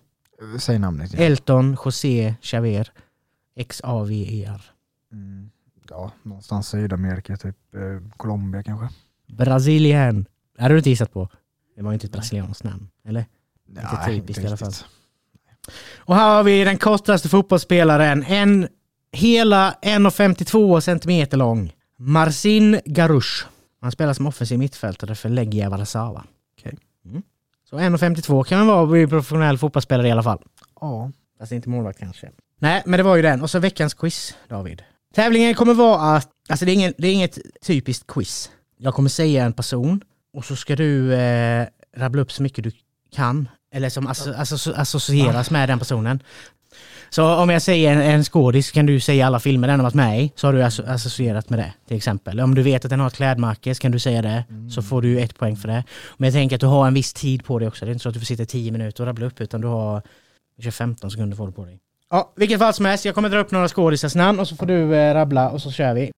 Säg 0.58 0.78
namnet. 0.78 1.12
Ja. 1.12 1.18
Elton 1.18 1.76
José 1.84 2.34
Chaver, 2.42 2.92
X-A-V-E-R. 3.56 4.62
Mm. 5.12 5.50
ja, 5.90 6.12
någonstans 6.22 6.68
i 6.68 6.70
Sydamerika, 6.70 7.36
typ 7.36 7.56
eh, 7.74 8.10
Colombia 8.16 8.62
kanske. 8.62 8.88
Brasilien. 9.28 10.26
Det 10.60 10.64
hade 10.64 10.74
du 10.74 10.78
inte 10.78 10.90
gissat 10.90 11.12
på. 11.12 11.28
Det 11.76 11.82
var 11.82 11.90
ju 11.90 11.94
inte 11.94 12.06
ett 12.06 12.12
brasilianskt 12.12 12.64
namn, 12.64 12.88
eller? 13.04 13.24
Nej, 13.68 13.84
typiskt 14.06 14.28
inte 14.28 14.42
i 14.42 14.46
alla 14.46 14.56
fall. 14.56 14.72
Och 15.96 16.14
här 16.14 16.36
har 16.36 16.42
vi 16.42 16.64
den 16.64 16.78
kortaste 16.78 17.28
fotbollsspelaren. 17.28 18.24
En 18.24 18.68
hela 19.12 19.74
1,52 19.82 20.80
centimeter 20.80 21.36
lång. 21.36 21.72
Marcin 21.98 22.80
Garush. 22.84 23.46
Han 23.80 23.92
spelar 23.92 24.12
som 24.12 24.26
offensiv 24.26 24.58
mittfältare 24.58 25.14
för 25.14 25.28
Legia 25.28 25.70
Warszawa. 25.70 26.24
Okej. 26.58 26.78
Mm. 27.04 27.22
Så 27.70 27.76
1,52 27.78 28.44
kan 28.44 28.58
man 28.58 28.66
vara 28.66 28.80
och 28.80 28.88
bli 28.88 29.06
professionell 29.06 29.58
fotbollsspelare 29.58 30.08
i 30.08 30.10
alla 30.10 30.22
fall. 30.22 30.42
Ja. 30.80 31.10
Fast 31.38 31.52
inte 31.52 31.68
målvakt 31.68 31.98
kanske. 31.98 32.30
Nej, 32.58 32.82
men 32.86 32.98
det 32.98 33.02
var 33.02 33.16
ju 33.16 33.22
den. 33.22 33.42
Och 33.42 33.50
så 33.50 33.58
veckans 33.58 33.94
quiz, 33.94 34.34
David. 34.48 34.82
Tävlingen 35.14 35.54
kommer 35.54 35.74
vara 35.74 36.16
att, 36.16 36.28
alltså 36.48 36.64
det 36.64 36.72
är, 36.72 36.74
ingen, 36.74 36.94
det 36.98 37.08
är 37.08 37.12
inget 37.12 37.38
typiskt 37.66 38.06
quiz. 38.06 38.50
Jag 38.76 38.94
kommer 38.94 39.08
säga 39.08 39.44
en 39.44 39.52
person 39.52 40.04
och 40.32 40.44
så 40.44 40.56
ska 40.56 40.76
du 40.76 41.14
eh, 41.14 41.66
rabbla 41.96 42.22
upp 42.22 42.32
så 42.32 42.42
mycket 42.42 42.64
du 42.64 42.72
kan. 43.14 43.48
Eller 43.74 43.88
som 43.88 44.06
asso, 44.06 44.32
asso, 44.36 44.72
associeras 44.76 45.50
med 45.50 45.68
den 45.68 45.78
personen. 45.78 46.22
Så 47.10 47.34
om 47.34 47.50
jag 47.50 47.62
säger 47.62 47.92
en, 47.92 48.00
en 48.00 48.24
skådis 48.24 48.70
kan 48.70 48.86
du 48.86 49.00
säga 49.00 49.26
alla 49.26 49.40
filmer 49.40 49.68
den 49.68 49.80
har 49.80 49.84
varit 49.84 49.94
med 49.94 50.22
i, 50.22 50.32
så 50.36 50.46
har 50.46 50.52
du 50.52 50.62
asso, 50.62 50.82
associerat 50.86 51.50
med 51.50 51.58
det 51.58 51.72
till 51.88 51.96
exempel. 51.96 52.40
Om 52.40 52.54
du 52.54 52.62
vet 52.62 52.84
att 52.84 52.90
den 52.90 53.00
har 53.00 53.06
ett 53.06 53.14
klädmärke 53.14 53.74
så 53.74 53.80
kan 53.80 53.92
du 53.92 53.98
säga 53.98 54.22
det, 54.22 54.44
så 54.70 54.82
får 54.82 55.02
du 55.02 55.20
ett 55.20 55.38
poäng 55.38 55.56
för 55.56 55.68
det. 55.68 55.84
Men 56.16 56.26
jag 56.26 56.34
tänker 56.34 56.56
att 56.56 56.60
du 56.60 56.66
har 56.66 56.86
en 56.86 56.94
viss 56.94 57.12
tid 57.12 57.44
på 57.44 57.58
dig 57.58 57.68
också. 57.68 57.84
Det 57.84 57.90
är 57.90 57.92
inte 57.92 58.02
så 58.02 58.08
att 58.08 58.14
du 58.14 58.20
får 58.20 58.26
sitta 58.26 58.44
10 58.44 58.72
minuter 58.72 59.02
och 59.02 59.06
rabbla 59.06 59.26
upp, 59.26 59.40
utan 59.40 59.60
du 59.60 59.66
har 59.66 60.02
kanske 60.56 60.70
15 60.70 61.10
sekunder 61.10 61.36
får 61.36 61.46
du 61.46 61.52
på 61.52 61.64
dig. 61.64 61.78
Ja, 62.10 62.32
vilket 62.36 62.58
fall 62.58 62.74
som 62.74 62.84
helst, 62.84 63.04
jag 63.04 63.14
kommer 63.14 63.28
dra 63.28 63.38
upp 63.38 63.50
några 63.50 63.68
skådisars 63.68 64.14
namn 64.14 64.40
och 64.40 64.48
så 64.48 64.56
får 64.56 64.66
du 64.66 64.96
eh, 64.96 65.14
rabbla 65.14 65.50
och 65.50 65.62
så 65.62 65.70
kör 65.70 65.94
vi. 65.94 66.10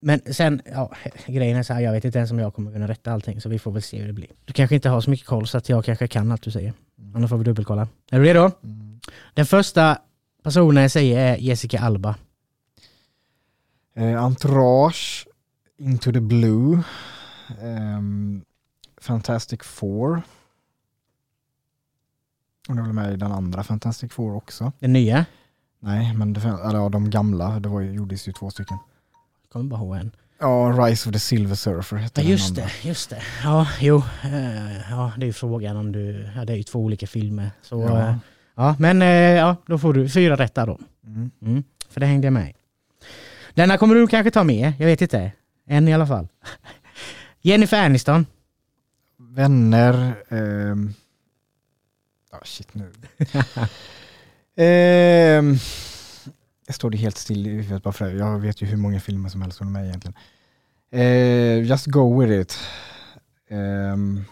Men 0.00 0.20
sen, 0.34 0.62
ja, 0.72 0.92
grejen 1.26 1.56
är 1.56 1.62
så 1.62 1.74
här, 1.74 1.80
jag 1.80 1.92
vet 1.92 2.04
inte 2.04 2.18
ens 2.18 2.30
om 2.30 2.38
jag 2.38 2.54
kommer 2.54 2.72
kunna 2.72 2.88
rätta 2.88 3.12
allting 3.12 3.40
så 3.40 3.48
vi 3.48 3.58
får 3.58 3.72
väl 3.72 3.82
se 3.82 3.98
hur 3.98 4.06
det 4.06 4.12
blir. 4.12 4.28
Du 4.44 4.52
kanske 4.52 4.74
inte 4.74 4.88
har 4.88 5.00
så 5.00 5.10
mycket 5.10 5.26
koll 5.26 5.46
så 5.46 5.58
att 5.58 5.68
jag 5.68 5.84
kanske 5.84 6.08
kan 6.08 6.32
allt 6.32 6.42
du 6.42 6.50
säger. 6.50 6.72
Annars 7.14 7.30
får 7.30 7.38
vi 7.38 7.44
dubbelkolla. 7.44 7.88
Är 8.10 8.18
du 8.18 8.24
redo? 8.24 8.50
Mm. 8.62 9.00
Den 9.34 9.46
första 9.46 9.98
personen 10.42 10.82
jag 10.82 10.90
säger 10.90 11.18
är 11.18 11.36
Jessica 11.36 11.80
Alba. 11.80 12.14
Eh, 13.96 14.24
Entourage, 14.24 15.26
Into 15.78 16.12
the 16.12 16.20
Blue, 16.20 16.82
ehm, 17.62 18.44
Fantastic 19.00 19.60
Four. 19.62 20.22
Hon 22.68 22.78
är 22.78 22.82
väl 22.82 22.92
med 22.92 23.12
i 23.12 23.16
den 23.16 23.32
andra 23.32 23.62
Fantastic 23.62 24.12
Four 24.12 24.36
också. 24.36 24.72
Den 24.78 24.92
nya. 24.92 25.26
Nej, 25.80 26.14
men 26.14 26.32
det, 26.32 26.40
eller, 26.40 26.78
ja, 26.78 26.88
de 26.88 27.10
gamla, 27.10 27.60
det 27.60 27.68
var, 27.68 27.80
gjordes 27.80 28.28
ju 28.28 28.32
två 28.32 28.50
stycken. 28.50 28.78
Kommer 29.52 29.64
bara 29.70 29.80
ihåg 29.80 29.96
en. 29.96 30.10
Ja, 30.38 30.76
Rise 30.78 31.08
of 31.08 31.12
the 31.12 31.18
Silver 31.18 31.54
Surfer 31.54 31.96
hette 31.96 32.20
Ja, 32.20 32.22
den 32.24 32.30
just 32.32 32.48
andra. 32.50 32.62
det, 32.82 32.88
just 32.88 33.10
det. 33.10 33.22
Ja, 33.44 33.68
jo. 33.80 33.96
eh, 34.24 34.90
Ja, 34.90 35.12
det 35.16 35.24
är 35.24 35.26
ju 35.26 35.32
frågan 35.32 35.76
om 35.76 35.92
du... 35.92 36.28
Ja, 36.36 36.44
det 36.44 36.52
är 36.52 36.56
ju 36.56 36.62
två 36.62 36.78
olika 36.78 37.06
filmer. 37.06 37.50
Så, 37.62 37.80
Ja. 37.80 37.98
ja. 38.00 38.14
ja 38.54 38.76
men 38.78 39.02
eh, 39.02 39.08
ja, 39.08 39.56
då 39.66 39.78
får 39.78 39.92
du 39.94 40.08
fyra 40.08 40.36
rätt 40.36 40.54
där 40.54 40.66
då. 40.66 40.78
Mm. 41.06 41.30
Mm, 41.42 41.64
för 41.88 42.00
det 42.00 42.06
hängde 42.06 42.26
jag 42.26 42.32
med. 42.32 42.52
Denna 43.54 43.78
kommer 43.78 43.94
du 43.94 44.06
kanske 44.06 44.30
ta 44.30 44.44
med, 44.44 44.72
jag 44.78 44.86
vet 44.86 45.02
inte. 45.02 45.32
En 45.66 45.88
i 45.88 45.94
alla 45.94 46.06
fall. 46.06 46.28
Jennifer 47.42 47.84
Aniston. 47.84 48.26
Vänner. 49.18 50.14
ehm, 50.28 50.94
Ja, 52.32 52.40
shit 52.44 52.74
nu. 52.74 52.92
Ehm, 54.56 55.56
jag 56.70 56.74
står 56.74 56.90
det 56.90 56.96
helt 56.98 57.16
still 57.16 57.46
i 57.46 57.50
huvudet 57.50 57.82
bara 57.82 57.92
för 57.92 58.04
det. 58.04 58.12
Jag 58.12 58.38
vet 58.38 58.62
ju 58.62 58.66
hur 58.66 58.76
många 58.76 59.00
filmer 59.00 59.28
som 59.28 59.42
helst 59.42 59.60
med 59.60 59.84
i 59.84 59.88
egentligen. 59.88 60.14
Eh, 60.92 61.64
just 61.68 61.86
go 61.86 62.20
with 62.20 62.32
it. 62.32 62.58
Ehm, 63.50 64.24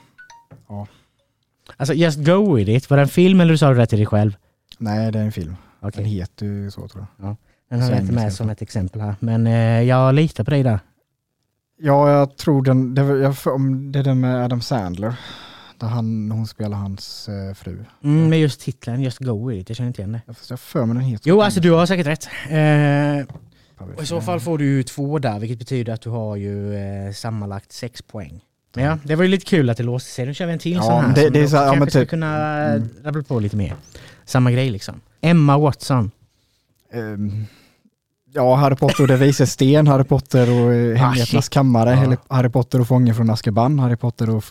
Alltså 1.77 1.95
Just 1.95 2.19
Go 2.19 2.55
With 2.57 2.71
It, 2.71 2.91
var 2.91 2.97
det 2.97 3.03
en 3.03 3.09
film 3.09 3.41
eller 3.41 3.53
du 3.53 3.59
sa 3.59 3.69
du 3.71 3.75
det 3.77 3.87
till 3.87 3.99
dig 3.99 4.07
själv? 4.07 4.37
nej, 4.79 5.13
det 5.13 5.19
är 5.19 5.23
en 5.25 5.33
film. 5.33 5.57
Okej, 5.81 6.03
Den 6.03 6.11
heter 6.13 6.47
ju 6.47 6.71
så 6.71 6.89
tror 6.89 7.07
jag. 7.17 7.37
den 7.71 7.81
har 7.83 7.91
jag 7.91 8.01
inte 8.01 8.13
med 8.13 8.33
som 8.33 8.51
ett 8.51 8.63
exempel 8.63 9.01
här. 9.01 9.15
Men 9.21 9.47
eh, 9.47 9.83
jag 9.83 10.15
litar 10.15 10.45
på 10.45 10.51
dig 10.51 10.63
där. 10.63 10.81
Ja, 11.79 12.11
jag 12.11 12.37
tror 12.37 12.63
den, 12.63 12.95
det, 12.95 13.03
var- 13.03 13.17
jag, 13.17 13.35
om 13.55 13.93
det 13.93 13.99
är 13.99 14.03
den 14.03 14.21
med 14.21 14.45
Adam 14.45 14.61
Sandler. 14.61 15.15
Där 15.79 15.87
han, 15.87 16.31
hon 16.31 16.47
spelar 16.47 16.77
hans 16.79 17.29
eh, 17.29 17.55
fru. 17.55 17.85
Mm, 18.05 18.29
med 18.29 18.41
just 18.41 18.61
titeln 18.61 19.03
Just 19.03 19.19
Go 19.19 19.53
It, 19.53 19.69
jag 19.71 19.77
känner 19.77 19.89
inte 19.89 20.01
igen 20.03 20.13
det. 20.13 20.21
Jag 20.27 20.37
får- 20.37 20.57
för 20.57 20.85
mig 20.87 20.95
den 20.95 21.05
heter 21.05 21.29
Jo, 21.31 21.43
alltså 21.43 21.61
du 21.61 21.71
har 21.71 21.87
säkert 21.87 22.07
rätt. 22.07 22.29
Eh, 22.51 23.37
och 23.97 24.03
I 24.03 24.07
så 24.07 24.21
fall 24.21 24.41
får 24.41 24.59
du 24.59 24.65
ju 24.67 24.83
två 24.83 25.19
där, 25.19 25.39
vilket 25.39 25.59
betyder 25.59 25.93
att 25.93 26.01
du 26.01 26.11
har 26.11 26.37
ju 26.37 26.75
eh, 26.75 27.13
sammanlagt 27.13 27.73
sex 27.73 28.03
poäng. 28.03 28.41
Men 28.75 28.85
ja, 28.85 28.99
det 29.05 29.15
var 29.17 29.23
ju 29.25 29.29
lite 29.31 29.45
kul 29.45 29.71
att 29.71 29.77
det 29.77 29.83
låste 29.83 30.11
sig. 30.11 30.27
Nu 30.27 30.35
kör 30.35 30.47
vi 30.47 30.53
en 30.53 30.59
till 30.59 30.73
Ja, 30.73 30.83
sån 30.83 30.93
här. 30.95 31.03
men 31.03 31.15
det- 31.15 31.31
det 31.31 31.41
är 31.41 31.47
så 31.47 31.57
ja, 31.57 31.61
kanske 31.61 31.79
men 31.79 31.91
ska 31.91 32.01
typ- 32.01 32.11
kunna 32.11 32.37
Mm. 32.65 32.89
rabbla 33.05 33.23
på 33.23 33.41
lite 33.41 33.57
mer. 33.57 33.75
Samma 34.25 34.51
grej 34.53 34.71
liksom. 34.71 35.01
Emma 35.21 35.59
Watson. 35.59 36.11
Ehm, 36.93 37.45
ja, 38.33 38.55
Harry 38.55 38.77
Potter 38.77 39.03
och 39.03 39.09
det 39.09 39.17
visar 39.17 39.47
sten, 39.47 39.87
Harry 39.87 40.05
Potter 40.05 40.51
och 40.51 40.73
eh, 40.75 40.97
Hemligheternas 40.97 41.45
shit. 41.45 41.51
kammare, 41.53 41.91
Ja. 41.91 41.97
Harry- 41.97 42.17
Harry 42.29 42.49
Potter 42.49 42.81
och 42.81 42.89
Fången 42.89 43.15
från 43.15 43.31
Azkaban, 43.31 43.79
Harry 43.79 43.97
Potter 43.97 44.31
och, 44.31 44.45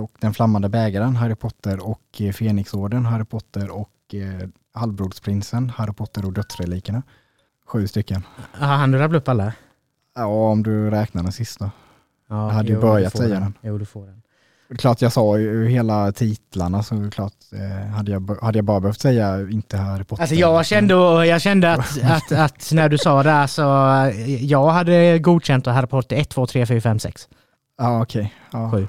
och 0.00 0.12
Den 0.20 0.34
flammande 0.34 0.68
bägaren, 0.68 1.16
Harry 1.16 1.34
Potter 1.34 1.88
och 1.88 2.20
eh, 2.20 2.32
Fenixorden, 2.32 3.06
Harry 3.06 3.24
Potter 3.24 3.70
och 3.70 4.14
eh, 4.14 4.48
Halvblodsprinsen, 4.74 5.70
Harry 5.70 5.92
Potter 5.92 6.24
och 6.24 6.32
Dödsrelikerna. 6.32 7.02
Sju 7.66 7.86
stycken. 7.86 8.22
Ja, 8.60 8.66
han 8.66 8.90
du 8.90 8.98
rabbla 8.98 9.18
upp 9.18 9.28
alla? 9.28 9.52
Ja, 10.14 10.26
om 10.26 10.62
du 10.62 10.90
räknar 10.90 11.22
den 11.22 11.32
sista. 11.32 11.70
Ja, 12.28 12.46
Jag 12.46 12.54
hade 12.54 12.68
ju 12.68 12.80
börjat 12.80 13.16
säga 13.16 13.40
den. 13.40 13.54
Jo, 13.62 13.78
du 13.78 13.84
får 13.84 14.06
den. 14.06 14.22
Klart 14.78 15.02
jag 15.02 15.12
sa 15.12 15.38
ju 15.38 15.68
hela 15.68 16.12
titlarna 16.12 16.82
så 16.82 17.10
klart 17.10 17.32
eh, 17.52 17.86
hade, 17.86 18.12
jag, 18.12 18.38
hade 18.42 18.58
jag 18.58 18.64
bara 18.64 18.80
behövt 18.80 19.00
säga 19.00 19.40
inte 19.50 19.76
Harry 19.76 20.04
Potter. 20.04 20.22
Alltså 20.22 20.36
jag 20.36 20.66
kände, 20.66 20.94
jag 21.26 21.40
kände 21.40 21.72
att, 21.72 22.02
att, 22.02 22.32
att 22.32 22.72
när 22.72 22.88
du 22.88 22.98
sa 22.98 23.22
det 23.22 23.48
så 23.48 23.86
eh, 24.04 24.44
jag 24.44 24.68
hade 24.70 25.18
godkänt 25.18 25.66
Harry 25.66 25.86
Potter 25.86 26.16
1, 26.16 26.28
2, 26.28 26.46
3, 26.46 26.66
4, 26.66 26.80
5, 26.80 26.98
6. 26.98 27.28
Ja 27.78 28.02
okej. 28.02 28.34
Ja. 28.52 28.80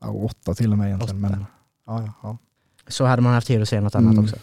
Ja, 0.00 0.08
åtta 0.10 0.54
till 0.54 0.72
och 0.72 0.78
med 0.78 0.86
egentligen. 0.86 1.24
Åtta. 1.24 1.36
Men, 1.36 1.46
ja, 1.86 2.12
ja. 2.22 2.38
Så 2.88 3.04
hade 3.04 3.22
man 3.22 3.32
haft 3.34 3.46
tid 3.46 3.62
att 3.62 3.68
säga 3.68 3.80
något 3.80 3.94
annat 3.94 4.12
Mm. 4.12 4.24
också. 4.24 4.36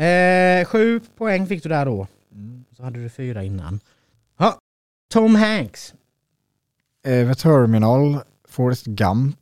Eh, 0.00 0.64
sju 0.64 1.00
poäng 1.16 1.46
fick 1.46 1.62
du 1.62 1.68
där 1.68 1.84
då. 1.86 2.06
Mm. 2.32 2.64
Så 2.76 2.82
hade 2.82 3.02
du 3.02 3.08
fyra 3.08 3.42
innan. 3.44 3.80
Ja. 4.38 4.58
Tom 5.12 5.34
Hanks. 5.34 5.94
Eh, 7.02 7.28
The 7.28 7.34
Terminal, 7.34 8.18
Forrest 8.48 8.86
Gump, 8.86 9.36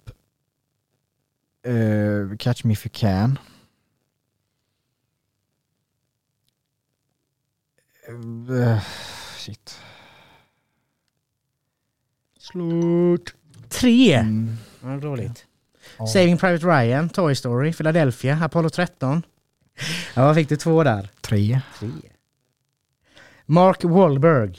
eh, 1.67 2.37
Catch 2.39 2.65
Me 2.65 2.73
If 2.73 2.87
You 2.87 2.91
Can. 2.95 3.39
Eh, 8.09 8.81
shit. 9.37 9.79
Slut. 12.39 13.35
Tre. 13.69 14.15
Mm. 14.15 14.57
Ja, 14.83 14.97
dåligt. 14.97 15.47
Ja. 16.03 16.07
Saving 16.07 16.39
Private 16.39 16.67
Ryan, 16.67 17.09
Toy 17.09 17.35
Story, 17.35 17.73
Philadelphia, 17.73 18.39
Apollo 18.45 18.69
13. 18.69 19.23
Ja, 20.15 20.25
vad 20.25 20.35
fick 20.35 20.49
du 20.49 20.57
två 20.57 20.83
där? 20.85 21.11
Tre. 21.21 21.61
Tre. 21.79 21.89
Mark 23.47 23.85
Wahlberg. 23.85 24.59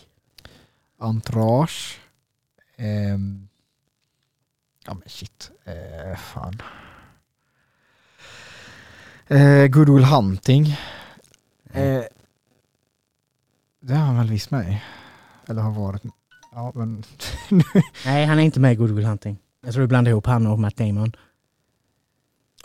Entourage. 0.99 1.99
Ehm. 2.77 3.47
ja 4.86 4.93
men 4.93 5.10
shit. 5.10 5.51
Eh, 5.65 6.17
fan. 6.17 6.62
Eh, 9.27 9.67
Good 9.67 9.89
Will 9.89 10.06
Hunting. 10.06 10.77
Eh, 11.73 12.03
det 13.79 13.93
har 13.93 14.06
han 14.06 14.17
väl 14.17 14.29
visst 14.29 14.51
med. 14.51 14.79
Eller 15.47 15.62
har 15.62 15.71
varit. 15.71 16.03
Ja 16.51 16.71
men. 16.75 17.03
Nej, 18.06 18.25
han 18.25 18.39
är 18.39 18.43
inte 18.43 18.60
med 18.60 18.73
i 18.73 18.75
Good 18.75 18.91
Will 18.91 19.06
Hunting. 19.06 19.38
Jag 19.62 19.73
tror 19.73 19.82
du 19.82 19.88
blandar 19.88 20.10
ihop 20.12 20.25
han 20.25 20.47
och 20.47 20.60
Matt 20.60 20.77
Damon. 20.77 21.15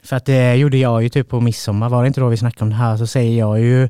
För 0.09 0.17
att 0.17 0.25
det 0.25 0.55
gjorde 0.55 0.77
jag 0.77 1.03
ju 1.03 1.09
typ 1.09 1.29
på 1.29 1.41
midsommar, 1.41 1.89
var 1.89 2.03
det 2.03 2.07
inte 2.07 2.21
då 2.21 2.29
vi 2.29 2.37
snackade 2.37 2.65
om 2.65 2.71
det 2.71 2.77
här, 2.77 2.97
så 2.97 3.07
säger 3.07 3.39
jag 3.39 3.61
ju 3.61 3.89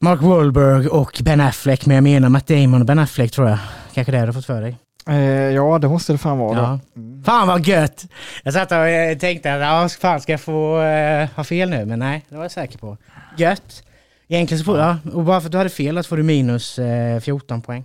Mark 0.00 0.22
Wahlberg 0.22 0.88
och 0.88 1.20
Ben 1.22 1.40
Affleck, 1.40 1.86
men 1.86 1.94
jag 1.94 2.02
menar 2.02 2.28
Matt 2.28 2.46
Damon 2.46 2.80
och 2.80 2.86
Ben 2.86 2.98
Affleck 2.98 3.32
tror 3.32 3.48
jag. 3.48 3.58
Kanske 3.94 4.12
det 4.12 4.20
du 4.20 4.26
har 4.26 4.32
fått 4.32 4.46
för 4.46 4.62
dig. 4.62 4.76
Eh, 5.08 5.16
ja 5.54 5.78
det 5.78 5.88
måste 5.88 6.12
det 6.12 6.18
fan 6.18 6.38
vara. 6.38 6.58
Ja. 6.58 6.78
då. 6.94 7.00
Mm. 7.00 7.24
Fan 7.24 7.48
vad 7.48 7.66
gött! 7.66 8.06
Jag 8.42 8.54
satt 8.54 8.72
och 8.72 8.78
eh, 8.88 9.18
tänkte 9.18 9.54
att 9.54 9.60
ja, 9.60 9.88
fan 10.00 10.20
ska 10.20 10.32
jag 10.32 10.40
få 10.40 10.80
eh, 10.82 11.28
ha 11.36 11.44
fel 11.44 11.70
nu? 11.70 11.84
Men 11.84 11.98
nej, 11.98 12.24
det 12.28 12.36
var 12.36 12.44
jag 12.44 12.52
säker 12.52 12.78
på. 12.78 12.96
Gött! 13.36 13.82
Egentligen 14.28 14.58
så 14.58 14.64
får 14.64 14.78
ja, 14.78 14.96
och 15.12 15.24
bara 15.24 15.40
för 15.40 15.48
att 15.48 15.52
du 15.52 15.58
hade 15.58 15.70
fel 15.70 16.04
så 16.04 16.08
får 16.08 16.16
du 16.16 16.22
minus 16.22 16.78
eh, 16.78 17.20
14 17.20 17.62
poäng. 17.62 17.84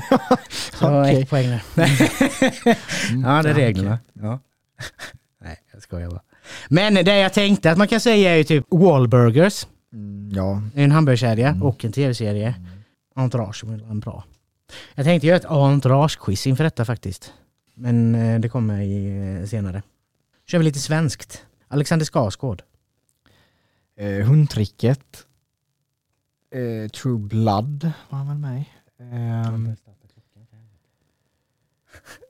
Så 0.78 1.00
Okej. 1.00 1.22
ett 1.22 1.30
poäng 1.30 1.48
där. 1.48 1.62
Ja, 3.24 3.42
det 3.42 3.50
är 3.50 3.54
reglerna. 3.54 3.98
Ja. 4.12 4.40
Nej, 5.44 5.56
jag 5.72 5.82
skojar 5.82 6.10
bara. 6.10 6.20
Men 6.68 6.94
det 6.94 7.18
jag 7.18 7.32
tänkte 7.32 7.70
att 7.70 7.78
man 7.78 7.88
kan 7.88 8.00
säga 8.00 8.32
är 8.32 8.36
ju 8.36 8.44
typ 8.44 8.64
Wahlburgers. 8.70 9.66
Mm, 9.92 10.30
ja, 10.34 10.62
Det 10.74 10.80
är 10.80 10.84
en 10.84 10.92
hamburgerkedja 10.92 11.48
Mm. 11.48 11.62
och 11.62 11.84
en 11.84 11.92
tv-serie. 11.92 12.54
Entourage 13.14 13.64
är 13.64 13.90
en 13.90 14.00
bra. 14.00 14.24
Jag 14.94 15.04
tänkte 15.04 15.26
göra 15.26 15.36
ett 15.36 15.44
entourage-quiz 15.44 16.46
inför 16.46 16.64
detta 16.64 16.84
faktiskt. 16.84 17.32
Men 17.74 18.14
eh, 18.14 18.40
det 18.40 18.48
kommer 18.48 18.80
i, 18.80 19.06
eh, 19.40 19.46
senare. 19.46 19.82
Kör 20.46 20.58
vi 20.58 20.64
lite 20.64 20.78
svenskt. 20.78 21.44
Alexander 21.68 22.06
Skarsgård. 22.06 22.62
eh, 23.98 24.26
Hundtricket. 24.26 25.24
Eh, 26.54 26.88
True 26.90 27.18
Blood 27.18 27.90
var 28.08 28.18
han 28.18 28.28
väl 28.28 28.38
med. 28.38 28.64
Ehm, 29.00 29.76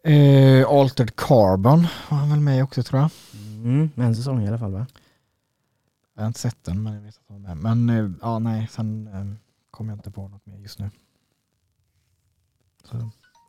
eh, 0.04 0.68
Altered 0.68 1.16
Carbon 1.16 1.86
var 2.10 2.18
han 2.18 2.30
väl 2.30 2.40
med 2.40 2.62
också 2.64 2.82
tror 2.82 3.00
jag. 3.00 3.10
Mm, 3.64 3.90
en 3.96 4.16
säsong 4.16 4.42
i 4.44 4.48
alla 4.48 4.58
fall 4.58 4.72
va? 4.72 4.86
Jag 6.14 6.22
har 6.22 6.26
inte 6.26 6.40
sett 6.40 6.64
den 6.64 6.82
men 6.82 6.94
jag 6.94 7.00
vet 7.00 7.14
att 7.16 7.22
han 7.28 7.42
var 7.42 7.54
med. 7.54 7.76
Men 7.76 8.04
eh, 8.04 8.10
ja, 8.22 8.38
nej, 8.38 8.68
sen 8.70 9.06
eh, 9.06 9.36
kommer 9.70 9.92
jag 9.92 9.98
inte 9.98 10.10
på 10.10 10.28
något 10.28 10.46
mer 10.46 10.56
just 10.58 10.78
nu. 10.78 10.90
Så. 12.84 12.96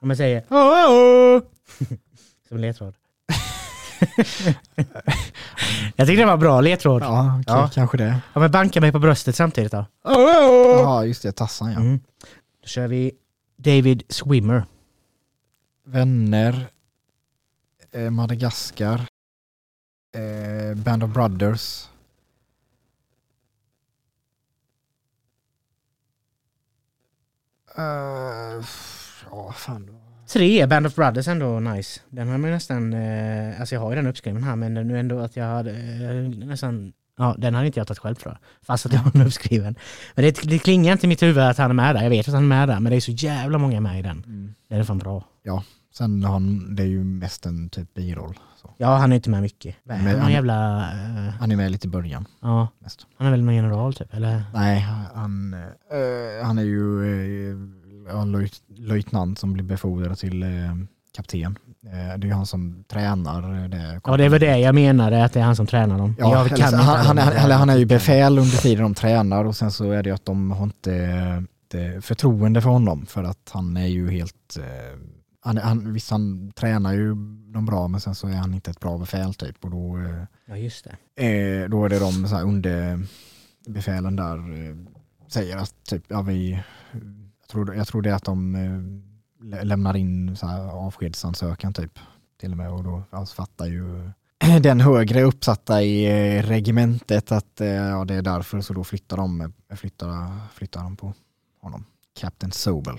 Om 0.02 0.10
jag 0.10 0.18
säger 0.18 0.44
"Åh, 0.50 0.58
åh, 0.58 1.38
åh." 1.38 1.42
Som 2.48 2.58
ledtråd. 2.58 2.94
jag 5.96 6.08
tyckte 6.08 6.22
det 6.22 6.26
var 6.26 6.38
bra 6.38 6.62
ledtråd. 6.62 7.02
Ja, 7.04 7.40
okej, 7.42 7.44
Ja. 7.56 7.70
kanske 7.74 7.98
det. 7.98 8.22
Ja, 8.34 8.40
men 8.40 8.52
banka 8.52 8.82
mig 8.82 8.92
på 8.92 9.00
bröstet 9.00 9.36
samtidigt 9.36 9.72
då. 9.72 9.86
Ja, 10.04 11.06
just 11.06 11.24
det, 11.24 11.32
Tassan 11.32 11.72
ja. 11.72 11.80
Mm. 11.80 12.00
Då 12.62 12.68
kör 12.68 12.88
vi 12.88 13.12
David 13.58 14.04
Swimmer. 14.10 14.64
Vänner, 15.86 16.68
eh, 17.92 18.10
Madagaskar, 18.10 19.08
eh, 20.12 20.76
Band 20.76 21.04
of 21.04 21.14
Brothers. 21.14 21.90
Uh, 27.78 28.66
ja, 29.32 29.54
fan. 29.56 29.86
då. 29.86 29.94
Tre, 30.28 30.66
Band 30.66 30.88
of 30.88 30.96
Brothers 30.96 31.28
ändå 31.28 31.60
nice. 31.60 32.02
Den 32.10 32.28
har 32.28 32.38
man 32.38 32.52
nästan, 32.52 32.94
eh, 32.94 33.60
alltså 33.60 33.76
jag 33.76 33.82
har 33.82 33.90
ju 33.90 33.96
den 33.96 34.08
uppskriven 34.08 34.44
här 34.44 34.56
men 34.56 34.74
nu 34.74 35.00
ändå 35.00 35.20
att 35.20 35.36
jag 35.36 35.46
hade 35.46 35.72
eh, 35.72 36.46
nästan, 36.48 36.94
ja 37.18 37.36
den 37.38 37.56
hade 37.56 37.68
inte 37.68 37.80
jag 37.80 37.88
tagit 37.88 38.00
själv 38.00 38.16
tror 38.16 38.34
jag. 38.34 38.66
Fast 38.66 38.86
att 38.86 38.94
jag 38.94 39.00
har 39.00 39.12
den 39.12 39.22
uppskriven. 39.28 39.76
Men 40.16 40.26
det, 40.26 40.42
det 40.44 40.60
klingar 40.60 40.92
inte 40.92 41.06
i 41.06 41.10
mitt 41.10 41.24
huvud 41.24 41.44
att 41.44 41.58
han 41.58 41.70
är 41.70 41.76
med 41.76 41.96
där. 41.96 42.04
Jag 42.04 42.10
vet 42.10 42.28
att 42.28 42.34
han 42.34 42.44
är 42.44 42.48
med 42.48 42.68
där 42.68 42.80
men 42.80 42.90
det 42.90 42.96
är 42.96 43.02
så 43.02 43.12
jävla 43.12 43.58
många 43.58 43.82
med 43.82 44.00
i 44.00 44.02
den. 44.02 44.24
Mm. 44.26 44.54
Den 44.68 44.80
är 44.80 44.84
fan 44.84 44.98
bra. 44.98 45.24
Sen 45.94 46.24
har 46.24 46.34
han, 46.34 46.76
det 46.76 46.84
är 46.84 46.88
ju 46.88 47.04
mest 47.04 47.46
en 47.46 47.70
typ 47.70 47.94
biroll. 47.94 48.40
Så. 48.62 48.74
Ja 48.78 48.96
han 48.98 49.12
är 49.12 49.16
inte 49.16 49.30
med 49.30 49.42
mycket. 49.42 49.76
Men 49.84 49.98
han 50.08 50.20
han- 50.20 50.32
jävla, 50.32 50.78
eh, 50.92 51.34
Han 51.40 51.52
är 51.52 51.56
med 51.56 51.72
lite 51.72 51.88
i 51.88 51.90
början 51.90 52.26
ja 52.42 52.68
mest. 52.80 53.08
han 53.18 53.28
är 53.28 53.32
väl 53.32 53.44
någon 53.44 53.56
general 53.56 53.94
typ 53.94 54.14
eller? 54.14 54.44
Nej, 54.54 54.80
han, 55.16 55.54
eh, 55.54 56.46
han 56.46 56.58
är 56.58 56.64
ju 56.64 57.04
eh, 57.52 57.58
ja, 58.14 58.24
löjt, 58.26 58.54
löjtnant 58.78 59.40
som 59.40 59.54
blir 59.54 59.64
befordrad 59.64 60.18
till 60.18 60.44
eh, 60.44 60.50
kapten. 61.16 61.58
Eh, 61.86 62.18
det 62.20 62.28
är 62.28 62.34
han 62.34 62.46
som 62.46 62.84
tränar 62.88 63.68
det. 63.68 64.02
Ja 64.06 64.18
det 64.18 64.30
var 64.30 64.40
det 64.40 64.58
jag 64.58 64.76
menade 64.76 65.24
att 65.26 65.34
det 65.34 65.40
är 65.40 65.44
han 65.44 65.56
som 65.56 65.68
tränar 65.68 65.98
dem. 65.98 66.16
Ja, 66.20 66.34
jag 66.34 66.48
kan 66.50 66.58
så 66.58 66.64
inte 66.76 66.78
han, 66.78 67.18
han, 67.18 67.18
eller 67.34 67.56
han 67.56 67.70
är 67.70 67.78
ju 67.78 67.86
befäl 67.86 68.40
under 68.40 68.58
tiden 68.58 68.84
de 68.84 68.94
tränar 68.94 69.46
och 69.46 69.56
sen 69.56 69.72
så 69.72 69.92
är 69.92 70.04
det 70.04 70.10
ju 70.10 70.16
att 70.16 70.26
de 70.26 70.52
har 70.52 70.64
inte, 70.64 71.44
inte 71.64 72.02
förtroende 72.02 72.62
för 72.62 72.70
honom 72.70 73.06
för 73.06 73.24
att 73.24 73.50
han 73.54 73.78
är 73.78 73.88
ju 73.88 74.12
helt 74.12 74.58
eh, 74.58 75.00
han, 75.42 75.58
han, 75.58 75.94
visst 75.94 76.12
han 76.12 76.52
tränar 76.56 76.94
ju 76.94 77.16
dem 77.54 77.66
bra 77.66 77.88
men 77.88 78.02
sen 78.02 78.16
så 78.16 78.28
är 78.28 78.34
han 78.36 78.54
inte 78.54 78.72
ett 78.72 78.80
bra 78.80 78.98
befäl 78.98 79.34
typ 79.34 79.64
och 79.66 79.72
då, 79.72 79.98
eh, 79.98 80.24
Ja 80.46 80.58
just 80.58 80.88
det. 81.16 81.64
eh, 81.64 81.70
då 81.70 81.86
är 81.86 81.90
det 81.90 82.00
de 82.00 82.28
så 82.28 82.36
här 82.36 82.44
under 82.44 83.00
befälen 83.68 84.16
där 84.16 84.38
eh, 84.38 84.76
säger 85.28 85.58
att 85.58 85.74
typ, 85.84 86.04
ja 86.08 86.22
vi, 86.22 86.52
jag 87.42 87.48
tror, 87.52 87.76
jag 87.76 87.88
tror 87.88 88.02
det 88.02 88.10
är 88.10 88.14
att 88.14 88.24
de 88.26 88.56
eh, 88.56 89.46
lä- 89.48 89.64
lämnar 89.64 89.98
in 89.98 90.36
så 90.36 90.48
här 90.48 90.60
avskedsansökan 90.70 91.74
typ 91.74 92.00
till 92.40 92.52
och 92.52 92.58
med 92.58 92.72
och 92.72 92.84
då 92.84 93.04
alltså, 93.10 93.36
fattar 93.36 93.66
ju 93.66 94.10
den 94.62 94.82
högre 94.82 95.24
uppsatta 95.24 95.82
i 95.84 96.06
eh, 96.38 96.44
regementet 96.44 97.32
att 97.32 97.62
eh, 97.62 97.68
ja, 97.68 98.06
det 98.06 98.14
är 98.14 98.22
därför 98.22 98.62
så 98.62 98.74
då 98.74 98.84
flyttar 98.84 99.18
de, 99.18 99.54
flyttar, 99.76 100.40
flyttar 100.54 100.84
de 100.84 100.96
på 100.98 101.14
honom. 101.62 101.86
Captain 102.20 102.52
Sobel. 102.52 102.98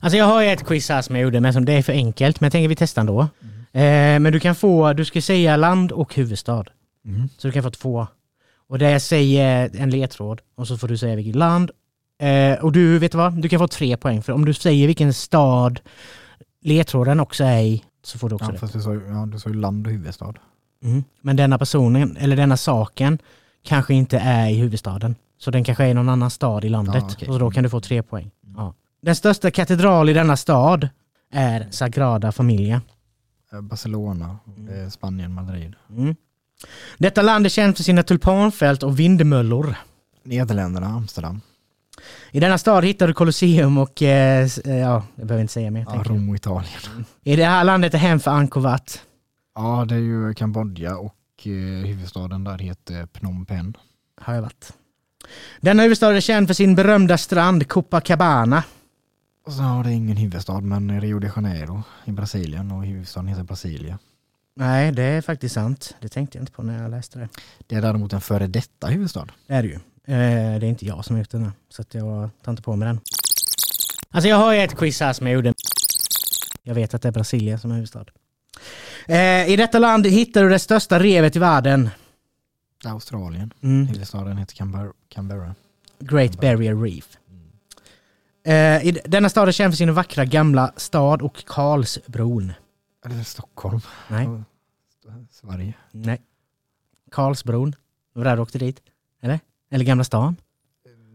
Alltså 0.00 0.16
jag 0.16 0.24
har 0.24 0.42
ett 0.42 0.66
quiz 0.66 0.88
här 0.88 1.02
som 1.02 1.16
jag 1.16 1.22
gjorde 1.22 1.40
men 1.40 1.52
som 1.52 1.64
det 1.64 1.72
är 1.72 1.82
för 1.82 1.92
enkelt 1.92 2.40
men 2.40 2.46
jag 2.46 2.52
tänker 2.52 2.68
vi 2.68 2.76
testar 2.76 3.00
ändå. 3.00 3.28
Mm. 3.42 4.16
Eh, 4.16 4.20
men 4.20 4.32
du 4.32 4.40
kan 4.40 4.54
få, 4.54 4.92
du 4.92 5.04
ska 5.04 5.22
säga 5.22 5.56
land 5.56 5.92
och 5.92 6.14
huvudstad. 6.14 6.64
Mm. 7.04 7.28
Så 7.38 7.48
du 7.48 7.52
kan 7.52 7.62
få 7.62 7.70
två. 7.70 8.06
Och 8.68 8.78
det 8.78 8.90
jag 8.90 9.02
säger 9.02 9.70
en 9.78 9.90
ledtråd 9.90 10.40
och 10.56 10.68
så 10.68 10.78
får 10.78 10.88
du 10.88 10.98
säga 10.98 11.16
vilket 11.16 11.36
land. 11.36 11.70
Eh, 12.20 12.64
och 12.64 12.72
du, 12.72 12.98
vet 12.98 13.12
du 13.12 13.18
vad? 13.18 13.42
Du 13.42 13.48
kan 13.48 13.58
få 13.58 13.68
tre 13.68 13.96
poäng 13.96 14.22
för 14.22 14.32
om 14.32 14.44
du 14.44 14.54
säger 14.54 14.86
vilken 14.86 15.14
stad 15.14 15.80
ledtråden 16.62 17.20
också 17.20 17.44
är 17.44 17.60
i 17.60 17.84
så 18.02 18.18
får 18.18 18.28
du 18.28 18.34
också 18.34 18.52
Ja, 18.52 18.66
det. 18.66 18.72
du 18.72 18.80
sa, 18.80 18.94
ja, 18.94 19.26
du 19.26 19.38
sa 19.38 19.48
ju 19.48 19.54
land 19.54 19.86
och 19.86 19.92
huvudstad. 19.92 20.34
Mm. 20.84 21.04
Men 21.20 21.36
denna 21.36 21.58
personen, 21.58 22.16
eller 22.16 22.36
denna 22.36 22.56
saken, 22.56 23.18
kanske 23.62 23.94
inte 23.94 24.18
är 24.18 24.48
i 24.48 24.54
huvudstaden. 24.54 25.14
Så 25.38 25.50
den 25.50 25.64
kanske 25.64 25.84
är 25.84 25.88
i 25.88 25.94
någon 25.94 26.08
annan 26.08 26.30
stad 26.30 26.64
i 26.64 26.68
landet. 26.68 27.04
Ja, 27.08 27.10
okej. 27.12 27.28
Och 27.28 27.38
då 27.38 27.50
kan 27.50 27.62
du 27.62 27.70
få 27.70 27.80
tre 27.80 28.02
poäng. 28.02 28.30
Den 29.02 29.16
största 29.16 29.50
katedral 29.50 30.08
i 30.08 30.12
denna 30.12 30.36
stad 30.36 30.88
är 31.32 31.66
Sagrada 31.70 32.32
Familia. 32.32 32.82
Eh, 33.52 33.60
Barcelona, 33.60 34.38
Mm. 34.56 34.82
eh, 34.84 34.88
Spanien, 34.88 35.34
Madrid. 35.34 35.74
Mm. 35.90 36.14
Detta 36.98 37.22
land 37.22 37.46
är 37.46 37.50
känt 37.50 37.76
för 37.76 37.84
sina 37.84 38.02
tulpanfält 38.02 38.82
och 38.82 38.98
vindmöllor. 39.00 39.74
Nederländerna, 40.22 40.86
Amsterdam. 40.86 41.40
I 42.30 42.40
denna 42.40 42.58
stad 42.58 42.84
hittar 42.84 43.06
du 43.08 43.14
Colosseum 43.14 43.78
och, 43.78 44.02
eh, 44.02 44.48
eh, 44.64 44.76
ja, 44.76 45.04
jag 45.16 45.26
behöver 45.26 45.40
inte 45.42 45.52
säga 45.52 45.70
mer. 45.70 45.86
Ja. 45.88 46.02
Rom 46.06 46.28
och 46.28 46.36
Italien. 46.36 47.04
I 47.22 47.36
det 47.36 47.44
här 47.44 47.64
landet 47.64 47.94
är 47.94 47.98
hem 47.98 48.20
för 48.20 48.30
Angkor 48.30 48.60
Wat. 48.60 49.02
Ja, 49.54 49.84
det 49.88 49.94
är 49.94 49.98
ju 49.98 50.34
Kambodja 50.34 50.96
och 50.96 51.14
eh, 51.44 51.86
huvudstaden 51.86 52.44
där 52.44 52.58
heter 52.58 53.06
Phnom 53.06 53.46
Penh. 53.46 53.78
Har 54.20 54.34
jag 54.34 54.42
varit. 54.42 54.72
Denna 55.60 55.82
huvudstad 55.82 56.16
är 56.16 56.20
känd 56.20 56.46
för 56.46 56.54
sin 56.54 56.74
berömda 56.74 57.18
strand 57.18 57.68
Copacabana. 57.68 58.62
Har 59.56 59.84
det 59.84 59.92
ingen 59.92 60.16
huvudstad, 60.16 60.60
men 60.60 61.00
Rio 61.00 61.18
de 61.18 61.30
Janeiro 61.36 61.82
i 62.04 62.12
Brasilien 62.12 62.72
och 62.72 62.84
huvudstaden 62.84 63.28
heter 63.28 63.42
Brasilia. 63.42 63.98
Nej, 64.54 64.92
det 64.92 65.02
är 65.02 65.20
faktiskt 65.20 65.54
sant. 65.54 65.96
Det 66.00 66.08
tänkte 66.08 66.38
jag 66.38 66.42
inte 66.42 66.52
på 66.52 66.62
när 66.62 66.82
jag 66.82 66.90
läste 66.90 67.18
det. 67.18 67.28
Det 67.66 67.76
är 67.76 67.82
däremot 67.82 68.12
en 68.12 68.20
före 68.20 68.46
detta 68.46 68.86
huvudstad. 68.86 69.26
Det 69.46 69.54
är 69.54 69.62
det 69.62 69.68
ju. 69.68 69.74
Eh, 69.74 70.60
det 70.60 70.66
är 70.66 70.70
inte 70.70 70.86
jag 70.86 71.04
som 71.04 71.16
har 71.16 71.20
gjort 71.20 71.30
den 71.30 71.52
så 71.68 71.82
att 71.82 71.94
jag 71.94 72.30
tar 72.42 72.52
inte 72.52 72.62
på 72.62 72.76
mig 72.76 72.86
den. 72.88 73.00
Alltså 74.10 74.28
jag 74.28 74.36
har 74.36 74.52
ju 74.52 74.60
ett 74.60 74.76
quiz 74.76 75.00
här 75.00 75.12
som 75.12 75.26
jag 75.26 75.34
gjorde. 75.34 75.54
Jag 76.62 76.74
vet 76.74 76.94
att 76.94 77.02
det 77.02 77.08
är 77.08 77.12
Brasilia 77.12 77.58
som 77.58 77.70
är 77.70 77.74
huvudstad. 77.74 78.04
Eh, 79.06 79.48
I 79.48 79.56
detta 79.56 79.78
land 79.78 80.06
hittar 80.06 80.42
du 80.42 80.48
det 80.48 80.58
största 80.58 81.00
revet 81.00 81.36
i 81.36 81.38
världen. 81.38 81.90
Australien. 82.84 83.52
Mm. 83.62 83.86
Huvudstaden 83.86 84.38
heter. 84.38 84.56
Canberra. 85.08 85.54
Great 85.98 86.40
Barrier 86.40 86.76
Reef. 86.82 87.17
Eh, 88.48 88.86
i 88.86 89.00
denna 89.04 89.28
stad 89.28 89.48
är 89.48 89.52
känd 89.52 89.72
för 89.72 89.76
sin 89.76 89.94
vackra 89.94 90.24
gamla 90.24 90.72
stad 90.76 91.22
och 91.22 91.44
Karlsbron. 91.46 92.52
Är 93.04 93.08
det 93.08 93.24
Stockholm? 93.24 93.80
Nej, 94.08 94.28
Sverige. 95.30 95.74
nej. 95.92 96.22
Karlsbron. 97.10 97.70
Det 97.70 98.18
var 98.18 98.24
där 98.24 98.36
du 98.36 98.42
åkte 98.42 98.58
dit. 98.58 98.80
Eller? 99.22 99.40
Eller 99.70 99.84
Gamla 99.84 100.04
stan. 100.04 100.36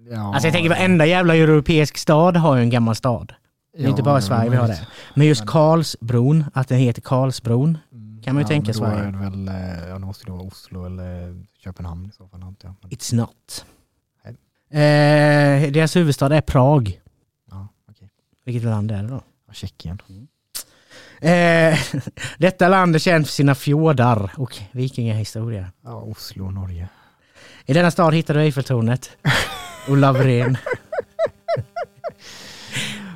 Ja, 0.10 0.34
Alltså 0.34 0.48
jag 0.48 0.54
tänker 0.54 0.70
varenda 0.70 1.06
jävla 1.06 1.36
europeisk 1.36 1.98
stad 1.98 2.38
har 2.38 2.56
ju 2.56 2.62
en 2.62 2.70
gammal 2.70 2.96
stad. 2.96 3.34
Det 3.78 3.84
är 3.84 3.88
inte 3.88 4.04
bara 4.04 4.22
Sverige 4.22 4.50
vi 4.50 4.56
har 4.56 4.68
det. 4.68 4.88
Men 5.14 5.28
just 5.28 5.46
Karlsbron, 5.46 6.46
att 6.54 6.68
den 6.68 6.78
heter 6.78 7.02
Karlsbron. 7.02 7.78
Mm. 7.92 8.22
Kan 8.24 8.36
man 8.36 8.44
ju 8.44 8.48
tänka 8.48 8.66
men 8.66 8.74
då 8.74 8.80
Sverige. 8.80 9.04
är 9.04 9.12
det 9.12 9.18
väl, 9.18 9.48
eh, 9.48 9.88
ja 9.88 9.94
det 9.94 10.06
måste 10.06 10.26
ju 10.28 10.32
vara 10.32 10.44
Oslo 10.44 10.86
eller 10.86 11.46
Köpenhamn 11.64 12.06
i 12.06 12.12
så 12.12 12.28
fall 12.28 12.56
jag. 12.62 12.76
Men, 12.82 12.92
It's 12.92 13.16
not. 13.16 13.66
Nej. 14.24 15.66
Eh, 15.66 15.72
deras 15.72 15.96
huvudstad 15.96 16.36
är 16.36 16.42
Prag. 16.42 17.00
Vilket 18.46 18.64
land 18.64 18.92
är 18.92 19.04
det 19.04 19.10
då? 19.10 19.22
Tjeckien. 19.52 20.00
Eh, 21.22 21.80
detta 22.38 22.68
land 22.68 22.96
är 22.96 23.00
känt 23.00 23.28
för 23.28 23.34
sina 23.34 23.56
fjordar 23.56 24.32
och 24.38 24.58
vikingahistoria. 24.72 25.72
Ja, 25.84 25.96
Oslo, 25.96 26.52
Norge. 26.52 26.90
I 27.66 27.74
denna 27.74 27.92
stad 27.92 28.14
hittar 28.14 28.34
du 28.34 28.40
Eiffeltornet 28.42 29.18
och 29.88 29.98
Lavren. 29.98 30.58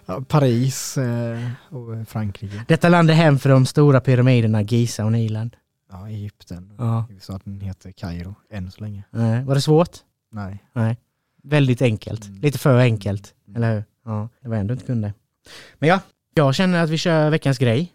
Ja, 0.05 0.21
Paris 0.27 0.97
eh, 0.97 1.49
och 1.69 2.07
Frankrike. 2.07 2.65
Detta 2.67 2.89
land 2.89 3.09
är 3.09 3.13
hem 3.13 3.39
för 3.39 3.49
de 3.49 3.65
stora 3.65 3.99
pyramiderna 4.01 4.61
Giza 4.61 5.05
och 5.05 5.11
Nilen. 5.11 5.55
Ja, 5.91 6.09
Egypten. 6.09 6.73
Ja. 6.77 7.05
Huvudstaden 7.09 7.61
heter 7.61 7.91
Kairo 7.91 8.35
än 8.51 8.71
så 8.71 8.81
länge. 8.81 9.03
Eh, 9.13 9.43
var 9.43 9.55
det 9.55 9.61
svårt? 9.61 9.97
Nej. 10.31 10.63
Nej. 10.73 10.97
Väldigt 11.43 11.81
enkelt. 11.81 12.25
Mm. 12.25 12.41
Lite 12.41 12.59
för 12.59 12.77
enkelt. 12.79 13.33
Mm. 13.47 13.55
Eller 13.55 13.73
hur? 13.75 13.83
Ja, 14.07 14.29
det 14.41 14.49
var 14.49 14.57
ändå 14.57 14.73
inte 14.73 14.85
kunde. 14.85 15.13
Men 15.79 15.89
ja, 15.89 15.99
jag 16.33 16.55
känner 16.55 16.83
att 16.83 16.89
vi 16.89 16.97
kör 16.97 17.29
veckans 17.29 17.57
grej. 17.57 17.93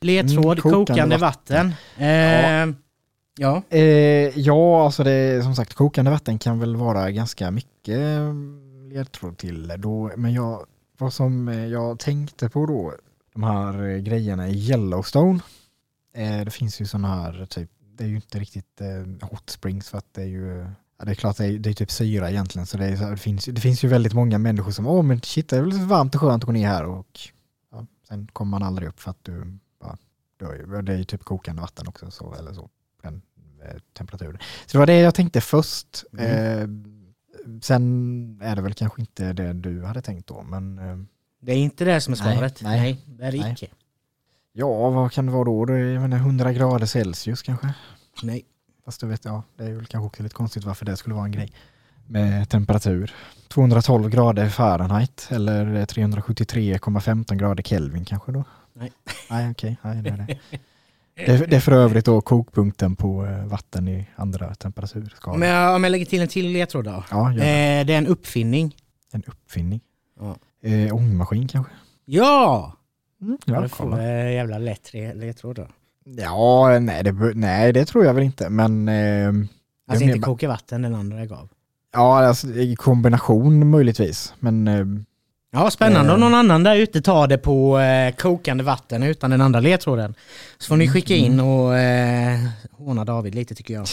Ledtråd, 0.00 0.58
Mm, 0.58 0.62
kokande 0.62 0.92
kokande, 0.92 1.16
vatten. 1.16 1.72
Eh, 1.98 2.74
ja. 3.38 3.62
Eh, 3.70 4.38
ja, 4.38 4.84
alltså 4.84 5.04
det 5.04 5.42
som 5.42 5.54
sagt 5.54 5.74
kokande 5.74 6.10
vatten 6.10 6.38
kan 6.38 6.58
väl 6.58 6.76
vara 6.76 7.10
ganska 7.10 7.50
mycket 7.50 7.98
eh, 7.98 8.34
ledtråd 8.92 9.38
till. 9.38 9.74
Då, 9.78 10.10
men 10.16 10.32
jag, 10.32 10.66
vad 10.98 11.12
som 11.12 11.48
eh, 11.48 11.66
jag 11.66 11.98
tänkte 11.98 12.48
på 12.48 12.66
då, 12.66 12.94
de 13.32 13.42
här 13.42 13.88
eh, 13.88 13.96
grejerna 13.98 14.48
i 14.48 14.70
Yellowstone. 14.70 15.40
Eh, 16.16 16.44
det 16.44 16.50
finns 16.50 16.80
ju 16.80 16.86
sådana 16.86 17.08
här, 17.08 17.46
typ, 17.46 17.70
det 17.98 18.04
är 18.04 18.08
ju 18.08 18.14
inte 18.14 18.38
riktigt 18.38 18.80
eh, 18.80 19.28
hot 19.28 19.50
springs 19.50 19.90
för 19.90 19.98
att 19.98 20.14
det 20.14 20.22
är 20.22 20.26
ju 20.26 20.66
Ja, 21.02 21.06
det 21.06 21.12
är 21.12 21.14
klart 21.14 21.36
det 21.36 21.44
är, 21.46 21.58
det 21.58 21.70
är 21.70 21.74
typ 21.74 21.90
syra 21.90 22.30
egentligen 22.30 22.66
så 22.66 22.76
det, 22.76 22.86
är, 22.86 23.10
det, 23.10 23.16
finns, 23.16 23.44
det 23.44 23.60
finns 23.60 23.84
ju 23.84 23.88
väldigt 23.88 24.12
många 24.12 24.38
människor 24.38 24.70
som 24.70 24.86
åh 24.86 25.02
men 25.02 25.20
shit 25.20 25.48
det 25.48 25.56
är 25.56 25.60
väl 25.62 25.72
varmt 25.72 26.14
och 26.14 26.20
skönt 26.20 26.42
att 26.42 26.46
gå 26.46 26.52
ner 26.52 26.68
här 26.68 26.84
och 26.84 27.20
ja, 27.72 27.86
sen 28.08 28.26
kommer 28.32 28.50
man 28.50 28.62
aldrig 28.62 28.88
upp 28.88 29.00
för 29.00 29.10
att 29.10 29.18
du 29.24 29.58
bara 29.80 29.96
dör 30.40 30.54
ju. 30.54 30.82
Det 30.82 30.92
är 30.92 30.96
ju 30.96 31.04
typ 31.04 31.24
kokande 31.24 31.62
vatten 31.62 31.88
också 31.88 32.10
så, 32.10 32.34
eller 32.34 32.52
så, 32.52 32.68
den 33.02 33.22
eh, 33.64 33.80
temperaturen. 33.92 34.38
Så 34.66 34.72
det 34.72 34.78
var 34.78 34.86
det 34.86 35.00
jag 35.00 35.14
tänkte 35.14 35.40
först. 35.40 36.04
Eh, 36.18 36.68
sen 37.62 38.40
är 38.42 38.56
det 38.56 38.62
väl 38.62 38.74
kanske 38.74 39.00
inte 39.00 39.32
det 39.32 39.52
du 39.52 39.84
hade 39.84 40.02
tänkt 40.02 40.26
då 40.26 40.42
men 40.42 40.78
eh, 40.78 40.98
Det 41.40 41.52
är 41.52 41.56
inte 41.56 41.84
det 41.84 42.00
som 42.00 42.14
är 42.14 42.18
Nej, 42.24 42.36
svaret. 42.36 42.62
nej. 42.62 42.80
Nej, 42.80 43.04
det 43.06 43.24
är 43.24 43.32
det 43.32 43.38
Nej. 43.40 43.52
icke. 43.52 43.66
ja 44.52 44.90
vad 44.90 45.12
kan 45.12 45.26
det 45.26 45.32
vara 45.32 45.44
då? 45.44 45.64
Det 45.64 45.74
är 45.74 45.92
jag 45.92 46.02
menar, 46.02 46.16
100 46.16 46.52
grader 46.52 46.86
Celsius 46.86 47.42
kanske? 47.42 47.74
Nej. 48.22 48.44
Fast 48.84 49.00
du 49.00 49.06
vet, 49.06 49.24
ja, 49.24 49.42
det 49.56 49.64
är 49.64 49.72
väl 49.72 49.86
kanske 49.86 50.06
också 50.06 50.22
lite 50.22 50.34
konstigt 50.34 50.64
varför 50.64 50.84
det 50.86 50.96
skulle 50.96 51.14
vara 51.14 51.24
en 51.24 51.32
grej. 51.32 51.52
Med 52.06 52.48
temperatur. 52.48 53.14
212 53.48 54.10
grader 54.10 54.48
Fahrenheit 54.48 55.28
eller 55.30 55.86
373,15 55.86 57.34
grader 57.34 57.62
Kelvin 57.62 58.04
kanske 58.04 58.32
då? 58.32 58.44
Nej. 58.72 58.92
Nej, 59.30 59.50
okej. 59.50 59.76
Nej, 59.82 60.02
det, 60.02 60.10
är 60.10 60.16
det. 60.16 60.38
Det, 61.14 61.26
är- 61.32 61.46
det 61.46 61.60
för 61.60 61.72
övrigt 61.72 62.04
då 62.04 62.20
kokpunkten 62.20 62.96
på 62.96 63.26
eh, 63.26 63.44
vatten 63.46 63.88
i 63.88 64.06
andra 64.16 64.54
temperaturskalor. 64.54 65.44
Jag, 65.46 65.74
om 65.76 65.84
jag 65.84 65.90
lägger 65.90 66.06
till 66.06 66.22
en 66.22 66.28
till 66.28 66.52
ledtråd 66.52 66.84
då. 66.84 67.04
Ja, 67.10 67.32
gör 67.32 67.38
det. 67.40 67.78
Eh, 67.80 67.86
det 67.86 67.92
är 67.94 67.98
en 67.98 68.06
uppfinning. 68.06 68.76
en 69.12 69.22
uppfinning. 69.26 69.80
Ja. 70.20 70.36
Eh, 70.68 70.94
ångmaskin 70.94 71.48
kanske? 71.48 71.72
Ja! 72.04 72.72
Mm, 73.20 73.38
Ja, 73.44 73.60
du 73.60 73.68
får 73.68 73.98
eh, 74.00 74.32
jävla 74.32 74.58
lätt 74.58 74.92
ledtråd 74.94 75.56
då. 75.56 75.66
Ja 76.04 76.78
nej, 76.78 77.04
det, 77.04 77.12
nej, 77.34 77.72
det 77.72 77.84
tror 77.84 78.04
jag 78.04 78.14
väl 78.14 78.24
inte, 78.24 78.48
men 78.50 78.88
eh, 78.88 79.32
Alltså 79.88 80.04
inte 80.04 80.18
koka 80.18 80.48
vatten, 80.48 80.82
den 80.82 80.94
andra 80.94 81.18
jag 81.18 81.28
gav. 81.28 81.48
ja, 81.92 82.24
alltså, 82.26 82.46
i 82.48 82.76
kombination 82.76 83.70
möjligtvis. 83.70 84.34
Men 84.38 84.68
eh, 84.68 84.84
Ja, 85.54 85.70
spännande 85.70 86.08
Eh. 86.10 86.14
om 86.14 86.20
någon 86.20 86.34
annan 86.34 86.62
där 86.62 86.76
ute 86.76 87.02
tar 87.02 87.26
det 87.26 87.38
på 87.38 87.78
eh, 87.78 88.14
kokande 88.14 88.64
vatten 88.64 89.02
utan 89.02 89.30
den 89.30 89.40
andra 89.40 89.60
ledtråden. 89.60 90.14
Så 90.58 90.68
får 90.68 90.76
ni 90.76 90.88
skicka 90.88 91.14
in 91.14 91.40
och 91.40 91.76
eh, 91.76 92.38
håna 92.72 93.04
David 93.04 93.34
lite 93.34 93.54
tycker 93.54 93.74
jag. 93.74 93.86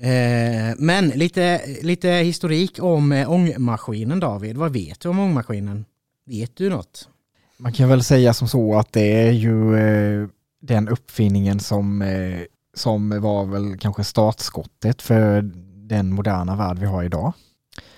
Eh, 0.00 0.74
men 0.78 1.08
lite, 1.08 1.60
lite 1.82 2.08
historik 2.10 2.78
om 2.82 3.12
eh, 3.12 3.30
ångmaskinen 3.30 4.20
David. 4.20 4.56
Vad 4.56 4.72
vet 4.72 5.00
du 5.00 5.08
om 5.08 5.18
ångmaskinen? 5.18 5.84
Vet 6.26 6.56
du 6.56 6.70
något? 6.70 7.08
Man 7.56 7.72
kan 7.72 7.88
väl 7.88 8.02
säga 8.04 8.34
som 8.34 8.48
så 8.48 8.78
att 8.78 8.92
det 8.92 9.26
är 9.28 9.32
ju 9.32 9.76
eh, 9.76 10.28
den 10.66 10.88
uppfinningen 10.88 11.60
som, 11.60 12.02
eh, 12.02 12.40
som 12.74 13.20
var 13.20 13.44
väl 13.44 13.78
kanske 13.78 14.04
startskottet 14.04 15.02
för 15.02 15.42
den 15.88 16.14
moderna 16.14 16.56
värld 16.56 16.78
vi 16.78 16.86
har 16.86 17.02
idag. 17.02 17.32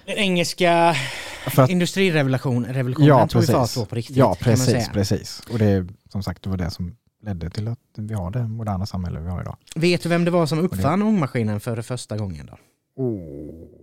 Den 0.06 0.16
engelska 0.16 0.96
att, 1.56 1.70
industrirevolutionen 1.70 2.74
revolutionen 2.74 3.08
ja, 3.08 3.28
ju 3.34 3.46
fart 3.46 3.46
precis. 3.46 3.74
då 3.74 3.84
på 3.84 3.94
riktigt. 3.94 4.16
Ja, 4.16 4.36
precis, 4.40 4.88
precis. 4.88 5.42
Och 5.52 5.58
det 5.58 5.86
som 6.08 6.22
sagt 6.22 6.42
det 6.42 6.50
var 6.50 6.56
det 6.56 6.70
som 6.70 6.96
ledde 7.22 7.50
till 7.50 7.68
att 7.68 7.78
vi 7.96 8.14
har 8.14 8.30
det 8.30 8.48
moderna 8.48 8.86
samhälle 8.86 9.20
vi 9.20 9.28
har 9.28 9.40
idag. 9.40 9.56
Vet 9.74 10.02
du 10.02 10.08
vem 10.08 10.24
det 10.24 10.30
var 10.30 10.46
som 10.46 10.58
uppfann 10.58 11.02
ångmaskinen 11.02 11.60
för 11.60 11.82
första 11.82 12.16
gången 12.16 12.46
då? 12.46 12.58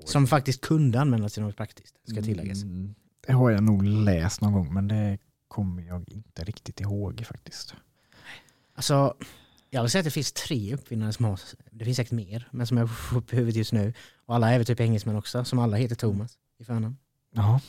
Som 0.05 0.27
faktiskt 0.27 0.61
kunde 0.61 1.01
användas 1.01 1.33
till 1.33 1.43
något 1.43 1.57
praktiskt, 1.57 1.95
ska 2.07 2.21
tilläggas. 2.21 2.63
Mm, 2.63 2.95
det 3.27 3.33
har 3.33 3.51
jag 3.51 3.63
nog 3.63 3.83
läst 3.83 4.41
någon 4.41 4.53
gång 4.53 4.73
men 4.73 4.87
det 4.87 5.17
kommer 5.47 5.83
jag 5.83 6.03
inte 6.07 6.43
riktigt 6.43 6.81
ihåg 6.81 7.23
faktiskt. 7.27 7.75
Alltså, 8.75 9.13
jag 9.69 9.81
vill 9.81 9.91
säga 9.91 9.99
att 9.99 10.05
det 10.05 10.11
finns 10.11 10.33
tre 10.33 10.73
uppfinnare 10.73 11.13
som 11.13 11.25
har, 11.25 11.39
det 11.71 11.85
finns 11.85 11.97
säkert 11.97 12.11
mer, 12.11 12.47
men 12.51 12.67
som 12.67 12.77
jag 12.77 12.89
får 12.89 13.17
upp 13.17 13.33
i 13.33 13.35
huvudet 13.35 13.55
just 13.55 13.73
nu. 13.73 13.93
Och 14.25 14.35
alla 14.35 14.51
är 14.51 14.57
väl 14.57 14.65
typ 14.65 14.79
engelsmän 14.79 15.15
också, 15.15 15.43
som 15.45 15.59
alla 15.59 15.77
heter 15.77 15.95
Thomas 15.95 16.37
i 16.59 16.63
förnamn. 16.63 16.97
Jaha. 17.35 17.61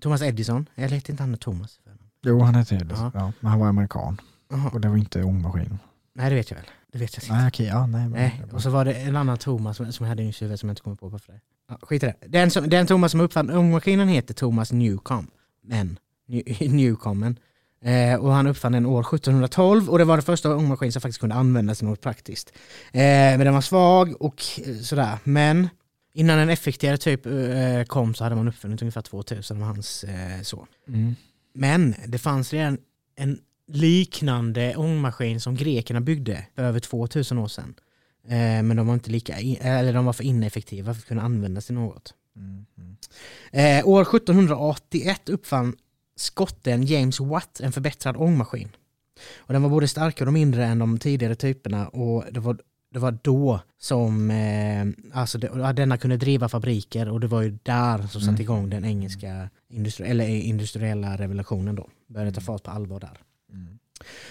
Thomas 0.00 0.22
Edison, 0.22 0.68
eller 0.74 0.94
heter 0.94 1.10
inte 1.10 1.22
han 1.22 1.36
Thomas? 1.36 1.78
i 1.78 1.82
förnamn? 1.82 2.02
Jo, 2.22 2.40
han 2.40 2.54
heter 2.54 2.84
det. 2.84 2.94
Ja. 2.94 3.10
Ja, 3.14 3.32
men 3.40 3.50
han 3.50 3.60
var 3.60 3.66
amerikan 3.68 4.20
Jaha. 4.50 4.70
och 4.70 4.80
det 4.80 4.88
var 4.88 4.96
inte 4.96 5.22
ångmaskin. 5.22 5.78
Nej, 6.14 6.30
det 6.30 6.36
vet 6.36 6.50
jag 6.50 6.56
väl. 6.58 6.66
Det 6.92 6.98
vet 6.98 7.16
jag 7.16 7.24
inte. 7.24 7.34
Nej, 7.34 7.48
okej, 7.48 7.66
ja, 7.66 7.86
nej. 7.86 8.08
Nej, 8.08 8.42
och 8.52 8.62
så 8.62 8.70
var 8.70 8.84
det 8.84 8.94
en 8.94 9.16
annan 9.16 9.38
Thomas 9.38 9.76
som 9.76 9.92
som 9.92 10.04
jag 10.04 10.08
hade 10.08 10.22
i 10.22 10.30
huvudet 10.40 10.60
som 10.60 10.68
jag 10.68 10.72
inte 10.72 10.82
kommer 10.82 10.96
på 10.96 11.08
varför 11.08 11.32
det. 11.32 11.40
Ja, 11.68 11.78
skit 11.82 12.02
i 12.02 12.06
det. 12.06 12.14
Den, 12.28 12.50
som, 12.50 12.68
den 12.68 12.86
Thomas 12.86 13.10
som 13.12 13.20
uppfann 13.20 13.50
ångmaskinen 13.50 14.08
heter 14.08 14.34
Thomas 14.34 14.72
Newcomb. 14.72 15.30
Men, 15.62 15.98
New- 16.28 16.70
Newcomen. 16.74 17.38
Eh, 17.84 18.14
och 18.14 18.32
han 18.32 18.46
uppfann 18.46 18.72
den 18.72 18.86
år 18.86 19.00
1712 19.00 19.90
och 19.90 19.98
det 19.98 20.04
var 20.04 20.16
den 20.16 20.22
första 20.22 20.56
ångmaskin 20.56 20.92
som 20.92 21.02
faktiskt 21.02 21.20
kunde 21.20 21.34
användas 21.34 21.78
till 21.78 21.86
något 21.86 22.00
praktiskt. 22.00 22.52
Eh, 22.92 23.02
men 23.02 23.40
den 23.40 23.54
var 23.54 23.60
svag 23.60 24.22
och 24.22 24.42
eh, 24.66 24.76
sådär. 24.76 25.18
Men 25.24 25.68
innan 26.14 26.38
en 26.38 26.48
effektivare 26.48 26.96
typ 26.96 27.26
eh, 27.26 27.84
kom 27.86 28.14
så 28.14 28.24
hade 28.24 28.36
man 28.36 28.48
uppfunnit 28.48 28.82
ungefär 28.82 29.02
2000 29.02 29.62
av 29.62 29.68
hans 29.68 30.04
eh, 30.04 30.42
så. 30.42 30.66
Mm. 30.88 31.14
Men 31.54 31.94
det 32.06 32.18
fanns 32.18 32.52
redan 32.52 32.78
en 33.16 33.38
liknande 33.68 34.76
ångmaskin 34.76 35.40
som 35.40 35.54
grekerna 35.54 36.00
byggde 36.00 36.46
för 36.54 36.62
över 36.62 36.80
2000 36.80 37.38
år 37.38 37.48
sedan. 37.48 37.74
Eh, 38.28 38.62
men 38.62 38.76
de 38.76 38.86
var 38.86 38.94
inte 38.94 39.10
lika, 39.10 39.40
in, 39.40 39.56
eller 39.60 39.92
de 39.92 40.04
var 40.04 40.12
för 40.12 40.24
ineffektiva 40.24 40.94
för 40.94 41.00
att 41.00 41.06
kunna 41.06 41.22
användas 41.22 41.66
till 41.66 41.74
något. 41.74 42.14
Mm. 42.36 42.66
Mm. 42.78 43.86
År 43.86 44.02
1781 44.02 45.28
uppfann 45.28 45.76
skotten 46.22 46.82
James 46.86 47.20
Watt 47.20 47.60
en 47.60 47.72
förbättrad 47.72 48.16
ångmaskin. 48.16 48.68
Och 49.36 49.52
den 49.52 49.62
var 49.62 49.70
både 49.70 49.88
starkare 49.88 50.28
och 50.28 50.32
mindre 50.32 50.64
än 50.66 50.78
de 50.78 50.98
tidigare 50.98 51.34
typerna 51.34 51.88
och 51.88 52.24
det 52.30 52.40
var, 52.40 52.58
det 52.92 52.98
var 52.98 53.18
då 53.22 53.60
som 53.78 54.30
eh, 54.30 54.86
alltså 55.20 55.38
det, 55.38 55.72
denna 55.72 55.96
kunde 55.96 56.16
driva 56.16 56.48
fabriker 56.48 57.08
och 57.08 57.20
det 57.20 57.26
var 57.26 57.42
ju 57.42 57.58
där 57.62 57.98
som 57.98 58.20
satte 58.20 58.28
Mm. 58.28 58.40
igång 58.40 58.70
den 58.70 58.84
engelska 58.84 59.50
industri, 59.70 60.06
eller 60.06 60.26
industriella 60.28 61.16
revolutionen 61.16 61.74
då. 61.74 61.88
Började 62.08 62.32
ta 62.32 62.40
fart 62.40 62.62
på 62.62 62.70
allvar 62.70 63.00
där. 63.00 63.18
Mm. 63.52 63.78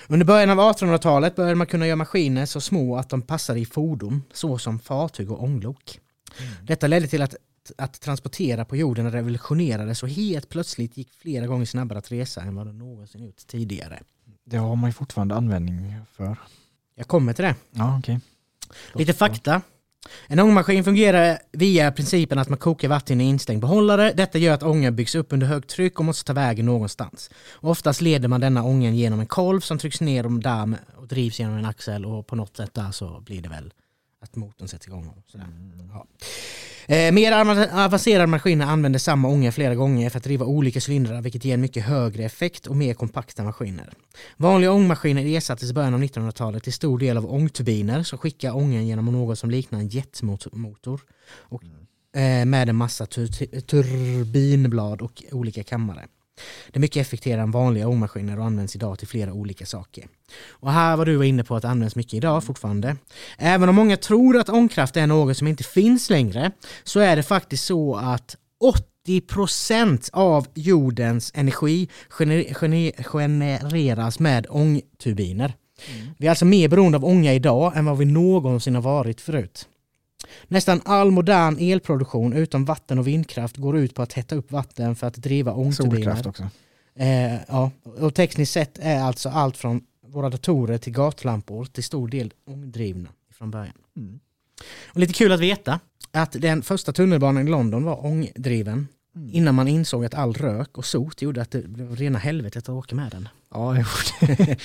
Under 0.07 0.25
början 0.25 0.49
av 0.49 0.57
1800-talet 0.57 1.35
började 1.35 1.55
man 1.55 1.67
kunna 1.67 1.87
göra 1.87 1.95
maskiner 1.95 2.45
så 2.45 2.61
små 2.61 2.97
att 2.97 3.09
de 3.09 3.21
passade 3.21 3.59
i 3.59 3.65
fordon, 3.65 4.23
såsom 4.33 4.79
fartyg 4.79 5.31
och 5.31 5.43
ånglok. 5.43 5.99
Detta 6.63 6.87
ledde 6.87 7.07
till 7.07 7.21
att, 7.21 7.35
att 7.77 8.01
transportera 8.01 8.65
på 8.65 8.75
jorden 8.75 9.11
revolutionerades 9.11 10.03
och 10.03 10.09
helt 10.09 10.49
plötsligt 10.49 10.97
gick 10.97 11.13
flera 11.13 11.47
gånger 11.47 11.65
snabbare 11.65 11.99
att 11.99 12.11
resa 12.11 12.41
än 12.41 12.55
vad 12.55 12.67
det 12.67 12.73
någonsin 12.73 13.23
gjort 13.23 13.47
tidigare. 13.47 13.99
Det 14.43 14.57
har 14.57 14.75
man 14.75 14.89
ju 14.89 14.93
fortfarande 14.93 15.35
användning 15.35 15.95
för. 16.13 16.37
Jag 16.95 17.07
kommer 17.07 17.33
till 17.33 17.45
det. 17.45 17.55
Ja, 17.71 17.99
okej. 17.99 18.19
Lite 18.93 19.13
fakta. 19.13 19.61
En 20.27 20.39
ångmaskin 20.39 20.83
fungerar 20.83 21.39
via 21.51 21.91
principen 21.91 22.39
att 22.39 22.49
man 22.49 22.57
kokar 22.57 22.87
vatten 22.87 23.21
i 23.21 23.23
instängd 23.23 23.61
behållare. 23.61 24.13
Detta 24.13 24.37
gör 24.37 24.53
att 24.53 24.63
ångan 24.63 24.95
byggs 24.95 25.15
upp 25.15 25.33
under 25.33 25.47
högt 25.47 25.69
tryck 25.69 25.99
och 25.99 26.05
måste 26.05 26.23
ta 26.23 26.33
vägen 26.33 26.65
någonstans. 26.65 27.29
Och 27.49 27.69
oftast 27.69 28.01
leder 28.01 28.27
man 28.27 28.41
denna 28.41 28.63
ångan 28.63 28.95
genom 28.95 29.19
en 29.19 29.27
kolv 29.27 29.59
som 29.59 29.77
trycks 29.77 30.01
ner 30.01 30.25
om 30.25 30.41
damm 30.41 30.75
och 30.95 31.07
drivs 31.07 31.39
genom 31.39 31.57
en 31.57 31.65
axel 31.65 32.05
och 32.05 32.27
på 32.27 32.35
något 32.35 32.57
sätt 32.57 32.73
där 32.73 32.91
så 32.91 33.21
blir 33.21 33.41
det 33.41 33.49
väl 33.49 33.73
att 34.21 34.35
motorn 34.35 34.67
sätts 34.67 34.87
igång. 34.87 35.07
Och 35.07 35.23
sådär. 35.31 35.47
Ja. 35.93 36.05
Eh, 36.95 37.11
mer 37.11 37.31
av- 37.31 37.65
avancerade 37.85 38.27
maskiner 38.27 38.65
använder 38.65 38.99
samma 38.99 39.27
ånga 39.27 39.51
flera 39.51 39.75
gånger 39.75 40.09
för 40.09 40.17
att 40.17 40.23
driva 40.23 40.45
olika 40.45 40.79
cylindrar 40.87 41.21
vilket 41.21 41.45
ger 41.45 41.53
en 41.53 41.61
mycket 41.61 41.83
högre 41.83 42.23
effekt 42.23 42.67
och 42.67 42.75
mer 42.75 42.93
kompakta 42.93 43.43
maskiner. 43.43 43.93
Vanliga 44.37 44.71
ångmaskiner 44.71 45.25
ersattes 45.37 45.69
i 45.69 45.73
början 45.73 45.93
av 45.93 45.99
1900-talet 46.03 46.63
till 46.63 46.73
stor 46.73 46.99
del 46.99 47.17
av 47.17 47.33
ångturbiner 47.33 48.03
som 48.03 48.17
skickar 48.17 48.55
ångan 48.55 48.87
genom 48.87 49.05
något 49.05 49.39
som 49.39 49.49
liknar 49.51 49.79
en 49.79 49.87
jetmotor 49.87 51.01
och, 51.33 51.63
eh, 52.15 52.45
med 52.45 52.69
en 52.69 52.75
massa 52.75 53.05
tur- 53.05 53.61
turbinblad 53.61 55.01
och 55.01 55.23
olika 55.31 55.63
kammare. 55.63 56.07
Det 56.67 56.77
är 56.77 56.81
mycket 56.81 57.01
effektivare 57.01 57.41
än 57.41 57.51
vanliga 57.51 57.87
ångmaskiner 57.87 58.39
och 58.39 58.45
används 58.45 58.75
idag 58.75 58.99
till 58.99 59.07
flera 59.07 59.33
olika 59.33 59.65
saker. 59.65 60.07
Och 60.49 60.71
här 60.71 60.97
var 60.97 61.05
du 61.05 61.15
var 61.15 61.23
inne 61.23 61.43
på 61.43 61.55
att 61.55 61.61
det 61.61 61.69
används 61.69 61.95
mycket 61.95 62.13
idag 62.13 62.43
fortfarande. 62.43 62.95
Även 63.37 63.69
om 63.69 63.75
många 63.75 63.97
tror 63.97 64.37
att 64.37 64.49
ångkraft 64.49 64.97
är 64.97 65.07
något 65.07 65.37
som 65.37 65.47
inte 65.47 65.63
finns 65.63 66.09
längre 66.09 66.51
så 66.83 66.99
är 66.99 67.15
det 67.15 67.23
faktiskt 67.23 67.65
så 67.65 67.95
att 67.95 68.35
80% 69.07 70.09
av 70.13 70.47
jordens 70.53 71.31
energi 71.35 71.89
gener- 72.09 72.53
gener- 72.53 73.03
genereras 73.03 74.19
med 74.19 74.47
ångturbiner. 74.49 75.53
Vi 76.17 76.25
är 76.27 76.29
alltså 76.29 76.45
mer 76.45 76.67
beroende 76.67 76.97
av 76.97 77.05
ånga 77.05 77.33
idag 77.33 77.77
än 77.77 77.85
vad 77.85 77.97
vi 77.97 78.05
någonsin 78.05 78.75
har 78.75 78.81
varit 78.81 79.21
förut. 79.21 79.67
Nästan 80.47 80.81
all 80.85 81.11
modern 81.11 81.57
elproduktion 81.59 82.33
utom 82.33 82.65
vatten 82.65 82.99
och 82.99 83.07
vindkraft 83.07 83.57
går 83.57 83.77
ut 83.77 83.95
på 83.95 84.01
att 84.01 84.13
hetta 84.13 84.35
upp 84.35 84.51
vatten 84.51 84.95
för 84.95 85.07
att 85.07 85.15
driva 85.15 85.53
ångturbiner. 85.53 85.95
Solkraft 85.95 86.25
också. 86.25 86.47
Eh, 86.95 87.33
ja. 87.47 87.71
Och 87.83 88.15
tekniskt 88.15 88.51
sett 88.51 88.79
är 88.81 88.99
alltså 88.99 89.29
allt 89.29 89.57
från 89.57 89.81
våra 90.07 90.29
datorer 90.29 90.77
till 90.77 90.93
gatlampor 90.93 91.65
till 91.65 91.83
stor 91.83 92.07
del 92.07 92.33
ångdrivna 92.47 93.09
från 93.37 93.51
början. 93.51 93.73
Mm. 93.97 94.19
Och 94.85 94.99
lite 94.99 95.13
kul 95.13 95.31
att 95.31 95.39
veta 95.39 95.79
att 96.11 96.31
den 96.31 96.61
första 96.61 96.93
tunnelbanan 96.93 97.47
i 97.47 97.51
London 97.51 97.83
var 97.83 98.05
ångdriven 98.05 98.87
Mm. 99.15 99.29
innan 99.33 99.55
man 99.55 99.67
insåg 99.67 100.05
att 100.05 100.13
all 100.13 100.33
rök 100.33 100.77
och 100.77 100.85
sot 100.85 101.21
gjorde 101.21 101.41
att 101.41 101.51
det 101.51 101.67
blev 101.67 101.95
rena 101.95 102.19
helvetet 102.19 102.63
att 102.63 102.69
åka 102.69 102.95
med 102.95 103.11
den. 103.11 103.29
Ja, 103.53 103.77
jo, 103.77 103.85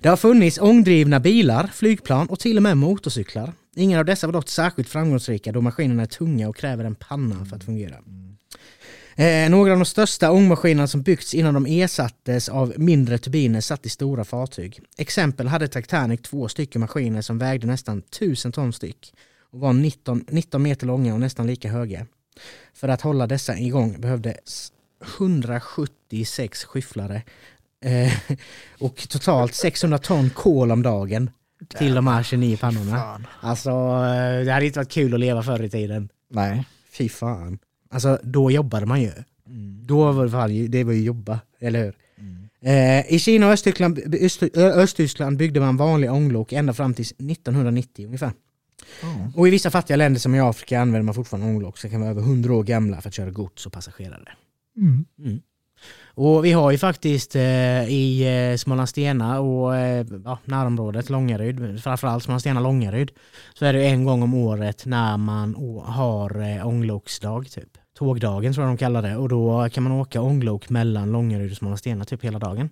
Det 0.00 0.08
har 0.08 0.16
funnits 0.16 0.58
ångdrivna 0.58 1.20
bilar, 1.20 1.66
flygplan 1.74 2.26
och 2.26 2.38
till 2.38 2.56
och 2.56 2.62
med 2.62 2.76
motorcyklar. 2.76 3.52
Ingen 3.78 3.98
av 3.98 4.04
dessa 4.04 4.26
var 4.26 4.32
dock 4.32 4.48
särskilt 4.48 4.88
framgångsrika 4.88 5.52
då 5.52 5.60
maskinerna 5.60 6.02
är 6.02 6.06
tunga 6.06 6.48
och 6.48 6.56
kräver 6.56 6.84
en 6.84 6.94
panna 6.94 7.44
för 7.44 7.56
att 7.56 7.64
fungera. 7.64 7.96
Eh, 9.16 9.50
några 9.50 9.72
av 9.72 9.78
de 9.78 9.84
största 9.84 10.30
ångmaskinerna 10.30 10.86
som 10.86 11.02
byggts 11.02 11.34
innan 11.34 11.54
de 11.54 11.66
ersattes 11.66 12.48
av 12.48 12.74
mindre 12.76 13.18
turbiner 13.18 13.60
satt 13.60 13.86
i 13.86 13.88
stora 13.88 14.24
fartyg. 14.24 14.80
Exempel 14.96 15.46
hade 15.46 15.68
Titanic 15.68 16.20
två 16.22 16.48
stycken 16.48 16.80
maskiner 16.80 17.22
som 17.22 17.38
vägde 17.38 17.66
nästan 17.66 17.98
1000 17.98 18.52
ton 18.52 18.72
styck 18.72 19.14
och 19.50 19.60
var 19.60 19.72
19, 19.72 20.24
19 20.28 20.62
meter 20.62 20.86
långa 20.86 21.14
och 21.14 21.20
nästan 21.20 21.46
lika 21.46 21.68
höga. 21.68 22.06
För 22.74 22.88
att 22.88 23.00
hålla 23.00 23.26
dessa 23.26 23.58
igång 23.58 24.00
behövdes 24.00 24.72
176 25.18 26.64
skyfflare 26.64 27.22
eh, 27.84 28.12
och 28.78 29.08
totalt 29.08 29.54
600 29.54 29.98
ton 29.98 30.30
kol 30.30 30.72
om 30.72 30.82
dagen 30.82 31.30
till 31.78 31.94
de 31.94 32.06
här 32.06 32.22
29 32.22 32.56
pannorna. 32.56 33.20
Alltså, 33.40 33.70
eh, 33.70 34.44
det 34.44 34.52
hade 34.52 34.66
inte 34.66 34.78
varit 34.78 34.92
kul 34.92 35.14
att 35.14 35.20
leva 35.20 35.42
förr 35.42 35.62
i 35.62 35.70
tiden. 35.70 36.08
Nej. 36.30 36.64
Fy 36.90 37.08
fan. 37.08 37.58
Alltså, 37.90 38.18
då 38.22 38.50
jobbade 38.50 38.86
man 38.86 39.02
ju. 39.02 39.12
Då 39.86 40.12
var 40.12 40.24
det, 40.24 40.30
fan, 40.30 40.70
det 40.70 40.84
var 40.84 40.92
ju 40.92 41.02
jobba, 41.02 41.40
eller 41.60 41.84
hur? 41.84 41.94
Eh, 42.60 43.14
I 43.14 43.18
Kina 43.18 43.46
och 43.46 43.52
Östtyskland, 43.52 44.14
Öst, 44.20 44.42
Östtyskland 44.56 45.36
byggde 45.36 45.60
man 45.60 45.76
vanliga 45.76 46.12
ånglok 46.12 46.52
ända 46.52 46.72
fram 46.72 46.94
till 46.94 47.04
1990 47.04 48.06
ungefär. 48.06 48.32
Ja. 49.02 49.30
Och 49.34 49.48
i 49.48 49.50
vissa 49.50 49.70
fattiga 49.70 49.96
länder 49.96 50.20
som 50.20 50.34
i 50.34 50.40
Afrika 50.40 50.80
använder 50.80 51.02
man 51.04 51.14
fortfarande 51.14 51.48
ånglok 51.48 51.78
som 51.78 51.90
kan 51.90 52.00
vara 52.00 52.10
över 52.10 52.22
100 52.22 52.54
år 52.54 52.62
gamla 52.62 53.00
för 53.00 53.08
att 53.08 53.14
köra 53.14 53.30
gods 53.30 53.66
och 53.66 53.72
passagerare. 53.72 54.32
Och 56.18 56.44
vi 56.44 56.52
har 56.52 56.70
ju 56.70 56.78
faktiskt 56.78 57.36
eh, 57.36 57.88
i 57.88 58.22
eh, 58.52 58.56
Smålandstena 58.56 59.40
och 59.40 59.76
eh, 59.76 60.06
ja, 60.24 60.38
närområdet 60.44 61.10
Långaryd, 61.10 61.82
framförallt 61.82 62.24
Smålandstena 62.24 62.60
Långaryd, 62.60 63.10
så 63.54 63.64
är 63.64 63.72
det 63.72 63.86
en 63.86 64.04
gång 64.04 64.22
om 64.22 64.34
året 64.34 64.86
när 64.86 65.16
man 65.16 65.54
har 65.84 66.40
eh, 66.40 66.66
ångloksdag 66.66 67.50
typ. 67.50 67.68
Tågdagen 67.98 68.54
tror 68.54 68.66
jag 68.66 68.76
de 68.76 68.78
kallar 68.78 69.02
det 69.02 69.16
och 69.16 69.28
då 69.28 69.68
kan 69.72 69.82
man 69.82 69.92
åka 69.92 70.20
ånglok 70.22 70.68
mellan 70.68 71.12
Långaryd 71.12 71.50
och 71.50 71.56
Smålandstena 71.56 72.04
typ 72.04 72.24
hela 72.24 72.38
dagen. 72.38 72.70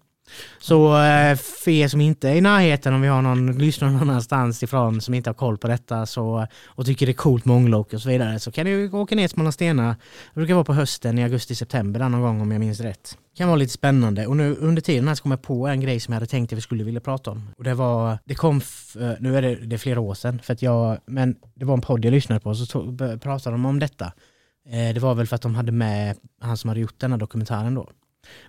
Så 0.58 0.86
eh, 0.86 1.36
för 1.36 1.70
er 1.70 1.88
som 1.88 2.00
inte 2.00 2.28
är 2.28 2.34
i 2.34 2.40
närheten, 2.40 2.94
om 2.94 3.00
vi 3.00 3.08
har 3.08 3.22
någon 3.22 3.58
lyssnare 3.58 3.90
någon 3.90 4.10
annanstans 4.10 4.62
ifrån 4.62 5.00
som 5.00 5.14
inte 5.14 5.30
har 5.30 5.34
koll 5.34 5.58
på 5.58 5.68
detta 5.68 6.06
så, 6.06 6.40
eh, 6.40 6.46
och 6.66 6.86
tycker 6.86 7.06
det 7.06 7.12
är 7.12 7.14
coolt 7.14 7.44
med 7.44 7.56
ånglok 7.56 7.92
och 7.92 8.02
så 8.02 8.08
vidare 8.08 8.40
så 8.40 8.52
kan 8.52 8.66
ni 8.66 8.88
åka 8.88 9.14
ner 9.14 9.22
till 9.22 9.34
Smålandstena 9.34 9.96
det 10.34 10.40
brukar 10.40 10.54
vara 10.54 10.64
på 10.64 10.74
hösten 10.74 11.18
i 11.18 11.22
augusti-september 11.22 12.00
där 12.00 12.08
någon 12.08 12.20
gång 12.20 12.40
om 12.40 12.50
jag 12.52 12.60
minns 12.60 12.80
rätt. 12.80 13.18
Det 13.32 13.38
kan 13.38 13.48
vara 13.48 13.56
lite 13.56 13.72
spännande 13.72 14.26
och 14.26 14.36
nu 14.36 14.56
under 14.56 14.82
tiden 14.82 15.08
här 15.08 15.14
så 15.14 15.22
kom 15.22 15.30
jag 15.30 15.42
på 15.42 15.66
en 15.66 15.80
grej 15.80 16.00
som 16.00 16.12
jag 16.12 16.16
hade 16.16 16.26
tänkt 16.26 16.52
att 16.52 16.56
vi 16.56 16.62
skulle 16.62 16.84
vilja 16.84 17.00
prata 17.00 17.30
om. 17.30 17.50
Och 17.56 17.64
det 17.64 17.74
var, 17.74 18.18
det 18.24 18.34
kom, 18.34 18.56
eh, 19.00 19.10
nu 19.20 19.36
är 19.36 19.42
det, 19.42 19.54
det 19.54 19.76
är 19.76 19.78
flera 19.78 20.00
år 20.00 20.14
sedan, 20.14 20.40
för 20.42 20.52
att 20.52 20.62
jag, 20.62 20.98
men 21.06 21.36
det 21.54 21.64
var 21.64 21.74
en 21.74 21.80
podd 21.80 22.04
jag 22.04 22.10
lyssnade 22.10 22.40
på 22.40 22.54
så 22.54 22.66
tog, 22.66 22.98
pratade 23.22 23.54
de 23.54 23.66
om 23.66 23.78
detta. 23.78 24.12
Det 24.94 24.98
var 24.98 25.14
väl 25.14 25.26
för 25.26 25.36
att 25.36 25.42
de 25.42 25.54
hade 25.54 25.72
med 25.72 26.16
han 26.40 26.56
som 26.56 26.68
hade 26.68 26.80
gjort 26.80 27.00
denna 27.00 27.16
dokumentären 27.16 27.74
då. 27.74 27.90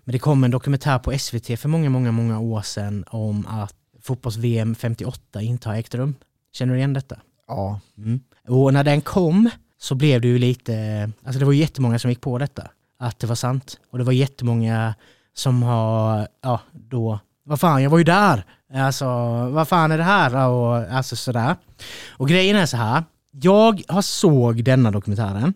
Men 0.04 0.14
det 0.14 0.20
kom 0.20 0.44
en 0.44 0.52
dokumentär 0.52 1.00
på 1.00 1.18
SVT 1.18 1.60
för 1.60 1.68
många, 1.70 1.90
många, 1.90 2.12
många 2.12 2.40
år 2.40 2.62
sedan 2.62 3.04
om 3.08 3.48
att 3.48 3.76
fotbolls-VM 4.02 4.76
58 4.76 5.42
inte 5.42 5.70
har 5.70 5.76
ägt 5.76 5.96
rum. 5.96 6.16
Känner 6.54 6.74
du 6.74 6.80
igen 6.80 6.94
detta? 6.94 7.20
Ja. 7.48 7.80
Mm. 7.98 8.20
Och 8.48 8.74
när 8.74 8.84
den 8.84 9.02
kom 9.02 9.50
så 9.78 9.96
blev 9.96 10.22
det 10.22 10.28
ju 10.28 10.40
lite, 10.40 11.10
alltså 11.24 11.40
det 11.40 11.46
var 11.46 11.54
jättemånga 11.54 12.00
som 12.00 12.10
gick 12.10 12.22
på 12.22 12.38
detta, 12.38 12.68
att 13.00 13.20
det 13.20 13.28
var 13.28 13.36
sant. 13.36 13.80
Och 13.92 13.98
det 13.98 14.04
var 14.04 14.14
jättemånga 14.14 14.96
som 15.34 15.64
har, 15.64 16.28
ja 16.42 16.60
då, 16.72 17.20
vad 17.44 17.60
fan 17.60 17.84
jag 17.84 17.90
var 17.90 17.98
ju 17.98 18.04
där, 18.04 18.44
alltså 18.74 19.06
vad 19.50 19.68
fan 19.68 19.92
är 19.92 19.98
det 19.98 20.04
här 20.04 20.48
och 20.48 20.76
alltså 20.76 21.16
sådär. 21.16 21.56
Och 22.10 22.28
grejen 22.30 22.56
är 22.56 22.66
så 22.66 22.78
här, 22.78 23.04
jag 23.32 23.82
har 23.88 24.02
såg 24.02 24.64
denna 24.64 24.92
dokumentären 24.92 25.54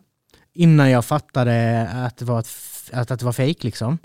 innan 0.53 0.89
jag 0.89 1.05
fattade 1.05 1.88
att 1.93 2.17
det 2.17 2.26
var, 2.26 2.39
ett, 2.39 2.47
att, 2.94 3.12
att 3.12 3.20
det 3.20 3.26
var 3.26 3.32
fake 3.32 3.60
liksom. 3.60 3.98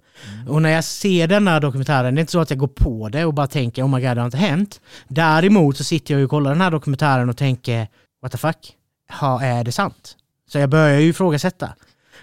Och 0.49 0.62
när 0.62 0.70
jag 0.70 0.85
ser 0.85 1.28
denna 1.28 1.61
dokumentären, 1.61 2.14
det 2.14 2.18
är 2.18 2.20
inte 2.20 2.32
så 2.32 2.41
att 2.41 2.51
jag 2.51 2.59
går 2.59 2.68
på 2.68 3.09
det 3.09 3.24
och 3.24 3.35
bara 3.35 3.47
tänker 3.47 3.82
oh 3.85 3.89
my 3.89 4.01
god 4.01 4.16
det 4.16 4.20
har 4.20 4.26
inte 4.26 4.37
hänt. 4.37 4.80
Däremot 5.09 5.76
så 5.76 5.85
sitter 5.85 6.14
jag 6.14 6.24
och 6.24 6.30
kollar 6.30 6.51
den 6.51 6.61
här 6.61 6.70
dokumentären 6.70 7.30
och 7.30 7.37
tänker 7.37 7.89
what 8.22 8.32
the 8.32 8.39
fuck, 8.39 8.72
ha, 9.20 9.43
är 9.43 9.64
det 9.64 9.72
sant? 9.72 10.16
Så 10.49 10.59
jag 10.59 10.70
börjar 10.70 11.01
ju 11.01 11.09
ifrågasätta. 11.09 11.74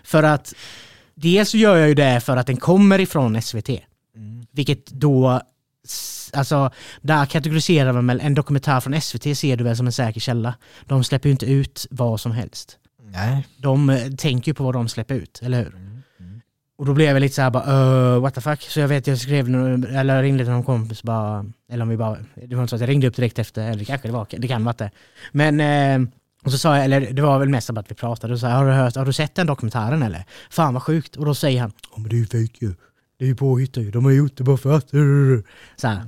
För 0.03 0.23
att 0.23 0.53
dels 1.15 1.49
så 1.49 1.57
gör 1.57 1.75
jag 1.75 1.87
ju 1.87 1.95
det 1.95 2.19
för 2.21 2.37
att 2.37 2.47
den 2.47 2.57
kommer 2.57 2.99
ifrån 2.99 3.41
SVT. 3.41 3.69
Vilket 4.51 4.85
då, 4.85 5.41
alltså 6.33 6.71
där 7.01 7.25
kategoriserar 7.25 7.93
man 7.93 8.07
väl 8.07 8.19
en 8.21 8.33
dokumentär 8.33 8.79
från 8.79 9.01
SVT 9.01 9.37
ser 9.37 9.57
du 9.57 9.63
väl 9.63 9.77
som 9.77 9.85
en 9.85 9.91
säker 9.91 10.19
källa. 10.19 10.55
De 10.85 11.03
släpper 11.03 11.29
ju 11.29 11.31
inte 11.31 11.45
ut 11.45 11.87
vad 11.89 12.19
som 12.19 12.31
helst. 12.31 12.77
Nej. 13.03 13.47
De 13.57 13.89
eh, 13.89 14.11
tänker 14.11 14.49
ju 14.49 14.53
på 14.53 14.63
vad 14.63 14.73
de 14.73 14.89
släpper 14.89 15.15
ut, 15.15 15.39
eller 15.43 15.57
hur? 15.57 15.90
Och 16.81 16.87
då 16.87 16.93
blev 16.93 17.07
jag 17.07 17.19
lite 17.19 17.35
så 17.35 17.41
här 17.41 17.49
bara, 17.49 18.15
uh, 18.15 18.21
what 18.21 18.33
the 18.33 18.41
fuck? 18.41 18.61
Så 18.61 18.79
jag 18.79 18.87
vet, 18.87 19.07
jag 19.07 19.17
skrev, 19.17 19.47
eller 19.95 20.21
ringde 20.21 20.43
till 20.43 20.53
någon 20.53 20.63
kompis 20.63 21.03
bara, 21.03 21.45
eller 21.71 21.83
om 21.83 21.89
vi 21.89 21.97
bara, 21.97 22.17
det 22.47 22.55
var 22.55 22.63
inte 22.63 22.69
så 22.69 22.75
att 22.75 22.81
jag 22.81 22.89
ringde 22.89 23.07
upp 23.07 23.15
direkt 23.15 23.39
efter, 23.39 23.71
eller 23.71 23.83
kanske 23.83 24.07
det 24.07 24.11
var, 24.11 24.27
det 24.29 24.47
kan 24.47 24.63
vara 24.63 24.75
det. 24.77 24.91
Men, 25.31 25.59
eh, 25.59 26.09
och 26.43 26.51
så 26.51 26.57
sa 26.57 26.75
jag, 26.75 26.85
eller 26.85 27.01
det 27.11 27.21
var 27.21 27.39
väl 27.39 27.49
mest 27.49 27.71
bara 27.71 27.79
att 27.79 27.91
vi 27.91 27.95
pratade, 27.95 28.33
och 28.33 28.39
så 28.39 28.45
jag, 28.45 28.53
har 28.53 28.65
du, 28.65 28.71
hört, 28.71 28.95
har 28.95 29.05
du 29.05 29.13
sett 29.13 29.35
den 29.35 29.47
dokumentären 29.47 30.03
eller? 30.03 30.25
Fan 30.49 30.73
vad 30.73 30.83
sjukt. 30.83 31.15
Och 31.15 31.25
då 31.25 31.35
säger 31.35 31.61
han, 31.61 31.71
ja 31.91 31.99
men 31.99 32.09
det 32.09 32.15
är 32.15 32.19
ju 32.19 32.25
fejk 32.25 32.61
ju. 32.61 32.73
Det 33.19 33.25
är 33.25 33.27
ju 33.27 33.35
påhittat 33.35 33.83
ju, 33.83 33.91
de 33.91 34.05
har 34.05 34.11
gjort 34.11 34.37
det 34.37 34.43
bara 34.43 34.57
för 34.57 34.77
att. 34.77 34.89
Så 35.75 35.87
här. 35.87 36.01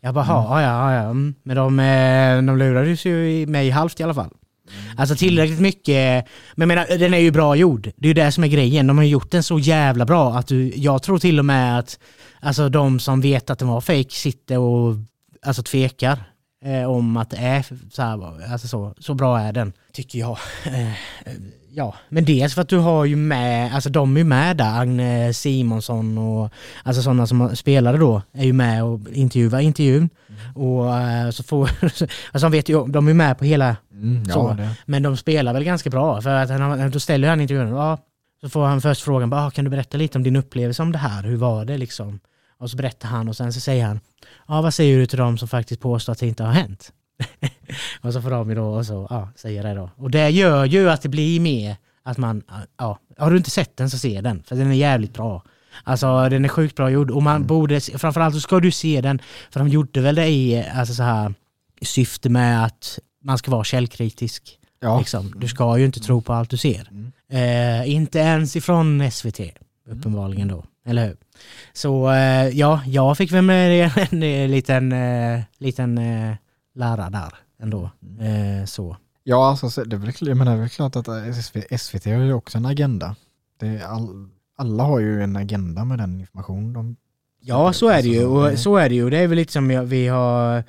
Jag 0.00 0.14
bara, 0.14 0.26
ja, 0.28 0.62
ja, 0.62 0.94
ja, 0.94 1.02
mm. 1.02 1.34
Men 1.42 1.56
de, 1.56 1.80
eh, 1.80 2.42
de 2.42 2.58
lurades 2.58 3.04
ju 3.04 3.30
i 3.30 3.46
mig 3.46 3.70
halvt 3.70 4.00
i 4.00 4.02
alla 4.02 4.14
fall. 4.14 4.30
Mm. 4.68 4.98
Alltså 4.98 5.16
tillräckligt 5.16 5.60
mycket, 5.60 6.26
men 6.54 6.70
jag 6.70 6.76
menar 6.76 6.98
den 6.98 7.14
är 7.14 7.18
ju 7.18 7.30
bra 7.30 7.56
gjord. 7.56 7.90
Det 7.96 8.06
är 8.06 8.08
ju 8.08 8.14
det 8.14 8.32
som 8.32 8.44
är 8.44 8.48
grejen. 8.48 8.86
De 8.86 8.96
har 8.96 9.04
ju 9.04 9.10
gjort 9.10 9.30
den 9.30 9.42
så 9.42 9.58
jävla 9.58 10.04
bra 10.04 10.34
att 10.34 10.46
du, 10.46 10.72
jag 10.76 11.02
tror 11.02 11.18
till 11.18 11.38
och 11.38 11.44
med 11.44 11.78
att 11.78 11.98
alltså 12.40 12.68
de 12.68 13.00
som 13.00 13.20
vet 13.20 13.50
att 13.50 13.58
den 13.58 13.68
var 13.68 13.80
fake 13.80 14.10
sitter 14.10 14.58
och 14.58 14.94
alltså 15.42 15.62
tvekar 15.62 16.24
eh, 16.66 16.84
om 16.90 17.16
att 17.16 17.30
det 17.30 17.36
är 17.36 17.64
så 17.92 18.02
här, 18.02 18.52
alltså 18.52 18.68
så, 18.68 18.94
så 18.98 19.14
bra 19.14 19.40
är 19.40 19.52
den, 19.52 19.72
tycker 19.92 20.18
jag. 20.18 20.38
Eh, 20.66 21.32
ja, 21.70 21.94
men 22.08 22.24
dels 22.24 22.54
för 22.54 22.62
att 22.62 22.68
du 22.68 22.78
har 22.78 23.04
ju 23.04 23.16
med, 23.16 23.74
alltså 23.74 23.90
de 23.90 24.16
är 24.16 24.20
ju 24.20 24.24
med 24.24 24.56
där, 24.56 24.80
Agne 24.80 25.32
Simonsson 25.32 26.18
och 26.18 26.50
alltså 26.82 27.02
sådana 27.02 27.26
som 27.26 27.56
spelade 27.56 27.98
då 27.98 28.22
är 28.32 28.44
ju 28.44 28.52
med 28.52 28.84
och 28.84 29.00
intervjuar 29.12 29.60
intervjun. 29.60 30.08
Och 30.54 30.98
eh, 30.98 31.30
så 31.30 31.42
får, 31.42 31.70
alltså 31.82 32.06
de 32.42 32.50
vet 32.52 32.68
ju, 32.68 32.86
de 32.86 33.08
är 33.08 33.14
med 33.14 33.38
på 33.38 33.44
hela 33.44 33.76
Mm, 33.92 34.24
Så. 34.24 34.56
men 34.86 35.02
de 35.02 35.16
spelar 35.16 35.52
väl 35.52 35.64
ganska 35.64 35.90
bra 35.90 36.20
för 36.22 36.30
att 36.30 36.50
han, 36.50 36.90
då 36.90 37.00
ställer 37.00 37.28
han 37.28 37.40
intervjun, 37.40 37.68
ja, 37.68 37.98
så 38.40 38.48
får 38.48 38.66
han 38.66 38.80
först 38.80 39.02
frågan, 39.02 39.30
bara, 39.30 39.46
"Ah, 39.46 39.50
kan 39.50 39.64
du 39.64 39.70
berätta 39.70 39.98
lite 39.98 40.18
om 40.18 40.22
din 40.24 40.36
upplevelse 40.36 40.82
om 40.82 40.92
det 40.92 40.98
här, 40.98 41.22
hur 41.22 41.36
var 41.36 41.64
det 41.64 41.78
liksom? 41.78 42.20
Och 42.58 42.70
så 42.70 42.76
berättar 42.76 43.08
han 43.08 43.28
och 43.28 43.36
sen 43.36 43.52
så 43.52 43.60
säger 43.60 43.86
han, 43.86 44.00
ja 44.48 44.62
vad 44.62 44.74
säger 44.74 44.98
du 44.98 45.06
till 45.06 45.18
dem 45.18 45.38
som 45.38 45.48
faktiskt 45.48 45.80
påstår 45.80 46.12
att 46.12 46.18
det 46.18 46.26
inte 46.26 46.44
har 46.44 46.52
hänt? 46.52 46.92
och 48.00 48.12
så 48.12 48.22
får 48.22 48.30
de 48.30 48.48
ju 48.48 48.54
då 48.54 48.66
och 48.66 48.86
så, 48.86 49.06
ja, 49.10 49.28
säger 49.36 49.62
det 49.62 49.74
då. 49.74 49.90
Och 49.96 50.10
det 50.10 50.30
gör 50.30 50.64
ju 50.64 50.90
att 50.90 51.02
det 51.02 51.08
blir 51.08 51.40
mer 51.40 51.76
att 52.02 52.18
man, 52.18 52.42
ja, 52.78 52.98
har 53.18 53.30
du 53.30 53.36
inte 53.36 53.50
sett 53.50 53.76
den 53.76 53.90
så 53.90 53.98
se 53.98 54.20
den, 54.20 54.42
för 54.42 54.56
den 54.56 54.70
är 54.70 54.74
jävligt 54.74 55.14
bra. 55.14 55.42
Alltså 55.84 56.28
den 56.28 56.44
är 56.44 56.48
sjukt 56.48 56.76
bra 56.76 56.90
gjord 56.90 57.10
och 57.10 57.22
man 57.22 57.46
borde, 57.46 57.80
framförallt 57.80 58.34
så 58.34 58.40
ska 58.40 58.60
du 58.60 58.70
se 58.70 59.00
den, 59.00 59.20
för 59.50 59.60
de 59.60 59.68
gjorde 59.68 60.00
väl 60.00 60.14
det 60.14 60.28
i, 60.28 60.64
alltså 60.74 60.94
så 60.94 61.02
här, 61.02 61.34
syfte 61.82 62.28
med 62.28 62.64
att 62.64 62.98
man 63.24 63.38
ska 63.38 63.50
vara 63.50 63.64
källkritisk. 63.64 64.58
Ja. 64.80 64.98
Liksom. 64.98 65.32
Du 65.36 65.48
ska 65.48 65.78
ju 65.78 65.84
inte 65.84 66.00
tro 66.00 66.22
på 66.22 66.32
allt 66.32 66.50
du 66.50 66.56
ser. 66.56 66.88
Mm. 66.90 67.12
Eh, 67.28 67.94
inte 67.94 68.18
ens 68.18 68.56
ifrån 68.56 69.10
SVT, 69.10 69.40
uppenbarligen 69.86 70.48
då. 70.48 70.64
Eller 70.84 71.06
hur? 71.06 71.16
Så 71.72 72.10
eh, 72.10 72.48
ja, 72.48 72.82
jag 72.86 73.18
fick 73.18 73.32
väl 73.32 73.42
med 73.42 73.92
en, 74.10 74.22
en 74.22 74.50
liten, 74.50 74.92
eh, 74.92 75.40
liten 75.58 75.98
eh, 75.98 76.36
lära 76.74 77.10
där 77.10 77.34
ändå. 77.62 77.90
Mm. 78.02 78.60
Eh, 78.60 78.64
så. 78.64 78.96
Ja, 79.24 79.48
alltså, 79.48 79.70
så 79.70 79.84
det, 79.84 79.96
är 79.96 80.00
väl, 80.00 80.34
menar, 80.34 80.52
det 80.52 80.58
är 80.58 80.60
väl 80.60 80.68
klart 80.68 80.96
att 80.96 81.08
eh, 81.08 81.32
SVT, 81.78 82.04
har 82.04 82.12
ju 82.12 82.32
också 82.32 82.58
en 82.58 82.66
agenda. 82.66 83.16
All, 83.86 84.28
alla 84.56 84.82
har 84.82 84.98
ju 84.98 85.22
en 85.22 85.36
agenda 85.36 85.84
med 85.84 85.98
den 85.98 86.20
information 86.20 86.72
de... 86.72 86.96
Ja, 87.40 87.72
så 87.72 87.88
är 87.88 88.02
det 88.02 88.08
ju. 88.08 88.24
Alltså, 88.24 88.52
Och 88.52 88.58
så 88.58 88.76
är 88.76 88.88
det 88.88 88.94
ju. 88.94 89.10
Det 89.10 89.18
är 89.18 89.26
väl 89.26 89.36
lite 89.36 89.52
som 89.52 89.88
vi 89.88 90.08
har 90.08 90.64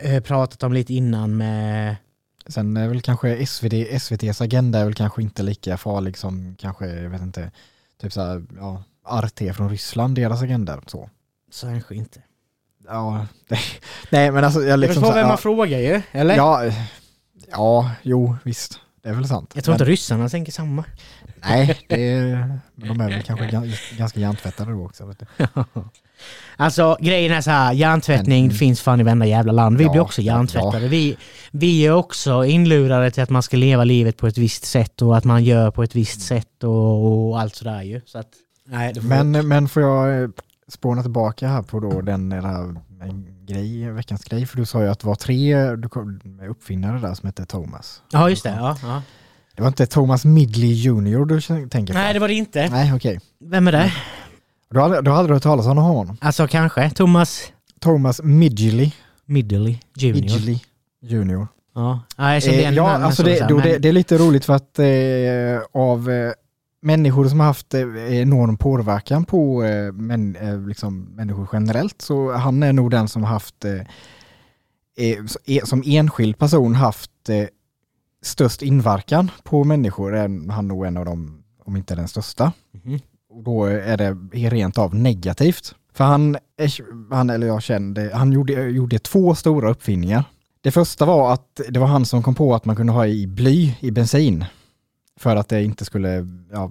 eh, 0.00 0.22
pratat 0.22 0.62
om 0.62 0.72
lite 0.72 0.94
innan 0.94 1.36
med 1.36 1.96
Sen 2.46 2.76
är 2.76 2.88
väl 2.88 3.00
kanske 3.00 3.46
SVT, 3.46 3.72
SVTs 3.72 4.40
agenda 4.40 4.78
är 4.78 4.84
väl 4.84 4.94
kanske 4.94 5.22
inte 5.22 5.42
lika 5.42 5.76
farlig 5.76 6.18
som 6.18 6.56
kanske, 6.58 6.86
jag 6.86 7.10
vet 7.10 7.22
inte, 7.22 7.50
typ 8.02 8.12
så 8.12 8.20
här, 8.22 8.42
ja, 8.60 8.82
RT 9.22 9.56
från 9.56 9.68
Ryssland, 9.70 10.14
deras 10.14 10.42
agenda. 10.42 10.80
Så. 10.86 11.10
Så 11.50 11.66
kanske 11.66 11.94
inte. 11.94 12.22
Ja, 12.86 13.26
det, 13.48 13.58
nej 14.10 14.30
men 14.30 14.44
alltså 14.44 14.60
jag 14.60 14.70
Det 14.70 14.76
liksom... 14.76 15.00
beror 15.00 15.10
på 15.12 15.14
vem 15.14 15.22
ja, 15.22 15.28
man 15.28 15.38
frågar 15.38 15.78
ju, 15.78 16.02
eller? 16.12 16.36
ja, 16.36 16.62
ja, 17.50 17.90
jo 18.02 18.36
visst. 18.44 18.78
Det 19.02 19.08
är 19.08 19.12
väl 19.14 19.28
sant. 19.28 19.52
Jag 19.54 19.64
tror 19.64 19.74
inte 19.74 19.84
Men- 19.84 19.90
ryssarna 19.90 20.28
tänker 20.28 20.52
samma. 20.52 20.84
Nej, 21.44 21.78
det 21.88 22.08
är, 22.08 22.58
men 22.74 22.88
de 22.88 23.00
är 23.00 23.08
väl 23.10 23.22
kanske 23.22 23.46
ga- 23.46 23.96
ganska 23.98 24.20
hjärntvättade 24.20 24.72
då 24.72 24.84
också. 24.84 25.06
Vet 25.06 25.18
du. 25.18 25.46
Alltså 26.56 26.96
grejen 27.00 27.32
är 27.32 27.40
så 27.40 27.50
här, 27.50 27.72
hjärntvättning 27.72 28.46
Men- 28.46 28.56
finns 28.56 28.80
fan 28.80 29.00
i 29.00 29.02
varenda 29.02 29.26
jävla 29.26 29.52
land. 29.52 29.78
Vi 29.78 29.84
Ja, 29.84 29.90
blir 29.92 30.00
också 30.00 30.22
ja, 30.22 30.34
hjärntvättade. 30.36 30.88
Vi, 30.88 31.16
vi 31.50 31.86
är 31.86 31.92
också 31.92 32.44
inlurade 32.44 33.10
till 33.10 33.22
att 33.22 33.30
man 33.30 33.42
ska 33.42 33.56
leva 33.56 33.84
livet 33.84 34.16
på 34.16 34.26
ett 34.26 34.38
visst 34.38 34.64
sätt 34.64 35.02
och 35.02 35.16
att 35.16 35.24
man 35.24 35.44
gör 35.44 35.70
på 35.70 35.82
ett 35.82 35.94
visst 35.94 36.20
sätt 36.20 36.64
och, 36.64 37.28
och 37.30 37.40
allt 37.40 37.54
sådär 37.56 37.82
ju. 37.82 38.00
Så 38.06 38.18
att, 38.18 38.28
nej, 38.66 38.94
Men, 39.00 39.48
men 39.48 39.68
får 39.68 39.82
jag 39.82 40.22
eh, 40.22 40.28
spåna 40.68 41.02
tillbaka 41.02 41.48
här 41.48 41.62
på 41.62 41.80
då 41.80 42.00
den 42.00 42.28
där 42.28 42.74
en 43.02 43.26
grej, 43.46 43.90
veckans 43.90 44.24
grej, 44.24 44.46
för 44.46 44.56
du 44.56 44.66
sa 44.66 44.82
ju 44.82 44.88
att 44.88 45.00
det 45.00 45.06
var 45.06 45.14
tre 45.14 45.76
du 45.76 45.88
kom, 45.88 46.20
uppfinnare 46.50 46.98
där 46.98 47.14
som 47.14 47.26
hette 47.26 47.46
Thomas. 47.46 48.02
Ja 48.12 48.30
just 48.30 48.42
det, 48.42 48.54
ja. 48.58 48.76
ja. 48.82 49.02
Det 49.56 49.62
var 49.62 49.68
inte 49.68 49.86
Thomas 49.86 50.24
Midgley 50.24 50.72
Jr 50.72 51.24
du 51.24 51.40
tänker 51.68 51.92
på? 51.94 51.98
Nej 51.98 52.12
det 52.12 52.18
var 52.18 52.28
det 52.28 52.34
inte. 52.34 52.68
Nej, 52.70 52.94
okej. 52.94 53.20
Vem 53.40 53.68
är 53.68 53.72
det? 53.72 53.92
Då 54.70 54.80
hade, 54.80 55.00
då 55.00 55.10
hade 55.10 55.28
du 55.28 55.34
hört 55.34 55.42
talas 55.42 55.66
om 55.66 55.76
honom. 55.76 56.16
Alltså 56.20 56.46
kanske 56.48 56.90
Thomas 56.90 57.52
Thomas 57.80 58.20
Midgley 58.22 58.92
Midgley 59.26 59.78
Junior. 59.96 60.22
Midgley 60.22 60.58
Jr. 61.02 61.46
Ja, 61.74 62.00
ja 62.16 62.32
jag 62.34 62.42
kände 62.42 62.56
Eh, 62.56 62.60
igen 62.60 62.74
ja, 62.74 62.82
namnet 62.86 63.06
alltså 63.06 63.22
så 63.22 63.28
det, 63.28 63.40
här, 63.40 63.48
då, 63.48 63.54
men- 63.56 63.64
det, 63.68 63.78
det 63.78 63.88
är 63.88 63.92
lite 63.92 64.18
roligt 64.18 64.44
för 64.44 64.52
att 64.52 64.78
eh, 64.78 65.80
av 65.82 66.10
eh, 66.10 66.32
människor 66.82 67.28
som 67.28 67.40
har 67.40 67.46
haft 67.46 67.74
eh, 67.74 67.80
enorm 68.20 68.56
påverkan 68.56 69.24
på 69.24 69.64
eh, 69.64 69.92
män, 69.92 70.36
eh, 70.36 70.66
liksom, 70.66 71.00
människor 71.02 71.48
generellt 71.52 72.02
så 72.02 72.32
han 72.32 72.62
är 72.62 72.72
nog 72.72 72.90
den 72.90 73.08
som 73.08 73.24
har 73.24 73.30
haft 73.30 73.64
eh, 73.64 73.72
eh, 74.96 75.18
eh, 75.46 75.64
som 75.64 75.82
enskild 75.86 76.38
person 76.38 76.74
haft 76.74 77.10
eh, 77.28 77.46
störst 78.22 78.62
inverkan 78.62 79.30
på 79.42 79.64
människor. 79.64 80.16
Är 80.16 80.50
han 80.50 80.68
nog 80.68 80.86
en 80.86 80.96
av 80.96 81.04
dem, 81.04 81.42
om 81.64 81.76
inte 81.76 81.94
den 81.94 82.08
största. 82.08 82.52
Mhm. 82.70 83.00
Och 83.30 83.42
då 83.42 83.64
är 83.64 83.96
det 83.96 84.10
rent 84.50 84.78
av 84.78 84.94
negativt. 84.94 85.74
För 85.92 86.04
han, 86.04 86.36
han 87.10 87.30
eller 87.30 87.46
jag 87.46 87.62
kände, 87.62 88.10
han 88.14 88.32
gjorde, 88.32 88.52
gjorde 88.52 88.98
två 88.98 89.34
stora 89.34 89.70
uppfinningar. 89.70 90.24
Det 90.60 90.70
första 90.70 91.04
var 91.04 91.32
att 91.32 91.60
det 91.68 91.80
var 91.80 91.86
han 91.86 92.06
som 92.06 92.22
kom 92.22 92.34
på 92.34 92.54
att 92.54 92.64
man 92.64 92.76
kunde 92.76 92.92
ha 92.92 93.06
i 93.06 93.26
bly 93.26 93.74
i 93.80 93.90
bensin. 93.90 94.44
För 95.16 95.36
att 95.36 95.48
det 95.48 95.64
inte 95.64 95.84
skulle, 95.84 96.26
ja, 96.52 96.70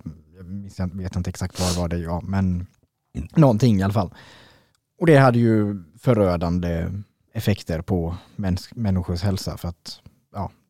jag 0.77 0.95
vet 0.95 1.15
inte 1.15 1.29
exakt 1.29 1.59
vad 1.59 1.69
det 1.73 1.79
var 1.79 1.87
det, 1.87 1.97
ja, 1.97 2.21
men 2.23 2.67
någonting 3.35 3.79
i 3.79 3.83
alla 3.83 3.93
fall. 3.93 4.13
Och 4.99 5.07
det 5.07 5.17
hade 5.17 5.39
ju 5.39 5.83
förödande 5.99 6.87
effekter 7.33 7.81
på 7.81 8.15
människors 8.75 9.21
hälsa 9.21 9.57
för 9.57 9.69
att 9.69 10.01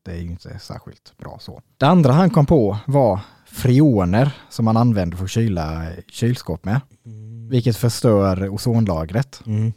det 0.04 0.10
är 0.12 0.16
ju 0.16 0.26
inte 0.30 0.58
särskilt 0.58 1.16
bra 1.18 1.38
så. 1.40 1.62
Det 1.76 1.86
andra 1.86 2.12
han 2.12 2.30
kom 2.30 2.46
på 2.46 2.78
var 2.86 3.20
freoner 3.46 4.30
som 4.48 4.64
man 4.64 4.76
använder 4.76 5.16
för 5.16 5.24
att 5.24 5.30
kyla 5.30 5.86
kylskåp 6.08 6.64
med, 6.64 6.80
Mm. 7.06 7.48
vilket 7.48 7.76
förstör 7.76 8.48
ozonlagret. 8.48 9.42
Mm. 9.46 9.72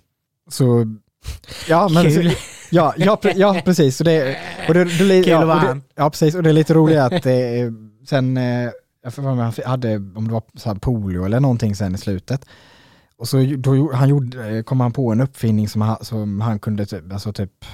Så 0.50 0.96
ja, 1.70 1.90
men 1.94 2.04
Kul. 2.04 2.32
ja, 2.72 2.94
ja, 2.98 3.20
ja, 3.36 3.62
precis. 3.66 3.98
Så 3.98 4.04
det, 4.04 4.38
och 4.68 4.74
det, 4.74 4.84
det, 4.84 5.24
Kul 5.24 5.28
ja, 5.28 5.56
och 5.56 5.76
det, 5.76 5.82
ja, 5.96 6.10
precis. 6.10 6.36
Och 6.36 6.44
det 6.44 6.50
är 6.50 6.54
lite 6.54 6.74
roligt 6.74 6.98
att 7.00 7.26
eh, 7.26 7.34
sen, 8.10 8.38
eh, 8.38 8.70
jag 9.04 9.14
för 9.14 9.22
mig, 9.22 9.36
han 9.36 9.54
hade, 9.66 9.96
om 9.96 10.28
det 10.28 10.34
var 10.34 10.44
så 10.56 10.70
här 10.70 10.76
polio 10.76 11.26
eller 11.26 11.40
någonting 11.40 11.76
sen 11.76 11.96
i 11.96 11.98
slutet, 11.98 12.46
och 13.18 13.28
så 13.28 13.38
då, 13.58 13.94
han 13.94 14.10
gjorde, 14.10 14.58
eh, 14.58 14.64
kom 14.64 14.80
han 14.80 14.92
på 14.92 15.12
en 15.12 15.22
uppfinning 15.22 15.70
som 15.70 15.82
han, 15.82 16.06
som 16.06 16.42
han 16.42 16.60
kunde 16.60 16.86
typ, 16.86 17.14
alltså 17.14 17.34
typ, 17.34 17.66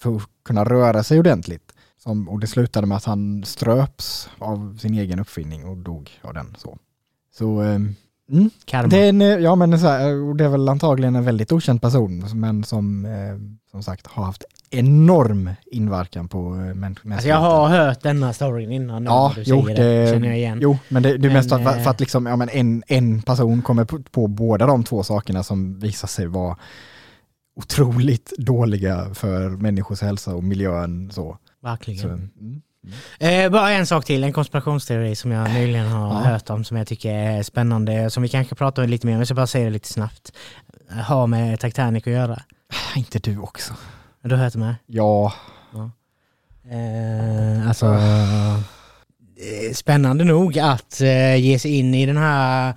för 0.00 0.16
att 0.16 0.22
kunna 0.44 0.64
röra 0.64 1.02
sig 1.02 1.18
ordentligt. 1.18 1.67
Som, 2.08 2.28
och 2.28 2.40
det 2.40 2.46
slutade 2.46 2.86
med 2.86 2.96
att 2.96 3.04
han 3.04 3.44
ströps 3.44 4.28
av 4.38 4.78
sin 4.80 4.94
egen 4.94 5.20
uppfinning 5.20 5.64
och 5.64 5.76
dog 5.76 6.10
av 6.22 6.34
den. 6.34 6.56
Så, 6.58 6.78
så 7.34 7.62
eh, 7.62 7.74
mm, 7.74 8.50
Karma. 8.64 8.88
det 8.88 8.96
är, 8.98 9.08
en, 9.08 9.20
eh, 9.22 9.26
ja, 9.28 9.54
men 9.54 9.78
så 9.80 9.86
här, 9.86 10.34
det 10.34 10.44
är 10.44 10.48
väl 10.48 10.68
antagligen 10.68 11.16
en 11.16 11.24
väldigt 11.24 11.52
okänd 11.52 11.80
person, 11.82 12.24
men 12.34 12.64
som 12.64 13.04
eh, 13.04 13.58
som 13.70 13.82
sagt 13.82 14.06
har 14.06 14.24
haft 14.24 14.44
enorm 14.70 15.50
inverkan 15.66 16.28
på 16.28 16.38
eh, 16.38 16.74
människor. 16.74 17.12
Alltså 17.12 17.28
jag 17.28 17.36
har 17.40 17.68
hört 17.68 18.02
denna 18.02 18.32
storyn 18.32 18.72
innan 18.72 19.04
Ja, 19.04 19.32
du 19.34 19.42
jo, 19.46 19.66
det, 19.66 19.74
det. 19.74 20.12
Känner 20.12 20.28
jag 20.28 20.36
igen. 20.38 20.58
jo, 20.62 20.78
men 20.88 21.02
det, 21.02 21.08
det 21.08 21.14
är 21.14 21.18
Men, 21.18 21.32
mest 21.32 21.48
för, 21.48 21.56
att- 21.56 21.76
eh, 21.76 21.82
för 21.82 21.90
att 21.90 22.00
liksom, 22.00 22.26
ja, 22.26 22.36
men 22.36 22.48
en, 22.48 22.82
en 22.86 23.22
person 23.22 23.62
kommer 23.62 23.84
på, 23.84 23.98
på 24.10 24.26
båda 24.26 24.66
de 24.66 24.84
två 24.84 25.02
sakerna 25.02 25.42
som 25.42 25.78
visar 25.78 26.08
sig 26.08 26.26
vara 26.26 26.56
otroligt 27.56 28.32
dåliga 28.38 29.14
för 29.14 29.48
människors 29.50 30.00
hälsa 30.02 30.34
och 30.34 30.44
miljön. 30.44 31.10
Så. 31.10 31.38
Verkligen. 31.62 32.30
Mm. 32.40 32.62
Eh, 33.18 33.50
bara 33.52 33.70
en 33.70 33.86
sak 33.86 34.04
till, 34.04 34.24
en 34.24 34.32
konspirationsteori 34.32 35.14
som 35.16 35.30
jag 35.32 35.50
nyligen 35.52 35.86
har 35.86 36.08
Ja. 36.08 36.30
hört 36.30 36.50
om 36.50 36.64
som 36.64 36.76
jag 36.76 36.86
tycker 36.86 37.14
är 37.14 37.42
spännande, 37.42 38.10
som 38.10 38.22
vi 38.22 38.28
kanske 38.28 38.54
pratar 38.54 38.86
lite 38.86 39.06
mer 39.06 39.14
om, 39.14 39.18
jag 39.20 39.26
ska 39.26 39.34
bara 39.34 39.46
säga 39.46 39.64
det 39.64 39.70
lite 39.70 39.88
snabbt. 39.88 40.32
Har 41.02 41.26
med 41.26 41.60
Titanic 41.60 42.06
att 42.06 42.12
göra. 42.12 42.42
Inte 42.96 43.18
du 43.18 43.38
också. 43.38 43.74
Du 44.22 44.34
har 44.34 44.44
hört 44.44 44.52
det 44.52 44.58
med? 44.58 44.74
Ja, 44.86 45.32
Eh, 46.70 47.68
alltså, 47.68 47.86
eh, 47.86 48.58
spännande 49.74 50.24
nog 50.24 50.58
att 50.58 51.00
eh, 51.00 51.36
ge 51.36 51.58
sig 51.58 51.78
in 51.78 51.94
i 51.94 52.06
den 52.06 52.16
här 52.16 52.74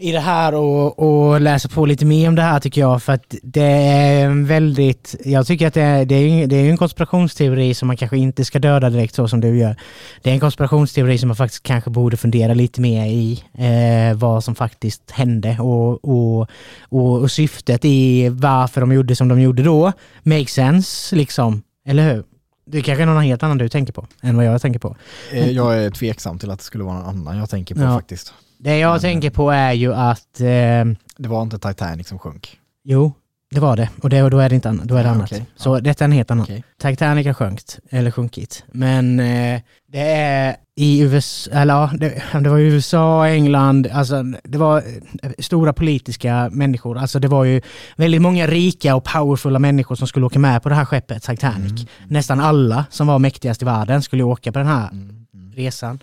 i 0.00 0.12
det 0.12 0.20
här 0.20 0.54
och, 0.54 0.98
och 0.98 1.40
läsa 1.40 1.68
på 1.68 1.86
lite 1.86 2.04
mer 2.04 2.28
om 2.28 2.34
det 2.34 2.42
här 2.42 2.60
tycker 2.60 2.80
jag 2.80 3.02
för 3.02 3.12
att 3.12 3.34
det 3.42 3.62
är 3.62 4.24
en 4.24 4.46
väldigt, 4.46 5.14
jag 5.24 5.46
tycker 5.46 5.66
att 5.66 5.74
det 5.74 5.82
är, 5.82 6.04
det 6.04 6.14
är, 6.14 6.46
det 6.46 6.56
är 6.56 6.70
en 6.70 6.76
konspirationsteori 6.76 7.74
som 7.74 7.86
man 7.86 7.96
kanske 7.96 8.18
inte 8.18 8.44
ska 8.44 8.58
döda 8.58 8.90
direkt 8.90 9.14
så 9.14 9.28
som 9.28 9.40
du 9.40 9.58
gör. 9.58 9.76
Det 10.22 10.30
är 10.30 10.34
en 10.34 10.40
konspirationsteori 10.40 11.18
som 11.18 11.28
man 11.28 11.36
faktiskt 11.36 11.62
kanske 11.62 11.90
borde 11.90 12.16
fundera 12.16 12.54
lite 12.54 12.80
mer 12.80 13.06
i 13.06 13.44
eh, 13.58 14.16
vad 14.18 14.44
som 14.44 14.54
faktiskt 14.54 15.10
hände 15.10 15.56
och, 15.60 16.04
och, 16.04 16.48
och, 16.88 17.18
och 17.20 17.30
syftet 17.30 17.84
i 17.84 18.28
varför 18.28 18.80
de 18.80 18.92
gjorde 18.92 19.16
som 19.16 19.28
de 19.28 19.40
gjorde 19.40 19.62
då. 19.62 19.92
Make 20.22 20.46
sense 20.46 21.16
liksom, 21.16 21.62
eller 21.86 22.14
hur? 22.14 22.24
Det 22.66 22.82
kanske 22.82 23.02
är 23.02 23.06
någon 23.06 23.22
helt 23.22 23.42
annan 23.42 23.58
du 23.58 23.68
tänker 23.68 23.92
på 23.92 24.06
än 24.22 24.36
vad 24.36 24.44
jag 24.46 24.62
tänker 24.62 24.80
på. 24.80 24.96
eh, 25.32 25.50
jag 25.50 25.84
är 25.84 25.90
tveksam 25.90 26.38
till 26.38 26.50
att 26.50 26.58
det 26.58 26.64
skulle 26.64 26.84
vara 26.84 26.94
någon 26.98 27.06
annan 27.06 27.38
jag 27.38 27.50
tänker 27.50 27.74
på 27.74 27.80
Ja. 27.80 27.94
faktiskt. 27.94 28.32
Det 28.62 28.78
jag 28.78 28.90
Mm. 28.90 29.00
tänker 29.00 29.30
på 29.30 29.50
är 29.50 29.72
ju 29.72 29.94
att, 29.94 30.40
eh, 30.40 30.46
Det 31.18 31.28
var 31.28 31.42
inte 31.42 31.58
Titanic 31.58 32.08
som 32.08 32.18
sjönk. 32.18 32.58
jo, 32.84 33.12
det 33.50 33.60
var 33.60 33.76
det. 33.76 33.88
Och 34.02 34.10
det, 34.10 34.28
då 34.28 34.38
är 34.38 34.48
det 34.48 34.54
inte 34.54 34.68
annat. 34.68 34.84
Då 34.88 34.94
är 34.96 35.02
det 35.02 35.08
Ja, 35.08 35.14
annat. 35.14 35.32
okej. 35.32 35.46
Så 35.56 35.80
detta 35.80 36.04
är 36.04 36.06
en 36.06 36.12
helt 36.12 36.30
annan. 36.30 36.42
Okej. 36.44 36.64
Titanic 36.82 37.26
har 37.26 37.34
sjunkt, 37.34 37.78
eller 37.90 38.10
sjunkit. 38.10 38.64
Men 38.72 39.20
eh, 39.20 39.60
det 39.92 40.00
är 40.12 40.56
i 40.76 41.00
USA, 41.00 41.50
eller 41.50 41.74
ja, 41.74 41.90
det, 41.98 42.22
det 42.40 42.48
var 42.50 42.58
USA, 42.58 43.26
England, 43.28 43.86
alltså 43.92 44.22
det 44.44 44.58
var 44.58 44.82
eh, 45.22 45.30
stora 45.38 45.72
politiska 45.72 46.48
människor. 46.52 46.98
Alltså 46.98 47.18
det 47.18 47.28
var 47.28 47.44
ju 47.44 47.60
väldigt 47.96 48.22
många 48.22 48.46
rika 48.46 48.94
och 48.94 49.04
powerfulla 49.04 49.58
människor 49.58 49.94
som 49.94 50.06
skulle 50.08 50.26
åka 50.26 50.38
med 50.38 50.62
på 50.62 50.68
det 50.68 50.74
här 50.74 50.84
skeppet 50.84 51.22
Titanic. 51.22 51.70
Mm. 51.72 51.86
Nästan 52.08 52.40
alla 52.40 52.84
som 52.90 53.06
var 53.06 53.18
mäktigast 53.18 53.62
i 53.62 53.64
världen 53.64 54.02
skulle 54.02 54.22
åka 54.22 54.52
på 54.52 54.58
den 54.58 54.68
här 54.68 54.88
Mm. 54.90 55.26
Mm. 55.34 55.52
resan. 55.52 55.98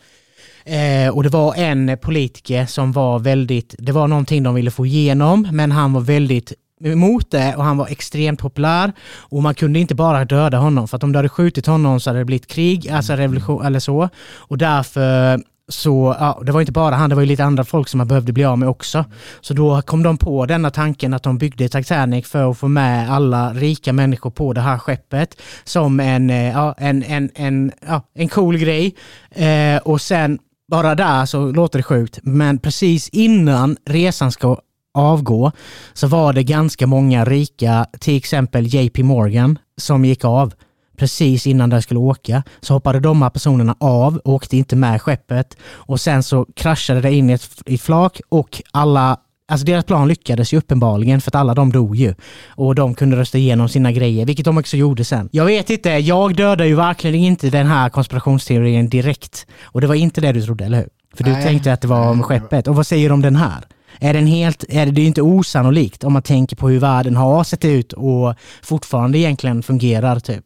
Eh, 0.68 1.10
och 1.10 1.24
det 1.24 1.30
var 1.30 1.56
en 1.56 1.98
politiker 2.02 2.66
som 2.66 2.92
var 2.92 3.20
väldigt, 3.20 3.76
det 3.80 3.92
var 3.92 4.08
någonting 4.08 4.44
de 4.44 4.56
ville 4.56 4.72
få 4.72 4.86
igenom, 4.86 5.48
men 5.52 5.72
han 5.72 5.94
var 5.94 6.02
väldigt 6.02 6.54
emot 6.84 7.32
det 7.32 7.56
och 7.56 7.64
han 7.64 7.78
var 7.78 7.88
extremt 7.88 8.40
populär 8.40 8.92
och 9.18 9.44
man 9.44 9.56
kunde 9.56 9.80
inte 9.80 9.96
bara 9.96 10.26
döda 10.26 10.58
honom 10.58 10.88
för 10.88 10.98
att 10.98 11.04
om 11.04 11.12
du 11.12 11.18
hade 11.18 11.30
skjutit 11.30 11.66
honom 11.66 12.00
så 12.00 12.10
hade 12.10 12.20
det 12.20 12.26
blivit 12.26 12.48
krig, 12.48 12.90
alltså 12.90 13.14
revolution 13.14 13.66
eller 13.66 13.80
så. 13.80 14.10
Och 14.38 14.58
därför 14.58 15.40
så, 15.70 16.16
ja, 16.20 16.42
det 16.46 16.52
var 16.52 16.60
inte 16.60 16.72
bara 16.72 16.96
han, 16.96 17.10
det 17.10 17.16
var 17.16 17.22
ju 17.22 17.28
lite 17.28 17.44
andra 17.44 17.64
folk 17.64 17.88
som 17.88 17.98
man 17.98 18.08
behövde 18.08 18.34
bli 18.34 18.46
av 18.46 18.60
med 18.60 18.70
också. 18.70 19.06
Så 19.42 19.54
då 19.54 19.82
kom 19.82 20.04
de 20.04 20.18
på 20.18 20.46
denna 20.46 20.70
tanken 20.70 21.14
att 21.14 21.24
de 21.24 21.38
byggde 21.38 21.70
Titanic 21.70 22.28
för 22.28 22.52
att 22.52 22.58
få 22.58 22.68
med 22.68 23.12
alla 23.12 23.54
rika 23.54 23.94
människor 23.94 24.30
på 24.30 24.54
det 24.54 24.62
här 24.62 24.78
skeppet 24.78 25.42
som 25.64 26.00
en, 26.00 26.30
eh, 26.30 26.52
ja, 26.52 26.76
en, 26.78 27.04
en, 27.04 27.30
en, 27.36 27.72
ja, 27.88 28.02
en 28.14 28.28
cool 28.28 28.58
grej. 28.58 28.96
Eh, 29.32 29.78
och 29.78 30.02
sen 30.02 30.40
bara 30.68 30.96
där 30.96 31.26
så 31.26 31.52
låter 31.52 31.80
det 31.80 31.84
sjukt, 31.84 32.20
men 32.24 32.60
precis 32.60 33.10
innan 33.10 33.78
resan 33.86 34.32
ska 34.32 34.58
avgå 34.94 35.52
så 35.94 36.08
var 36.08 36.34
det 36.34 36.44
ganska 36.44 36.88
många 36.88 37.26
rika, 37.26 37.86
till 38.00 38.18
exempel 38.18 38.74
JP 38.74 39.04
Morgan, 39.04 39.60
som 39.78 40.06
gick 40.06 40.26
av 40.26 40.54
precis 40.98 41.48
innan 41.48 41.70
de 41.70 41.82
skulle 41.82 42.00
åka. 42.00 42.44
Så 42.62 42.74
hoppade 42.74 43.00
de 43.00 43.22
här 43.22 43.30
personerna 43.30 43.76
av, 43.80 44.22
åkte 44.24 44.58
inte 44.58 44.76
med 44.76 45.02
skeppet 45.02 45.58
och 45.64 46.00
sen 46.00 46.24
så 46.24 46.46
kraschade 46.56 47.02
det 47.02 47.14
in 47.14 47.30
i 47.30 47.34
ett, 47.34 47.50
i 47.66 47.76
ett 47.76 47.82
flak 47.82 48.22
och 48.30 48.62
alla 48.72 49.18
Alltså 49.48 49.66
deras 49.66 49.86
plan 49.86 50.08
lyckades 50.08 50.54
ju 50.54 50.58
uppenbarligen 50.58 51.22
för 51.22 51.32
att 51.32 51.36
alla 51.36 51.54
de 51.54 51.72
dog 51.72 51.96
ju. 51.96 52.14
Och 52.48 52.76
de 52.76 52.96
kunde 52.96 53.18
rösta 53.18 53.38
igenom 53.38 53.70
sina 53.70 53.92
grejer, 53.92 54.26
vilket 54.26 54.46
de 54.46 54.58
också 54.58 54.78
gjorde 54.78 55.06
sen. 55.06 55.30
Jag 55.32 55.46
vet 55.46 55.70
inte, 55.70 55.90
jag 55.90 56.36
dödar 56.36 56.66
ju 56.66 56.76
verkligen 56.76 57.16
inte 57.16 57.50
den 57.50 57.68
här 57.68 57.90
konspirationsteorin 57.90 58.90
direkt. 58.90 59.48
Och 59.64 59.82
det 59.82 59.88
var 59.88 59.96
inte 59.96 60.22
det 60.22 60.32
du 60.32 60.42
trodde, 60.42 60.66
eller 60.66 60.78
hur? 60.78 60.90
För 61.16 61.24
du 61.24 61.32
Nej. 61.32 61.44
tänkte 61.44 61.74
att 61.74 61.82
det 61.82 61.88
var 61.88 62.10
om 62.10 62.24
skeppet. 62.24 62.68
Och 62.68 62.76
vad 62.76 62.88
säger 62.88 63.10
du 63.10 63.14
om 63.14 63.22
den 63.22 63.36
här? 63.36 63.64
är 64.00 64.14
den 64.14 64.28
helt, 64.28 64.64
är 64.70 64.86
det, 64.86 64.92
det 64.92 65.02
är 65.02 65.08
inte 65.08 65.22
osannolikt 65.22 66.04
om 66.04 66.14
man 66.14 66.22
tänker 66.22 66.56
på 66.56 66.70
hur 66.70 66.80
världen 66.80 67.16
har 67.16 67.44
sett 67.44 67.66
ut 67.66 67.94
och 67.94 68.36
fortfarande 68.62 69.18
egentligen 69.18 69.64
fungerar 69.64 70.20
typ. 70.20 70.46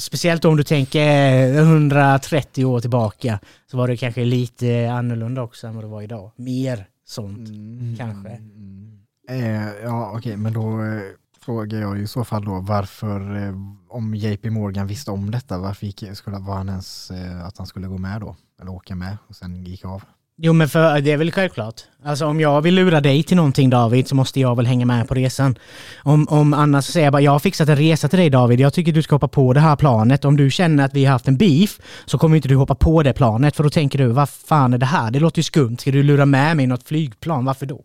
Speciellt 0.00 0.44
om 0.44 0.56
du 0.56 0.64
tänker 0.64 1.54
130 1.58 2.64
år 2.64 2.80
tillbaka 2.80 3.38
så 3.70 3.76
var 3.76 3.88
det 3.88 3.96
kanske 3.96 4.24
lite 4.24 4.90
annorlunda 4.92 5.42
också 5.42 5.66
än 5.66 5.74
vad 5.74 5.84
det 5.84 5.88
var 5.88 6.02
idag. 6.02 6.30
Mer 6.36 6.86
sånt 7.12 7.48
Mm. 7.48 7.96
kanske. 7.96 8.40
Eh, 9.28 9.68
ja, 9.82 10.12
okej, 10.16 10.36
men 10.36 10.52
då 10.52 10.82
eh, 10.82 11.02
frågar 11.40 11.80
jag 11.80 11.98
i 11.98 12.06
så 12.06 12.24
fall 12.24 12.44
då 12.44 12.60
varför, 12.60 13.36
eh, 13.36 13.54
om 13.88 14.14
JP 14.14 14.50
Morgan 14.50 14.86
visste 14.86 15.10
om 15.10 15.30
detta, 15.30 15.58
varför 15.58 15.86
gick, 15.86 16.04
skulle, 16.16 16.38
var 16.38 16.56
han 16.56 16.68
ens 16.68 17.10
eh, 17.10 17.46
att 17.46 17.58
han 17.58 17.66
skulle 17.66 17.86
gå 17.88 17.98
med 17.98 18.20
då? 18.20 18.36
Eller 18.60 18.70
åka 18.72 18.94
med 18.94 19.16
och 19.28 19.36
sen 19.36 19.64
gick 19.64 19.84
av? 19.84 20.02
Jo 20.36 20.52
men 20.52 20.68
för 20.68 21.00
det 21.00 21.12
är 21.12 21.16
väl 21.16 21.32
självklart. 21.32 21.74
Alltså 22.04 22.26
om 22.26 22.40
jag 22.40 22.62
vill 22.62 22.74
lura 22.74 23.00
dig 23.00 23.22
till 23.22 23.36
någonting 23.36 23.70
David 23.70 24.08
så 24.08 24.14
måste 24.14 24.40
jag 24.40 24.56
väl 24.56 24.66
hänga 24.66 24.86
med 24.86 25.08
på 25.08 25.14
resan. 25.14 25.58
Om, 26.02 26.28
om 26.28 26.54
annars 26.54 26.84
säger 26.84 27.06
jag 27.06 27.12
bara 27.12 27.22
jag 27.22 27.32
har 27.32 27.38
fixat 27.38 27.68
en 27.68 27.76
resa 27.76 28.08
till 28.08 28.18
dig 28.18 28.30
David, 28.30 28.60
jag 28.60 28.74
tycker 28.74 28.92
du 28.92 29.02
ska 29.02 29.14
hoppa 29.14 29.28
på 29.28 29.52
det 29.52 29.60
här 29.60 29.76
planet. 29.76 30.24
Om 30.24 30.36
du 30.36 30.50
känner 30.50 30.84
att 30.84 30.94
vi 30.94 31.04
har 31.04 31.12
haft 31.12 31.28
en 31.28 31.36
beef 31.36 31.78
så 32.04 32.18
kommer 32.18 32.36
inte 32.36 32.48
du 32.48 32.56
hoppa 32.56 32.74
på 32.74 33.02
det 33.02 33.12
planet 33.12 33.56
för 33.56 33.64
då 33.64 33.70
tänker 33.70 33.98
du 33.98 34.06
vad 34.06 34.28
fan 34.28 34.74
är 34.74 34.78
det 34.78 34.86
här? 34.86 35.10
Det 35.10 35.20
låter 35.20 35.38
ju 35.38 35.42
skumt. 35.42 35.76
Ska 35.80 35.90
du 35.90 36.02
lura 36.02 36.26
med 36.26 36.56
mig 36.56 36.64
i 36.64 36.66
något 36.66 36.88
flygplan? 36.88 37.44
Varför 37.44 37.66
då? 37.66 37.80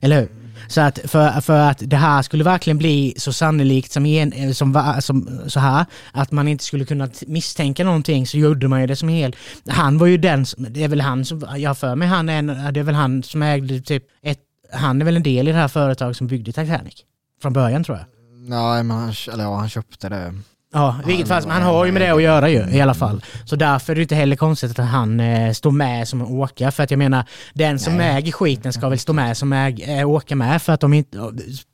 Eller 0.00 0.20
hur? 0.20 0.28
Så 0.68 0.80
att 0.80 0.98
för, 1.04 1.40
för 1.40 1.60
att 1.70 1.78
det 1.86 1.96
här 1.96 2.22
skulle 2.22 2.44
verkligen 2.44 2.78
bli 2.78 3.14
så 3.16 3.32
sannolikt 3.32 3.92
som, 3.92 4.06
en, 4.06 4.32
eh, 4.32 4.52
som, 4.52 4.96
som 5.00 5.40
så 5.46 5.60
här, 5.60 5.84
att 6.12 6.32
man 6.32 6.48
inte 6.48 6.64
skulle 6.64 6.84
kunna 6.84 7.08
misstänka 7.26 7.84
någonting 7.84 8.26
så 8.26 8.38
gjorde 8.38 8.68
man 8.68 8.80
ju 8.80 8.86
det 8.86 8.96
som 8.96 9.08
helt... 9.08 9.36
Han 9.68 9.98
var 9.98 10.06
ju 10.06 10.16
den 10.16 10.46
som, 10.46 10.66
det 10.70 10.84
är 10.84 10.88
väl 10.88 11.00
han 11.00 11.24
som, 11.24 11.44
jag 11.56 11.70
har 11.70 11.74
för 11.74 11.94
mig 11.94 12.08
han 12.08 12.28
är, 12.28 12.38
en- 12.38 12.72
det 12.74 12.80
är 12.80 12.84
väl 12.84 12.94
han 12.94 13.22
som 13.22 13.42
ägde 13.42 13.80
typ 13.80 14.04
ett, 14.22 14.38
han 14.72 15.00
är 15.00 15.04
väl 15.04 15.16
en 15.16 15.22
del 15.22 15.48
i 15.48 15.52
det 15.52 15.58
här 15.58 15.68
företaget 15.68 16.16
som 16.16 16.26
byggde 16.26 16.52
Titanic. 16.52 16.94
Från 17.42 17.52
början 17.52 17.84
tror 17.84 17.98
jag. 17.98 18.06
Nej, 18.48 18.82
men 18.82 18.96
han, 18.96 19.14
eller 19.32 19.44
ja, 19.44 19.56
han 19.56 19.68
köpte 19.68 20.08
det. 20.08 20.34
Ja, 20.72 20.96
i 21.04 21.06
vilket 21.06 21.28
fall 21.28 21.46
han 21.48 21.62
har 21.62 21.84
ju 21.84 21.92
med 21.92 22.02
det 22.02 22.10
att 22.10 22.22
göra 22.22 22.48
ju 22.48 22.70
i 22.70 22.80
alla 22.80 22.94
fall. 22.94 23.24
Så 23.44 23.56
därför 23.56 23.92
är 23.92 23.96
det 23.96 24.02
inte 24.02 24.14
heller 24.14 24.36
konstigt 24.36 24.78
att 24.78 24.86
han 24.86 25.20
eh, 25.20 25.52
står 25.52 25.70
med 25.70 26.08
som 26.08 26.20
en 26.20 26.26
åkare. 26.26 26.70
För 26.70 26.82
att 26.82 26.90
jag 26.90 26.98
menar, 26.98 27.24
den 27.54 27.78
som 27.78 27.96
Nej. 27.96 28.16
äger 28.16 28.32
skiten 28.32 28.72
ska 28.72 28.88
väl 28.88 28.98
stå 28.98 29.12
med 29.12 29.36
som 29.36 29.52
äg, 29.52 29.98
äh, 29.98 30.08
åka 30.08 30.36
med. 30.36 30.62
För 30.62 30.72
att 30.72 30.80
de 30.80 30.94
inte, 30.94 31.18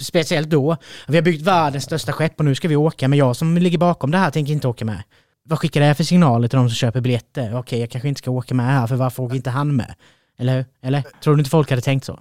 speciellt 0.00 0.50
då, 0.50 0.76
vi 1.08 1.16
har 1.16 1.22
byggt 1.22 1.42
världens 1.42 1.84
största 1.84 2.12
skepp 2.12 2.38
och 2.38 2.44
nu 2.44 2.54
ska 2.54 2.68
vi 2.68 2.76
åka. 2.76 3.08
Men 3.08 3.18
jag 3.18 3.36
som 3.36 3.58
ligger 3.58 3.78
bakom 3.78 4.10
det 4.10 4.18
här 4.18 4.30
tänker 4.30 4.52
inte 4.52 4.68
åka 4.68 4.84
med. 4.84 5.02
Vad 5.48 5.58
skickar 5.58 5.80
det 5.80 5.86
här 5.86 5.94
för 5.94 6.04
signaler 6.04 6.48
till 6.48 6.56
de 6.56 6.68
som 6.68 6.74
köper 6.74 7.00
biljetter? 7.00 7.58
Okej, 7.58 7.80
jag 7.80 7.90
kanske 7.90 8.08
inte 8.08 8.18
ska 8.18 8.30
åka 8.30 8.54
med 8.54 8.66
här, 8.66 8.86
för 8.86 8.96
varför 8.96 9.22
åker 9.22 9.36
inte 9.36 9.50
han 9.50 9.76
med? 9.76 9.94
Eller? 10.38 10.64
Eller? 10.82 11.04
Tror 11.22 11.34
du 11.34 11.40
inte 11.40 11.50
folk 11.50 11.70
hade 11.70 11.82
tänkt 11.82 12.04
så? 12.04 12.20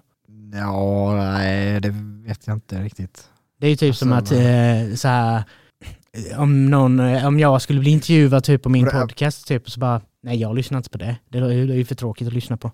Ja, 0.53 1.15
nej, 1.15 1.79
det 1.79 1.95
vet 2.27 2.47
jag 2.47 2.55
inte 2.55 2.81
riktigt. 2.81 3.23
Det 3.59 3.65
är 3.67 3.69
ju 3.69 3.75
typ 3.75 3.95
som 3.95 4.13
att 4.13 4.17
Alltså, 4.17 4.35
eh, 4.35 4.95
så 4.95 5.07
här, 5.07 5.37
eh, 5.37 5.43
om, 6.37 6.65
någon, 6.69 6.99
eh, 6.99 7.27
om 7.27 7.39
jag 7.39 7.61
skulle 7.61 7.79
bli 7.79 7.91
intervjuad 7.91 8.43
typ 8.43 8.63
på 8.63 8.69
min 8.69 8.85
podcast 8.85 9.47
typ, 9.47 9.69
så 9.71 9.79
bara 9.79 10.01
nej 10.23 10.37
jag 10.41 10.55
lyssnar 10.55 10.77
inte 10.77 10.89
på 10.89 10.97
det. 10.97 11.15
Det 11.29 11.37
är 11.37 11.41
är 11.43 11.51
ju 11.75 11.85
för 11.85 11.95
tråkigt 11.95 12.27
att 12.27 12.33
lyssna 12.33 12.57
på. 12.57 12.71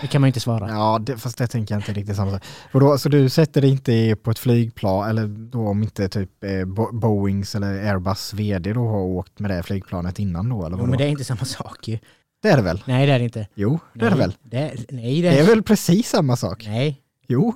Det 0.00 0.06
kan 0.06 0.20
man 0.20 0.26
ju 0.26 0.30
inte 0.30 0.40
svara. 0.40 0.68
Ja, 0.68 0.98
det, 1.06 1.16
fast 1.16 1.38
det 1.38 1.46
tänker 1.46 1.74
jag 1.74 1.78
inte 1.80 1.92
riktigt 1.92 2.16
samma 2.16 2.30
sak. 2.32 2.42
Då, 2.72 2.98
så 2.98 3.08
du 3.08 3.28
sätter 3.28 3.60
dig 3.60 3.70
inte 3.70 4.16
på 4.22 4.30
ett 4.30 4.38
flygplan, 4.38 5.10
eller 5.10 5.26
då 5.26 5.68
om 5.68 5.82
inte 5.82 6.08
typ 6.08 6.44
eh, 6.44 6.64
Bo- 6.64 6.92
Boeings 6.92 7.54
eller 7.54 7.66
Airbus 7.92 8.34
vd 8.34 8.72
då 8.72 8.88
har 8.88 8.98
åkt 9.00 9.38
med 9.38 9.50
det 9.50 9.62
flygplanet 9.62 10.18
innan 10.18 10.48
då, 10.48 10.66
eller 10.66 10.76
Jo, 10.78 10.86
men 10.86 10.98
det 10.98 11.04
är 11.04 11.08
inte 11.08 11.24
samma 11.24 11.44
sak 11.44 11.88
ju. 11.88 11.98
det 12.42 12.48
är 12.48 12.56
det 12.56 12.62
väl? 12.62 12.82
Nej 12.86 13.06
det 13.06 13.12
är 13.12 13.18
det 13.18 13.24
inte. 13.24 13.46
Jo, 13.54 13.78
det 13.94 14.06
är 14.06 14.10
det 14.10 14.16
Nej, 14.16 14.26
väl? 14.26 14.34
Det, 14.42 14.74
nej 14.90 15.22
det, 15.22 15.30
Det 15.30 15.38
är 15.38 15.46
väl 15.46 15.62
precis 15.62 16.08
samma 16.08 16.36
sak? 16.36 16.64
Nej, 16.66 17.00
Jo. 17.28 17.54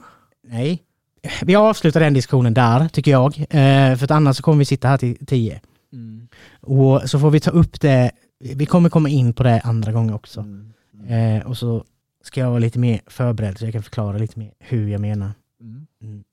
nej. 0.49 0.83
Vi 1.43 1.55
avslutar 1.55 2.01
den 2.01 2.15
diskussionen 2.15 2.55
där 2.55 2.89
tycker 2.89 3.11
jag. 3.11 3.39
Eh, 3.39 3.97
för 3.97 4.05
att 4.05 4.11
annars 4.11 4.37
så 4.37 4.43
kommer 4.43 4.59
vi 4.59 4.65
sitta 4.65 4.89
här 4.89 4.99
till 4.99 5.27
tio. 5.27 5.61
Och 6.61 7.11
så 7.11 7.19
får 7.19 7.31
vi 7.31 7.41
ta 7.41 7.51
upp 7.51 7.81
det. 7.81 8.11
Vi 8.39 8.67
kommer 8.67 8.91
komma 8.91 9.09
in 9.09 9.33
på 9.33 9.43
det 9.43 9.61
andra 9.61 9.93
gånger 9.93 10.15
också. 10.15 10.41
Mm. 10.41 10.73
Eh, 11.09 11.47
och 11.47 11.57
så 11.59 11.85
ska 12.23 12.41
jag 12.41 12.49
vara 12.49 12.59
lite 12.59 12.79
mer 12.79 13.01
förberedd 13.07 13.59
så 13.59 13.65
jag 13.65 13.73
kan 13.73 13.83
förklara 13.83 14.19
lite 14.19 14.39
mer 14.39 14.53
hur 14.59 14.89
jag 14.89 15.01
menar. 15.01 15.31
Mm. 15.61 15.87
Mm. 16.03 16.25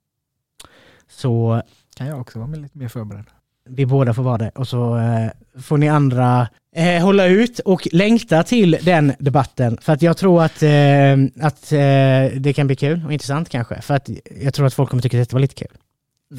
Så 1.08 1.62
Kan 1.96 2.08
jag 2.08 2.22
också 2.22 2.40
vara 2.40 2.50
med 2.50 2.62
lite 2.62 2.78
mer 2.78 2.88
förberedd? 2.88 3.26
Vi 3.70 3.86
båda 3.86 4.14
får 4.14 4.24
vara 4.24 4.38
det. 4.38 4.52
Och 4.56 4.68
så 4.68 4.98
eh, 4.98 5.62
får 5.62 5.78
ni 5.78 5.90
andra 5.90 6.48
eh, 6.76 7.04
hålla 7.04 7.26
ut 7.26 7.60
och 7.60 7.88
längta 7.92 8.44
till 8.44 8.78
den 8.82 9.14
debatten. 9.20 9.78
För 9.82 9.94
att 9.94 10.02
jag 10.02 10.18
tror 10.18 10.44
att, 10.44 10.64
eh, 10.64 11.48
att 11.48 11.72
eh, 11.72 12.40
det 12.40 12.54
kan 12.56 12.68
bli 12.68 12.76
kul 12.76 13.06
och 13.06 13.14
intressant 13.14 13.50
kanske. 13.50 13.82
För 13.82 13.94
att 13.94 14.10
jag 14.42 14.54
tror 14.54 14.66
att 14.66 14.74
folk 14.74 14.90
kommer 14.90 15.04
tycka 15.04 15.22
att 15.22 15.30
det 15.30 15.34
var 15.34 15.42
lite 15.42 15.56
kul. 15.56 15.78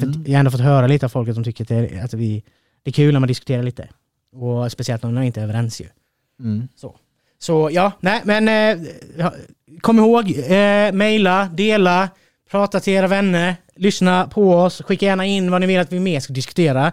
Mm. 0.01 0.23
jag 0.25 0.33
har 0.33 0.39
ändå 0.39 0.51
fått 0.51 0.61
höra 0.61 0.87
lite 0.87 1.05
av 1.05 1.09
folk 1.09 1.35
de 1.35 1.43
tycker 1.43 1.63
att 1.63 1.67
det, 1.67 1.99
att 2.03 2.13
vi, 2.13 2.43
det 2.83 2.89
är 2.89 2.93
kul 2.93 3.13
när 3.13 3.19
man 3.19 3.27
diskuterar 3.27 3.63
lite. 3.63 3.87
Och 4.35 4.71
speciellt 4.71 5.03
om 5.03 5.13
man 5.13 5.23
inte 5.23 5.39
är 5.39 5.43
överens 5.43 5.81
ju. 5.81 5.85
Mm. 6.39 6.67
Så 7.43 7.69
ja, 7.71 7.91
nej 7.99 8.21
men 8.23 8.47
eh, 8.47 8.87
kom 9.81 9.99
ihåg, 9.99 10.31
eh, 10.31 10.91
mejla, 10.91 11.49
dela, 11.53 12.09
prata 12.51 12.79
till 12.79 12.93
era 12.93 13.07
vänner, 13.07 13.55
lyssna 13.75 14.27
på 14.27 14.53
oss, 14.53 14.81
skicka 14.81 15.05
gärna 15.05 15.25
in 15.25 15.51
vad 15.51 15.61
ni 15.61 15.67
vill 15.67 15.79
att 15.79 15.91
vi 15.91 15.99
mer 15.99 16.19
ska 16.19 16.33
diskutera. 16.33 16.91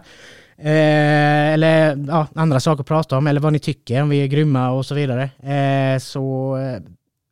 Eh, 0.57 1.53
eller 1.53 2.05
ja, 2.07 2.27
andra 2.35 2.59
saker 2.59 2.81
att 2.81 2.87
prata 2.87 3.17
om, 3.17 3.27
eller 3.27 3.41
vad 3.41 3.53
ni 3.53 3.59
tycker, 3.59 4.01
om 4.01 4.09
vi 4.09 4.23
är 4.23 4.27
grymma 4.27 4.71
och 4.71 4.85
så 4.85 4.95
vidare. 4.95 5.23
Eh, 5.23 5.99
så 5.99 6.57
eh, 6.57 6.81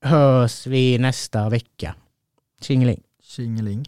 hörs 0.10 0.68
vi 0.68 0.97
nästa 0.97 1.50
vecka. 1.50 1.95
Tjingeling. 2.62 3.02
Tjingeling. 3.24 3.86